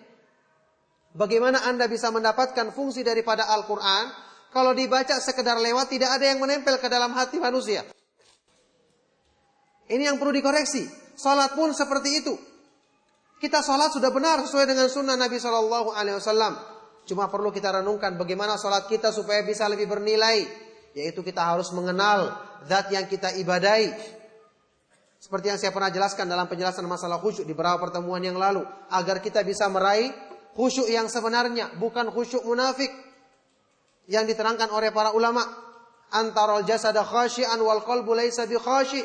Bagaimana 1.14 1.62
Anda 1.70 1.86
bisa 1.86 2.10
mendapatkan 2.10 2.74
fungsi 2.74 3.06
daripada 3.06 3.46
Al-Quran. 3.54 4.10
Kalau 4.50 4.74
dibaca 4.74 5.14
sekedar 5.22 5.62
lewat 5.62 5.94
tidak 5.94 6.18
ada 6.18 6.34
yang 6.34 6.42
menempel 6.42 6.82
ke 6.82 6.90
dalam 6.90 7.14
hati 7.14 7.38
manusia. 7.38 7.86
Ini 9.86 10.10
yang 10.10 10.18
perlu 10.18 10.34
dikoreksi. 10.34 10.90
Salat 11.14 11.54
pun 11.54 11.70
seperti 11.70 12.18
itu. 12.18 12.34
Kita 13.38 13.62
salat 13.62 13.94
sudah 13.94 14.10
benar 14.10 14.42
sesuai 14.42 14.66
dengan 14.66 14.90
sunnah 14.90 15.14
Nabi 15.14 15.38
Shallallahu 15.38 15.94
Alaihi 15.94 16.18
Wasallam. 16.18 16.77
Cuma 17.08 17.32
perlu 17.32 17.48
kita 17.48 17.80
renungkan 17.80 18.20
bagaimana 18.20 18.60
sholat 18.60 18.84
kita 18.84 19.08
supaya 19.08 19.40
bisa 19.40 19.64
lebih 19.64 19.88
bernilai. 19.88 20.44
Yaitu 20.92 21.24
kita 21.24 21.40
harus 21.40 21.72
mengenal 21.72 22.36
zat 22.68 22.92
yang 22.92 23.08
kita 23.08 23.32
ibadai. 23.40 23.96
Seperti 25.16 25.48
yang 25.48 25.56
saya 25.56 25.72
pernah 25.72 25.88
jelaskan 25.88 26.28
dalam 26.28 26.44
penjelasan 26.44 26.84
masalah 26.84 27.16
khusyuk 27.16 27.48
di 27.48 27.56
beberapa 27.56 27.80
pertemuan 27.88 28.20
yang 28.20 28.36
lalu. 28.36 28.60
Agar 28.92 29.24
kita 29.24 29.40
bisa 29.40 29.72
meraih 29.72 30.12
khusyuk 30.52 30.84
yang 30.92 31.08
sebenarnya. 31.08 31.72
Bukan 31.80 32.12
khusyuk 32.12 32.44
munafik. 32.44 32.92
Yang 34.04 34.36
diterangkan 34.36 34.68
oleh 34.68 34.92
para 34.92 35.16
ulama. 35.16 35.48
Antarul 36.12 36.68
jasada 36.68 37.08
khasyian 37.08 37.56
wal 37.56 37.88
qalbu 37.88 38.12
laysa 38.12 38.44
bi 38.44 38.60
khasyi. 38.60 39.00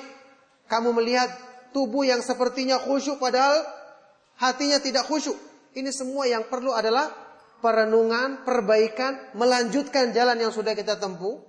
Kamu 0.68 0.92
melihat 0.92 1.32
tubuh 1.72 2.04
yang 2.04 2.20
sepertinya 2.20 2.84
khusyuk 2.84 3.16
padahal 3.16 3.64
hatinya 4.44 4.84
tidak 4.84 5.08
khusyuk. 5.08 5.40
Ini 5.72 5.88
semua 5.96 6.28
yang 6.28 6.52
perlu 6.52 6.76
adalah 6.76 7.23
perenungan, 7.64 8.44
perbaikan, 8.44 9.32
melanjutkan 9.40 10.12
jalan 10.12 10.36
yang 10.36 10.52
sudah 10.52 10.76
kita 10.76 11.00
tempuh 11.00 11.40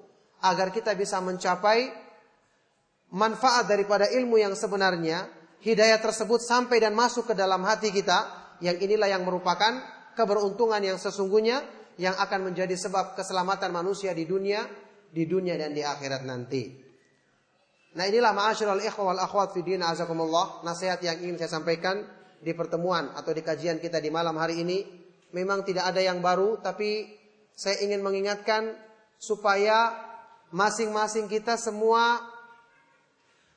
agar 0.46 0.70
kita 0.70 0.94
bisa 0.94 1.18
mencapai 1.18 1.90
manfaat 3.10 3.66
daripada 3.66 4.06
ilmu 4.06 4.38
yang 4.38 4.54
sebenarnya, 4.54 5.26
hidayah 5.58 5.98
tersebut 5.98 6.38
sampai 6.38 6.78
dan 6.78 6.94
masuk 6.94 7.26
ke 7.26 7.34
dalam 7.34 7.66
hati 7.66 7.90
kita, 7.90 8.30
yang 8.62 8.78
inilah 8.78 9.10
yang 9.10 9.26
merupakan 9.26 9.82
keberuntungan 10.14 10.78
yang 10.78 11.02
sesungguhnya 11.02 11.66
yang 11.98 12.14
akan 12.14 12.54
menjadi 12.54 12.78
sebab 12.78 13.18
keselamatan 13.18 13.74
manusia 13.74 14.14
di 14.14 14.22
dunia, 14.22 14.62
di 15.10 15.26
dunia 15.26 15.58
dan 15.58 15.74
di 15.74 15.82
akhirat 15.82 16.22
nanti. 16.22 16.70
Nah 17.94 18.06
inilah 18.06 18.34
ma'asyiral 18.34 18.82
ikhwal 18.82 19.18
akhwat 19.18 19.54
fi 19.54 19.66
din 19.66 19.82
azakumullah, 19.82 20.62
nasihat 20.62 21.02
yang 21.02 21.18
ingin 21.22 21.42
saya 21.42 21.58
sampaikan 21.58 22.02
di 22.38 22.50
pertemuan 22.54 23.14
atau 23.14 23.30
di 23.30 23.42
kajian 23.42 23.78
kita 23.78 24.02
di 24.02 24.10
malam 24.10 24.34
hari 24.38 24.62
ini 24.62 25.03
memang 25.34 25.66
tidak 25.66 25.90
ada 25.90 25.98
yang 25.98 26.22
baru, 26.22 26.62
tapi 26.62 27.10
saya 27.58 27.82
ingin 27.82 28.00
mengingatkan 28.00 28.70
supaya 29.18 29.90
masing-masing 30.54 31.26
kita 31.26 31.58
semua 31.58 32.22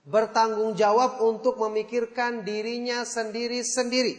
bertanggung 0.10 0.74
jawab 0.74 1.22
untuk 1.22 1.62
memikirkan 1.62 2.42
dirinya 2.42 3.06
sendiri-sendiri. 3.06 4.18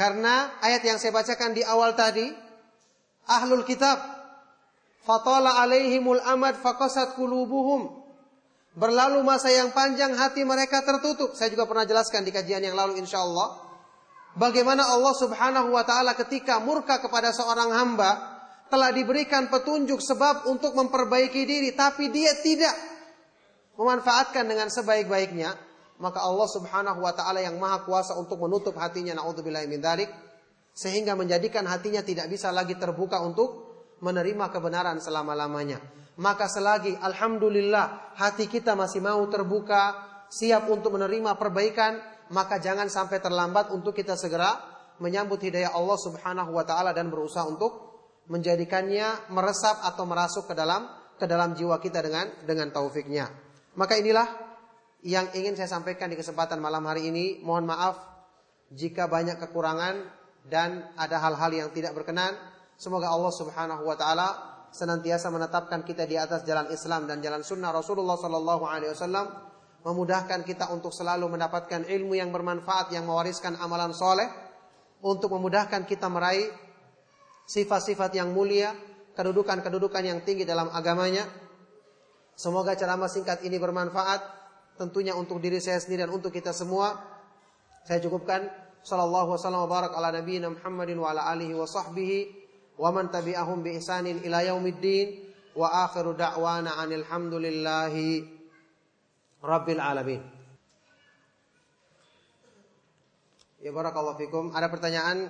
Karena 0.00 0.56
ayat 0.64 0.80
yang 0.80 0.96
saya 0.96 1.12
bacakan 1.12 1.52
di 1.52 1.60
awal 1.60 1.92
tadi, 1.92 2.24
ahlul 3.28 3.68
kitab, 3.68 4.00
fatala 5.04 5.60
alaihimul 5.60 6.24
amad 6.24 6.56
fakosat 6.56 7.20
kulubuhum. 7.20 8.00
Berlalu 8.70 9.20
masa 9.26 9.50
yang 9.50 9.74
panjang 9.74 10.14
hati 10.14 10.46
mereka 10.46 10.80
tertutup. 10.86 11.34
Saya 11.36 11.52
juga 11.52 11.66
pernah 11.66 11.84
jelaskan 11.84 12.24
di 12.24 12.32
kajian 12.32 12.64
yang 12.64 12.78
lalu 12.78 13.02
insya 13.02 13.20
Allah. 13.20 13.69
Bagaimana 14.38 14.86
Allah 14.86 15.14
Subhanahu 15.16 15.74
wa 15.74 15.82
taala 15.82 16.14
ketika 16.14 16.62
murka 16.62 17.02
kepada 17.02 17.34
seorang 17.34 17.74
hamba 17.74 18.38
telah 18.70 18.94
diberikan 18.94 19.50
petunjuk 19.50 19.98
sebab 19.98 20.46
untuk 20.46 20.78
memperbaiki 20.78 21.42
diri 21.42 21.74
tapi 21.74 22.14
dia 22.14 22.30
tidak 22.38 22.70
memanfaatkan 23.74 24.46
dengan 24.46 24.70
sebaik-baiknya, 24.70 25.50
maka 25.98 26.22
Allah 26.22 26.46
Subhanahu 26.46 27.02
wa 27.02 27.10
taala 27.10 27.42
yang 27.42 27.58
maha 27.58 27.82
kuasa 27.82 28.14
untuk 28.14 28.38
menutup 28.38 28.78
hatinya 28.78 29.18
naudzubillahi 29.18 29.66
min 29.66 29.82
dzalik 29.82 30.10
sehingga 30.70 31.18
menjadikan 31.18 31.66
hatinya 31.66 32.00
tidak 32.06 32.30
bisa 32.30 32.54
lagi 32.54 32.78
terbuka 32.78 33.18
untuk 33.18 33.70
menerima 33.98 34.46
kebenaran 34.54 35.02
selama-lamanya. 35.02 35.82
Maka 36.20 36.46
selagi 36.46 36.94
alhamdulillah 37.00 38.14
hati 38.14 38.46
kita 38.46 38.76
masih 38.76 39.00
mau 39.02 39.20
terbuka, 39.26 39.96
siap 40.30 40.68
untuk 40.68 40.94
menerima 40.94 41.34
perbaikan, 41.36 41.96
maka 42.30 42.62
jangan 42.62 42.86
sampai 42.86 43.18
terlambat 43.18 43.74
untuk 43.74 43.94
kita 43.94 44.14
segera 44.14 44.58
menyambut 45.02 45.40
hidayah 45.42 45.74
Allah 45.74 45.98
Subhanahu 45.98 46.54
wa 46.54 46.62
taala 46.62 46.94
dan 46.94 47.10
berusaha 47.10 47.42
untuk 47.48 47.90
menjadikannya 48.30 49.32
meresap 49.34 49.82
atau 49.82 50.06
merasuk 50.06 50.46
ke 50.46 50.54
dalam 50.54 50.86
ke 51.18 51.26
dalam 51.26 51.52
jiwa 51.56 51.82
kita 51.82 52.00
dengan 52.00 52.30
dengan 52.46 52.70
taufiknya. 52.70 53.26
Maka 53.74 53.98
inilah 53.98 54.28
yang 55.02 55.32
ingin 55.34 55.56
saya 55.56 55.66
sampaikan 55.66 56.12
di 56.12 56.16
kesempatan 56.16 56.62
malam 56.62 56.86
hari 56.86 57.10
ini. 57.10 57.42
Mohon 57.42 57.74
maaf 57.74 57.96
jika 58.70 59.10
banyak 59.10 59.40
kekurangan 59.40 60.06
dan 60.46 60.86
ada 60.94 61.18
hal-hal 61.18 61.50
yang 61.50 61.68
tidak 61.74 61.96
berkenan. 61.96 62.36
Semoga 62.78 63.10
Allah 63.12 63.32
Subhanahu 63.34 63.82
wa 63.84 63.96
taala 63.98 64.28
senantiasa 64.70 65.28
menetapkan 65.34 65.82
kita 65.82 66.06
di 66.06 66.14
atas 66.14 66.46
jalan 66.46 66.70
Islam 66.70 67.10
dan 67.10 67.18
jalan 67.18 67.42
sunnah 67.42 67.74
Rasulullah 67.74 68.14
sallallahu 68.14 68.64
alaihi 68.70 68.94
wasallam 68.94 69.49
memudahkan 69.80 70.44
kita 70.44 70.68
untuk 70.72 70.92
selalu 70.92 71.32
mendapatkan 71.32 71.88
ilmu 71.88 72.12
yang 72.12 72.28
bermanfaat 72.28 72.92
yang 72.92 73.08
mewariskan 73.08 73.56
amalan 73.56 73.96
soleh 73.96 74.28
untuk 75.00 75.32
memudahkan 75.32 75.88
kita 75.88 76.12
meraih 76.12 76.52
sifat-sifat 77.48 78.12
yang 78.12 78.36
mulia 78.36 78.76
kedudukan-kedudukan 79.16 80.02
yang 80.04 80.20
tinggi 80.20 80.44
dalam 80.44 80.68
agamanya. 80.70 81.24
Semoga 82.36 82.76
ceramah 82.76 83.08
singkat 83.08 83.44
ini 83.44 83.56
bermanfaat 83.56 84.20
tentunya 84.76 85.12
untuk 85.12 85.40
diri 85.44 85.60
saya 85.60 85.80
sendiri 85.80 86.08
dan 86.08 86.12
untuk 86.12 86.32
kita 86.32 86.52
semua. 86.52 86.96
Saya 87.84 88.00
cukupkan. 88.00 88.68
Sallallahu 88.80 89.36
wasallam 89.36 89.68
barak 89.68 89.92
ala 89.92 90.08
nabiyina 90.08 90.48
Muhammadin 90.48 90.96
wa 90.96 91.12
ala 91.12 91.28
alihi 91.28 91.52
wa 91.52 91.68
sahbihi 91.68 92.18
wa 92.80 92.88
man 92.88 93.12
tabi'ahum 93.12 93.60
bi 93.60 93.76
ihsanin 93.76 94.24
ila 94.24 94.40
yaumiddin. 94.40 95.20
Wa 95.52 95.84
akhiru 95.84 96.16
da'wana 96.16 96.80
anil 96.80 97.04
hamdulillahi 97.04 98.39
Rabbil 99.40 99.80
Alamin. 99.80 100.20
Ya 103.60 103.72
barakallahu 103.72 104.16
fikum. 104.16 104.52
Ada 104.56 104.72
pertanyaan 104.72 105.28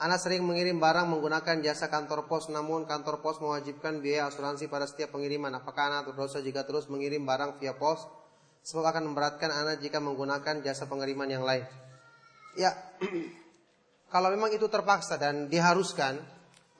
Ana 0.00 0.16
sering 0.16 0.40
mengirim 0.48 0.80
barang 0.80 1.12
menggunakan 1.12 1.60
jasa 1.60 1.92
kantor 1.92 2.24
pos 2.24 2.48
namun 2.48 2.88
kantor 2.88 3.20
pos 3.20 3.36
mewajibkan 3.36 4.00
biaya 4.00 4.32
asuransi 4.32 4.64
pada 4.72 4.88
setiap 4.88 5.12
pengiriman. 5.12 5.52
Apakah 5.60 5.92
Ana 5.92 6.00
berdosa 6.00 6.40
jika 6.40 6.64
terus 6.64 6.88
mengirim 6.88 7.20
barang 7.28 7.60
via 7.60 7.76
pos? 7.76 8.08
Sebab 8.64 8.80
akan 8.80 9.12
memberatkan 9.12 9.52
Ana 9.52 9.76
jika 9.76 10.00
menggunakan 10.00 10.64
jasa 10.64 10.88
pengiriman 10.88 11.28
yang 11.28 11.44
lain. 11.44 11.68
Ya, 12.56 12.72
kalau 14.12 14.32
memang 14.32 14.56
itu 14.56 14.72
terpaksa 14.72 15.20
dan 15.20 15.52
diharuskan, 15.52 16.16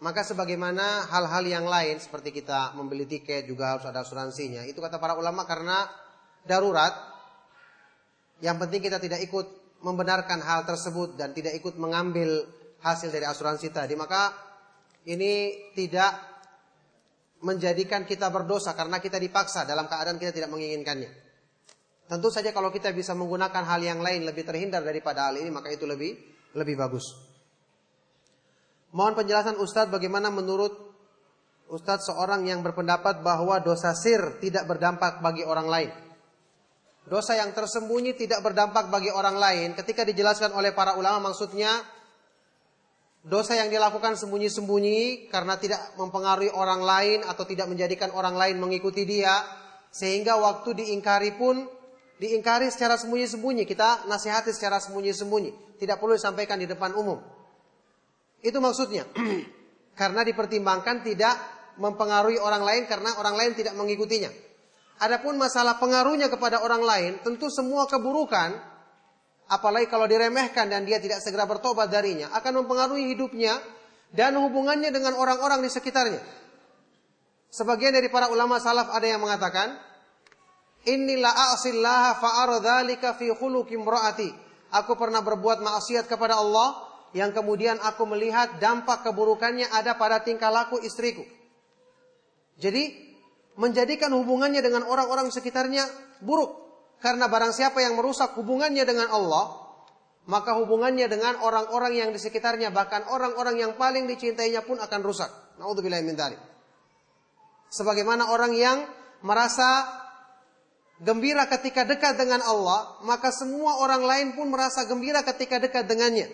maka 0.01 0.25
sebagaimana 0.25 1.05
hal-hal 1.13 1.45
yang 1.45 1.69
lain 1.69 2.01
seperti 2.01 2.33
kita 2.33 2.73
membeli 2.73 3.05
tiket 3.05 3.45
juga 3.45 3.77
harus 3.77 3.85
ada 3.85 4.01
asuransinya. 4.01 4.65
Itu 4.65 4.81
kata 4.81 4.97
para 4.97 5.13
ulama 5.13 5.45
karena 5.45 5.85
darurat. 6.47 6.93
Yang 8.41 8.57
penting 8.67 8.81
kita 8.81 8.99
tidak 9.01 9.21
ikut 9.25 9.47
membenarkan 9.85 10.41
hal 10.41 10.65
tersebut 10.65 11.17
dan 11.17 11.33
tidak 11.37 11.57
ikut 11.57 11.77
mengambil 11.77 12.45
hasil 12.81 13.13
dari 13.13 13.29
asuransi 13.29 13.69
tadi. 13.73 13.97
Maka 13.97 14.33
ini 15.09 15.57
tidak 15.77 16.31
menjadikan 17.41 18.05
kita 18.05 18.29
berdosa 18.29 18.77
karena 18.77 19.01
kita 19.01 19.17
dipaksa 19.17 19.65
dalam 19.65 19.89
keadaan 19.89 20.21
kita 20.21 20.33
tidak 20.33 20.53
menginginkannya. 20.53 21.09
Tentu 22.11 22.29
saja 22.29 22.51
kalau 22.51 22.75
kita 22.75 22.91
bisa 22.93 23.15
menggunakan 23.15 23.63
hal 23.65 23.81
yang 23.81 24.03
lain 24.03 24.27
lebih 24.27 24.45
terhindar 24.45 24.83
daripada 24.83 25.31
hal 25.31 25.41
ini 25.41 25.49
maka 25.49 25.73
itu 25.73 25.87
lebih 25.87 26.19
lebih 26.59 26.75
bagus. 26.77 27.07
Mohon 28.91 29.23
penjelasan 29.23 29.57
Ustadz 29.63 29.95
bagaimana 29.95 30.29
menurut 30.35 30.75
Ustadz 31.71 32.11
seorang 32.11 32.43
yang 32.51 32.67
berpendapat 32.67 33.23
bahwa 33.23 33.63
dosa 33.63 33.95
sir 33.95 34.43
tidak 34.43 34.67
berdampak 34.67 35.23
bagi 35.23 35.47
orang 35.47 35.71
lain. 35.71 35.91
Dosa 37.09 37.37
yang 37.37 37.57
tersembunyi 37.57 38.13
tidak 38.17 38.45
berdampak 38.45 38.93
bagi 38.93 39.09
orang 39.09 39.37
lain. 39.41 39.69
Ketika 39.73 40.05
dijelaskan 40.05 40.53
oleh 40.53 40.77
para 40.77 40.97
ulama 41.01 41.33
maksudnya 41.33 41.81
dosa 43.21 43.57
yang 43.57 43.73
dilakukan 43.73 44.17
sembunyi-sembunyi 44.17 45.29
karena 45.33 45.57
tidak 45.57 45.97
mempengaruhi 45.97 46.53
orang 46.53 46.81
lain 46.85 47.19
atau 47.25 47.45
tidak 47.49 47.69
menjadikan 47.69 48.13
orang 48.13 48.37
lain 48.37 48.61
mengikuti 48.61 49.09
dia. 49.09 49.33
Sehingga 49.91 50.39
waktu 50.39 50.77
diingkari 50.77 51.35
pun 51.35 51.67
diingkari 52.21 52.69
secara 52.69 53.01
sembunyi-sembunyi. 53.01 53.65
Kita 53.65 54.07
nasihati 54.07 54.53
secara 54.53 54.79
sembunyi-sembunyi. 54.79 55.81
Tidak 55.81 55.97
perlu 55.97 56.15
disampaikan 56.15 56.61
di 56.61 56.69
depan 56.69 56.95
umum. 56.95 57.19
Itu 58.45 58.61
maksudnya. 58.63 59.09
karena 60.01 60.25
dipertimbangkan 60.25 61.05
tidak 61.05 61.37
mempengaruhi 61.77 62.41
orang 62.41 62.65
lain 62.65 62.83
karena 62.89 63.21
orang 63.21 63.37
lain 63.37 63.53
tidak 63.53 63.77
mengikutinya. 63.77 64.33
Adapun 65.01 65.41
masalah 65.41 65.81
pengaruhnya 65.81 66.29
kepada 66.29 66.61
orang 66.61 66.85
lain, 66.85 67.13
tentu 67.25 67.49
semua 67.49 67.89
keburukan, 67.89 68.53
apalagi 69.49 69.89
kalau 69.89 70.05
diremehkan 70.05 70.69
dan 70.69 70.85
dia 70.85 71.01
tidak 71.01 71.25
segera 71.25 71.49
bertobat 71.49 71.89
darinya, 71.89 72.29
akan 72.37 72.61
mempengaruhi 72.61 73.17
hidupnya 73.17 73.57
dan 74.13 74.37
hubungannya 74.37 74.93
dengan 74.93 75.17
orang-orang 75.17 75.65
di 75.65 75.73
sekitarnya. 75.73 76.21
Sebagian 77.49 77.97
dari 77.97 78.13
para 78.13 78.29
ulama 78.29 78.61
salaf 78.61 78.93
ada 78.93 79.09
yang 79.09 79.25
mengatakan, 79.25 79.73
Inilah 80.81 81.53
a'sillaha 81.53 82.17
fa'aradhalika 82.21 83.17
fi 83.17 83.33
khuluqim 83.37 83.85
ra'ati. 83.85 84.33
Aku 84.71 84.97
pernah 84.97 85.21
berbuat 85.21 85.61
maksiat 85.61 86.09
kepada 86.09 86.41
Allah, 86.41 86.77
yang 87.17 87.35
kemudian 87.35 87.77
aku 87.83 88.07
melihat 88.07 88.61
dampak 88.63 89.03
keburukannya 89.03 89.67
ada 89.73 89.99
pada 89.99 90.23
tingkah 90.23 90.49
laku 90.49 90.79
istriku. 90.81 91.27
Jadi 92.61 93.10
menjadikan 93.59 94.13
hubungannya 94.15 94.63
dengan 94.63 94.87
orang-orang 94.87 95.33
sekitarnya 95.33 95.87
buruk. 96.23 96.55
Karena 97.01 97.33
barang 97.33 97.57
siapa 97.57 97.81
yang 97.81 97.97
merusak 97.97 98.37
hubungannya 98.37 98.85
dengan 98.85 99.09
Allah, 99.09 99.57
maka 100.29 100.55
hubungannya 100.61 101.09
dengan 101.09 101.41
orang-orang 101.41 101.97
yang 101.97 102.11
di 102.13 102.21
sekitarnya, 102.21 102.69
bahkan 102.71 103.09
orang-orang 103.09 103.57
yang 103.57 103.73
paling 103.81 104.05
dicintainya 104.05 104.61
pun 104.63 104.77
akan 104.77 105.01
rusak. 105.01 105.31
Sebagaimana 107.73 108.29
orang 108.29 108.53
yang 108.53 108.85
merasa 109.25 109.89
gembira 111.01 111.49
ketika 111.49 111.89
dekat 111.89 112.21
dengan 112.21 112.45
Allah, 112.45 113.01
maka 113.09 113.33
semua 113.33 113.81
orang 113.81 114.05
lain 114.05 114.29
pun 114.37 114.53
merasa 114.53 114.85
gembira 114.85 115.25
ketika 115.25 115.57
dekat 115.57 115.89
dengannya. 115.89 116.29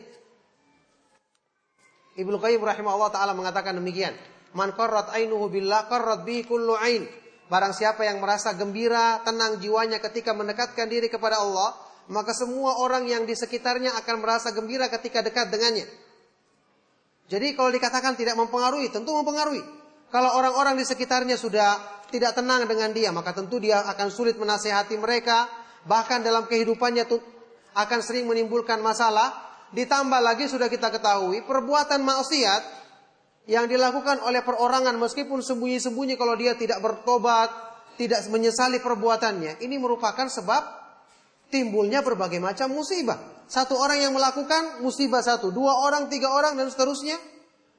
Ibnu 2.17 2.41
Qayyim 2.41 2.65
rahimahullah 2.65 3.13
taala 3.13 3.37
mengatakan 3.37 3.77
demikian. 3.77 4.17
Man 4.57 4.73
qarrat 4.73 5.13
ainuhu 5.13 5.53
billah 5.53 5.85
qarrat 5.87 6.25
bihi 6.25 6.49
kullu 6.49 6.73
ain. 6.81 7.05
Barang 7.47 7.77
siapa 7.77 8.03
yang 8.03 8.19
merasa 8.19 8.57
gembira, 8.57 9.23
tenang 9.23 9.61
jiwanya 9.63 10.01
ketika 10.03 10.35
mendekatkan 10.35 10.89
diri 10.91 11.07
kepada 11.13 11.39
Allah, 11.39 11.77
maka 12.11 12.35
semua 12.35 12.81
orang 12.83 13.07
yang 13.07 13.23
di 13.23 13.37
sekitarnya 13.37 13.95
akan 14.03 14.17
merasa 14.19 14.51
gembira 14.51 14.91
ketika 14.91 15.23
dekat 15.23 15.53
dengannya. 15.53 15.87
Jadi 17.31 17.55
kalau 17.55 17.71
dikatakan 17.71 18.19
tidak 18.19 18.35
mempengaruhi, 18.35 18.91
tentu 18.91 19.15
mempengaruhi. 19.15 19.63
Kalau 20.11 20.35
orang-orang 20.35 20.75
di 20.75 20.87
sekitarnya 20.89 21.39
sudah 21.39 22.03
tidak 22.11 22.35
tenang 22.35 22.67
dengan 22.67 22.91
dia, 22.91 23.15
maka 23.15 23.31
tentu 23.31 23.63
dia 23.63 23.87
akan 23.87 24.09
sulit 24.11 24.35
menasehati 24.41 24.99
mereka, 24.99 25.47
bahkan 25.87 26.25
dalam 26.25 26.51
kehidupannya 26.51 27.07
akan 27.77 28.01
sering 28.03 28.27
menimbulkan 28.27 28.83
masalah 28.83 29.47
Ditambah 29.75 30.21
lagi 30.23 30.47
sudah 30.47 30.71
kita 30.71 30.95
ketahui 30.95 31.43
perbuatan 31.43 31.99
maksiat 32.07 32.86
yang 33.47 33.71
dilakukan 33.71 34.27
oleh 34.27 34.43
perorangan 34.43 34.99
meskipun 34.99 35.39
sembunyi-sembunyi 35.39 36.19
kalau 36.19 36.35
dia 36.35 36.59
tidak 36.59 36.83
bertobat, 36.83 37.49
tidak 37.95 38.27
menyesali 38.27 38.83
perbuatannya, 38.83 39.63
ini 39.63 39.79
merupakan 39.79 40.27
sebab 40.27 40.63
timbulnya 41.49 42.03
berbagai 42.03 42.43
macam 42.43 42.75
musibah. 42.75 43.47
Satu 43.47 43.79
orang 43.79 44.03
yang 44.03 44.11
melakukan 44.11 44.83
musibah 44.83 45.23
satu, 45.23 45.55
dua 45.55 45.79
orang, 45.87 46.11
tiga 46.11 46.35
orang 46.35 46.59
dan 46.59 46.67
seterusnya. 46.67 47.15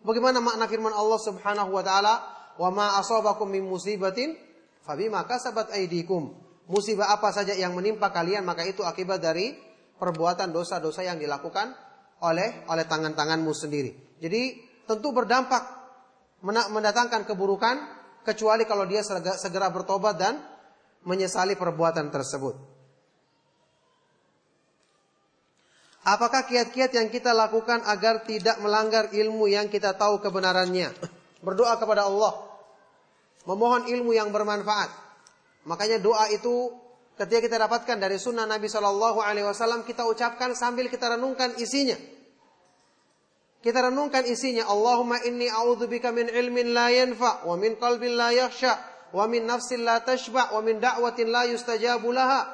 Bagaimana 0.08 0.40
makna 0.40 0.72
firman 0.72 0.96
Allah 0.96 1.20
Subhanahu 1.20 1.76
wa 1.76 1.84
taala, 1.84 2.14
"Wa 2.56 2.72
ma 2.72 2.96
asabakum 2.96 3.52
min 3.52 3.68
musibatin 3.68 4.40
fabima 4.88 5.28
kasabat 5.28 5.76
aydikum." 5.76 6.32
Musibah 6.72 7.12
apa 7.12 7.32
saja 7.36 7.52
yang 7.56 7.76
menimpa 7.76 8.12
kalian 8.12 8.44
maka 8.44 8.64
itu 8.64 8.84
akibat 8.84 9.20
dari 9.24 9.56
perbuatan 10.00 10.52
dosa-dosa 10.52 11.04
yang 11.04 11.20
dilakukan 11.20 11.76
oleh 12.24 12.68
oleh 12.72 12.86
tangan-tanganmu 12.88 13.52
sendiri. 13.52 14.20
Jadi 14.20 14.67
tentu 14.88 15.12
berdampak 15.12 15.62
mendatangkan 16.48 17.28
keburukan 17.28 17.76
kecuali 18.24 18.64
kalau 18.64 18.88
dia 18.88 19.04
segera 19.36 19.68
bertobat 19.70 20.16
dan 20.16 20.40
menyesali 21.04 21.56
perbuatan 21.56 22.12
tersebut. 22.12 22.56
Apakah 26.08 26.48
kiat-kiat 26.48 26.96
yang 26.96 27.12
kita 27.12 27.36
lakukan 27.36 27.84
agar 27.84 28.24
tidak 28.24 28.64
melanggar 28.64 29.12
ilmu 29.12 29.52
yang 29.52 29.68
kita 29.68 29.92
tahu 29.92 30.24
kebenarannya? 30.24 30.96
Berdoa 31.44 31.76
kepada 31.76 32.08
Allah, 32.08 32.32
memohon 33.44 33.92
ilmu 33.92 34.16
yang 34.16 34.32
bermanfaat. 34.32 34.88
Makanya 35.68 36.00
doa 36.00 36.32
itu 36.32 36.72
ketika 37.20 37.44
kita 37.44 37.58
dapatkan 37.60 38.00
dari 38.00 38.16
sunnah 38.16 38.48
Nabi 38.48 38.72
Shallallahu 38.72 39.20
Alaihi 39.20 39.52
Wasallam 39.52 39.84
kita 39.84 40.08
ucapkan 40.08 40.56
sambil 40.56 40.88
kita 40.88 41.12
renungkan 41.12 41.60
isinya. 41.60 42.00
Kita 43.68 43.84
renungkan 43.92 44.24
isinya. 44.24 44.64
Allahumma 44.72 45.20
inni 45.28 45.52
a'udzubika 45.52 46.16
min 46.16 46.32
ilmin 46.32 46.72
la 46.72 46.88
yanfa 46.88 47.44
wa 47.44 47.60
min 47.60 47.76
qalbin 47.76 48.16
la 48.16 48.32
yakhsha 48.32 48.80
wa 49.12 49.28
min 49.28 49.44
nafsin 49.44 49.84
la 49.84 50.00
tashba 50.00 50.56
wa 50.56 50.64
min 50.64 50.80
da'watin 50.80 51.28
la 51.28 51.44
yustajabu 51.52 52.16
laha. 52.16 52.48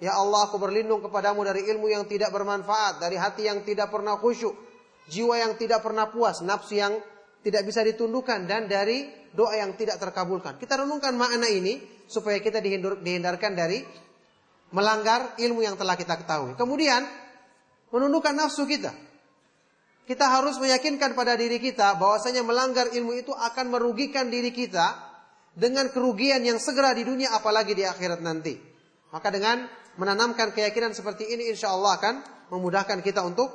Ya 0.00 0.16
Allah, 0.16 0.48
aku 0.48 0.56
berlindung 0.56 1.04
kepadamu 1.04 1.44
dari 1.44 1.68
ilmu 1.68 1.92
yang 1.92 2.08
tidak 2.08 2.32
bermanfaat, 2.32 2.96
dari 2.96 3.20
hati 3.20 3.44
yang 3.44 3.60
tidak 3.60 3.92
pernah 3.92 4.16
khusyuk, 4.16 4.56
jiwa 5.12 5.36
yang 5.36 5.52
tidak 5.60 5.84
pernah 5.84 6.08
puas, 6.08 6.40
nafsu 6.40 6.80
yang 6.80 6.96
tidak 7.44 7.60
bisa 7.68 7.84
ditundukkan 7.84 8.48
dan 8.48 8.64
dari 8.64 9.04
doa 9.36 9.60
yang 9.60 9.76
tidak 9.76 10.00
terkabulkan. 10.00 10.56
Kita 10.56 10.80
renungkan 10.80 11.12
makna 11.12 11.44
ini 11.44 11.76
supaya 12.08 12.40
kita 12.40 12.64
dihindarkan 12.64 13.52
dari 13.52 13.84
melanggar 14.72 15.36
ilmu 15.36 15.60
yang 15.60 15.76
telah 15.76 15.92
kita 15.92 16.24
ketahui. 16.24 16.56
Kemudian 16.56 17.04
menundukkan 17.92 18.32
nafsu 18.32 18.64
kita. 18.64 19.13
Kita 20.04 20.28
harus 20.28 20.60
meyakinkan 20.60 21.16
pada 21.16 21.32
diri 21.32 21.56
kita 21.56 21.96
bahwasanya 21.96 22.44
melanggar 22.44 22.92
ilmu 22.92 23.16
itu 23.16 23.32
akan 23.32 23.72
merugikan 23.72 24.28
diri 24.28 24.52
kita 24.52 25.00
dengan 25.56 25.88
kerugian 25.88 26.44
yang 26.44 26.60
segera 26.60 26.92
di 26.92 27.08
dunia 27.08 27.32
apalagi 27.32 27.72
di 27.72 27.88
akhirat 27.88 28.20
nanti. 28.20 28.52
Maka 29.08 29.32
dengan 29.32 29.64
menanamkan 29.96 30.52
keyakinan 30.52 30.92
seperti 30.92 31.24
ini 31.32 31.48
insya 31.48 31.72
Allah 31.72 31.96
akan 31.96 32.14
memudahkan 32.52 33.00
kita 33.00 33.24
untuk 33.24 33.48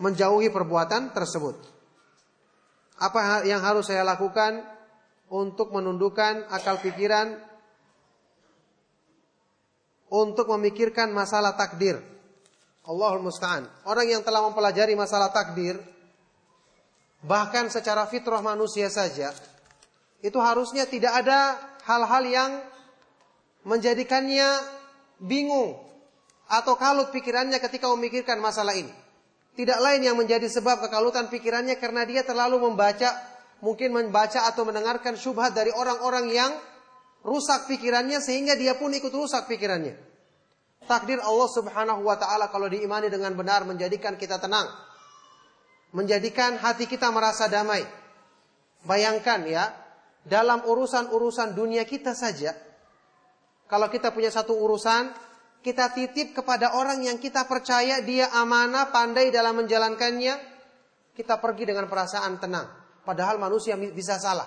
menjauhi 0.00 0.48
perbuatan 0.48 1.12
tersebut. 1.12 1.58
Apa 3.02 3.44
yang 3.44 3.60
harus 3.60 3.90
saya 3.90 4.06
lakukan 4.06 4.62
untuk 5.28 5.74
menundukkan 5.74 6.46
akal 6.48 6.78
pikiran 6.78 7.34
untuk 10.14 10.46
memikirkan 10.54 11.10
masalah 11.10 11.58
takdir. 11.58 11.98
Allahul 12.84 13.24
musta'an. 13.24 13.64
Orang 13.88 14.06
yang 14.08 14.20
telah 14.20 14.44
mempelajari 14.44 14.92
masalah 14.92 15.32
takdir 15.32 15.80
bahkan 17.24 17.72
secara 17.72 18.04
fitrah 18.04 18.44
manusia 18.44 18.92
saja 18.92 19.32
itu 20.20 20.36
harusnya 20.36 20.84
tidak 20.84 21.24
ada 21.24 21.56
hal-hal 21.88 22.24
yang 22.28 22.50
menjadikannya 23.64 24.60
bingung 25.20 25.76
atau 26.48 26.76
kalut 26.76 27.08
pikirannya 27.12 27.56
ketika 27.60 27.88
memikirkan 27.92 28.40
masalah 28.40 28.76
ini. 28.76 28.92
Tidak 29.54 29.78
lain 29.80 30.02
yang 30.02 30.16
menjadi 30.18 30.44
sebab 30.50 30.84
kekalutan 30.84 31.30
pikirannya 31.30 31.78
karena 31.78 32.02
dia 32.04 32.26
terlalu 32.26 32.68
membaca, 32.68 33.14
mungkin 33.62 33.94
membaca 33.94 34.44
atau 34.50 34.66
mendengarkan 34.66 35.14
syubhat 35.14 35.54
dari 35.54 35.70
orang-orang 35.70 36.26
yang 36.28 36.52
rusak 37.22 37.70
pikirannya 37.70 38.18
sehingga 38.18 38.58
dia 38.58 38.76
pun 38.76 38.92
ikut 38.92 39.14
rusak 39.14 39.46
pikirannya. 39.46 40.13
Takdir 40.84 41.20
Allah 41.20 41.48
Subhanahu 41.48 42.04
wa 42.04 42.16
taala 42.20 42.52
kalau 42.52 42.68
diimani 42.68 43.08
dengan 43.08 43.32
benar 43.32 43.64
menjadikan 43.64 44.14
kita 44.20 44.36
tenang. 44.38 44.68
Menjadikan 45.94 46.58
hati 46.58 46.90
kita 46.90 47.08
merasa 47.14 47.46
damai. 47.48 47.86
Bayangkan 48.84 49.40
ya, 49.48 49.72
dalam 50.26 50.64
urusan-urusan 50.66 51.56
dunia 51.56 51.88
kita 51.88 52.12
saja 52.12 52.52
kalau 53.64 53.88
kita 53.88 54.12
punya 54.12 54.28
satu 54.28 54.52
urusan 54.60 55.12
kita 55.64 55.96
titip 55.96 56.36
kepada 56.36 56.76
orang 56.76 57.00
yang 57.00 57.16
kita 57.16 57.48
percaya 57.48 58.04
dia 58.04 58.28
amanah, 58.36 58.92
pandai 58.92 59.32
dalam 59.32 59.64
menjalankannya, 59.64 60.36
kita 61.16 61.40
pergi 61.40 61.72
dengan 61.72 61.88
perasaan 61.88 62.36
tenang. 62.36 62.68
Padahal 63.00 63.40
manusia 63.40 63.72
bisa 63.80 64.20
salah. 64.20 64.44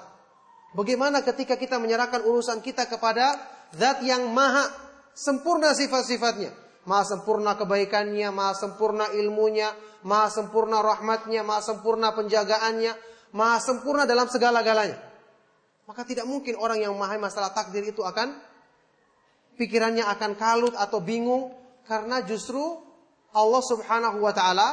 Bagaimana 0.77 1.25
ketika 1.25 1.57
kita 1.57 1.81
menyerahkan 1.81 2.21
urusan 2.21 2.61
kita 2.61 2.85
kepada 2.85 3.33
zat 3.73 4.05
yang 4.05 4.29
maha 4.29 4.86
sempurna 5.17 5.73
sifat-sifatnya. 5.73 6.53
Maha 6.87 7.03
sempurna 7.03 7.57
kebaikannya, 7.57 8.29
maha 8.31 8.53
sempurna 8.55 9.11
ilmunya, 9.11 9.73
maha 10.05 10.29
sempurna 10.31 10.79
rahmatnya, 10.79 11.43
maha 11.43 11.59
sempurna 11.59 12.15
penjagaannya, 12.15 12.93
maha 13.35 13.57
sempurna 13.59 14.07
dalam 14.07 14.29
segala-galanya. 14.29 14.95
Maka 15.89 16.07
tidak 16.07 16.29
mungkin 16.29 16.55
orang 16.55 16.79
yang 16.79 16.95
memahami 16.95 17.27
masalah 17.27 17.51
takdir 17.51 17.83
itu 17.83 18.05
akan 18.05 18.39
pikirannya 19.59 20.05
akan 20.05 20.37
kalut 20.39 20.75
atau 20.77 21.01
bingung 21.01 21.51
karena 21.89 22.23
justru 22.23 22.61
Allah 23.33 23.63
Subhanahu 23.63 24.23
wa 24.23 24.31
taala 24.31 24.69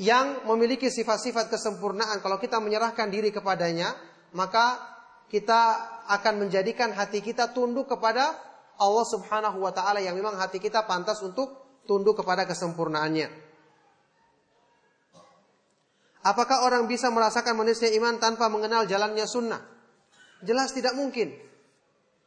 yang 0.00 0.48
memiliki 0.48 0.88
sifat-sifat 0.88 1.52
kesempurnaan 1.52 2.24
kalau 2.24 2.40
kita 2.40 2.56
menyerahkan 2.58 3.12
diri 3.12 3.28
kepadanya 3.28 3.92
maka 4.32 4.80
kita 5.28 5.60
akan 6.08 6.46
menjadikan 6.46 6.96
hati 6.96 7.20
kita 7.20 7.52
tunduk 7.52 7.90
kepada 7.90 8.51
Allah 8.82 9.06
Subhanahu 9.06 9.62
wa 9.62 9.70
taala 9.70 10.02
yang 10.02 10.18
memang 10.18 10.34
hati 10.34 10.58
kita 10.58 10.82
pantas 10.90 11.22
untuk 11.22 11.78
tunduk 11.86 12.18
kepada 12.18 12.42
kesempurnaannya. 12.42 13.30
Apakah 16.22 16.66
orang 16.66 16.86
bisa 16.86 17.10
merasakan 17.10 17.58
manusia 17.58 17.90
iman 17.98 18.18
tanpa 18.22 18.46
mengenal 18.46 18.86
jalannya 18.86 19.26
sunnah? 19.26 19.58
Jelas 20.42 20.70
tidak 20.74 20.94
mungkin. 20.94 21.34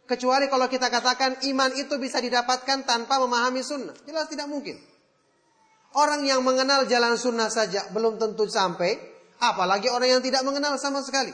Kecuali 0.05 0.51
kalau 0.51 0.67
kita 0.67 0.91
katakan 0.91 1.39
iman 1.47 1.71
itu 1.79 1.95
bisa 1.95 2.19
didapatkan 2.19 2.83
tanpa 2.83 3.17
memahami 3.23 3.63
sunnah. 3.63 3.95
Jelas 4.03 4.27
tidak 4.27 4.51
mungkin. 4.51 4.75
Orang 5.95 6.27
yang 6.27 6.43
mengenal 6.43 6.83
jalan 6.91 7.15
sunnah 7.15 7.47
saja 7.47 7.87
belum 7.95 8.19
tentu 8.19 8.45
sampai. 8.51 8.99
Apalagi 9.39 9.87
orang 9.87 10.19
yang 10.19 10.23
tidak 10.23 10.43
mengenal 10.43 10.75
sama 10.75 10.99
sekali. 10.99 11.31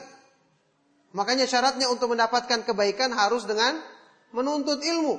Makanya 1.12 1.44
syaratnya 1.44 1.90
untuk 1.90 2.14
mendapatkan 2.14 2.64
kebaikan 2.64 3.12
harus 3.12 3.44
dengan 3.44 3.78
menuntut 4.32 4.80
ilmu. 4.80 5.16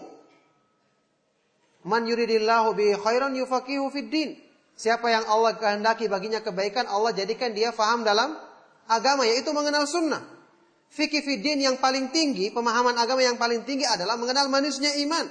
Man 1.83 2.07
yuridillahu 2.07 2.73
bi 2.77 2.93
khairan 2.95 3.33
yufaqihu 3.37 3.89
fid 3.93 4.09
din. 4.09 4.29
Siapa 4.73 5.05
yang 5.05 5.29
Allah 5.29 5.53
kehendaki 5.53 6.09
baginya 6.09 6.41
kebaikan, 6.41 6.89
Allah 6.89 7.13
jadikan 7.13 7.53
dia 7.53 7.69
faham 7.69 8.01
dalam 8.01 8.33
agama, 8.89 9.23
yaitu 9.27 9.53
mengenal 9.53 9.85
sunnah. 9.85 10.21
Fikih 10.93 11.25
fiddin 11.25 11.57
yang 11.57 11.81
paling 11.81 12.13
tinggi, 12.13 12.53
pemahaman 12.53 12.93
agama 12.93 13.25
yang 13.25 13.37
paling 13.37 13.65
tinggi 13.65 13.85
adalah 13.85 14.13
mengenal 14.13 14.45
manusia 14.49 14.93
iman. 15.01 15.25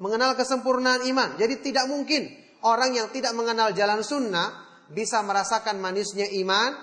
Mengenal 0.00 0.32
kesempurnaan 0.36 1.04
iman. 1.08 1.36
Jadi 1.36 1.60
tidak 1.60 1.84
mungkin 1.88 2.32
orang 2.64 2.96
yang 2.96 3.12
tidak 3.12 3.36
mengenal 3.36 3.76
jalan 3.76 4.00
sunnah 4.00 4.64
bisa 4.88 5.20
merasakan 5.20 5.80
manisnya 5.84 6.28
iman. 6.40 6.80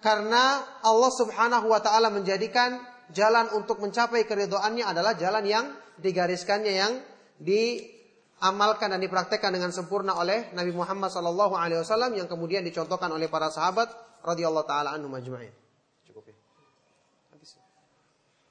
Karena 0.00 0.64
Allah 0.80 1.12
subhanahu 1.12 1.68
wa 1.68 1.80
ta'ala 1.84 2.08
menjadikan 2.08 2.80
jalan 3.12 3.52
untuk 3.56 3.80
mencapai 3.80 4.28
keridoannya 4.28 4.84
adalah 4.84 5.16
jalan 5.16 5.44
yang 5.44 5.66
digariskannya 5.98 6.72
yang 6.72 6.92
diamalkan 7.40 8.92
dan 8.92 9.00
dipraktekkan 9.00 9.54
dengan 9.54 9.72
sempurna 9.72 10.18
oleh 10.18 10.52
Nabi 10.52 10.72
Muhammad 10.74 11.10
SAW 11.10 12.12
yang 12.14 12.28
kemudian 12.28 12.62
dicontohkan 12.66 13.08
oleh 13.10 13.30
para 13.30 13.48
sahabat 13.48 13.90
radhiyallahu 14.22 14.66
taala 14.66 14.94
anhum 14.94 15.14
ajma'in. 15.14 15.68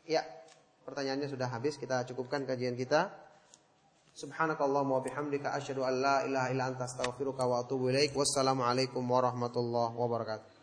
Ya, 0.07 0.23
pertanyaannya 0.87 1.27
sudah 1.27 1.51
habis. 1.51 1.75
Kita 1.75 2.07
cukupkan 2.07 2.47
kajian 2.47 2.79
kita. 2.79 3.11
Subhanakallahumma 4.17 4.97
wa 4.97 5.03
bihamdika 5.03 5.51
asyhadu 5.53 5.83
an 5.83 5.93
la 5.99 6.15
ilaha 6.23 6.47
illa 6.49 6.63
anta 6.71 6.87
astaghfiruka 6.87 7.43
wa 7.43 7.61
atubu 7.61 7.91
ilaik. 7.91 8.15
Wassalamualaikum 8.15 9.03
warahmatullahi 9.03 9.93
wabarakatuh. 9.93 10.56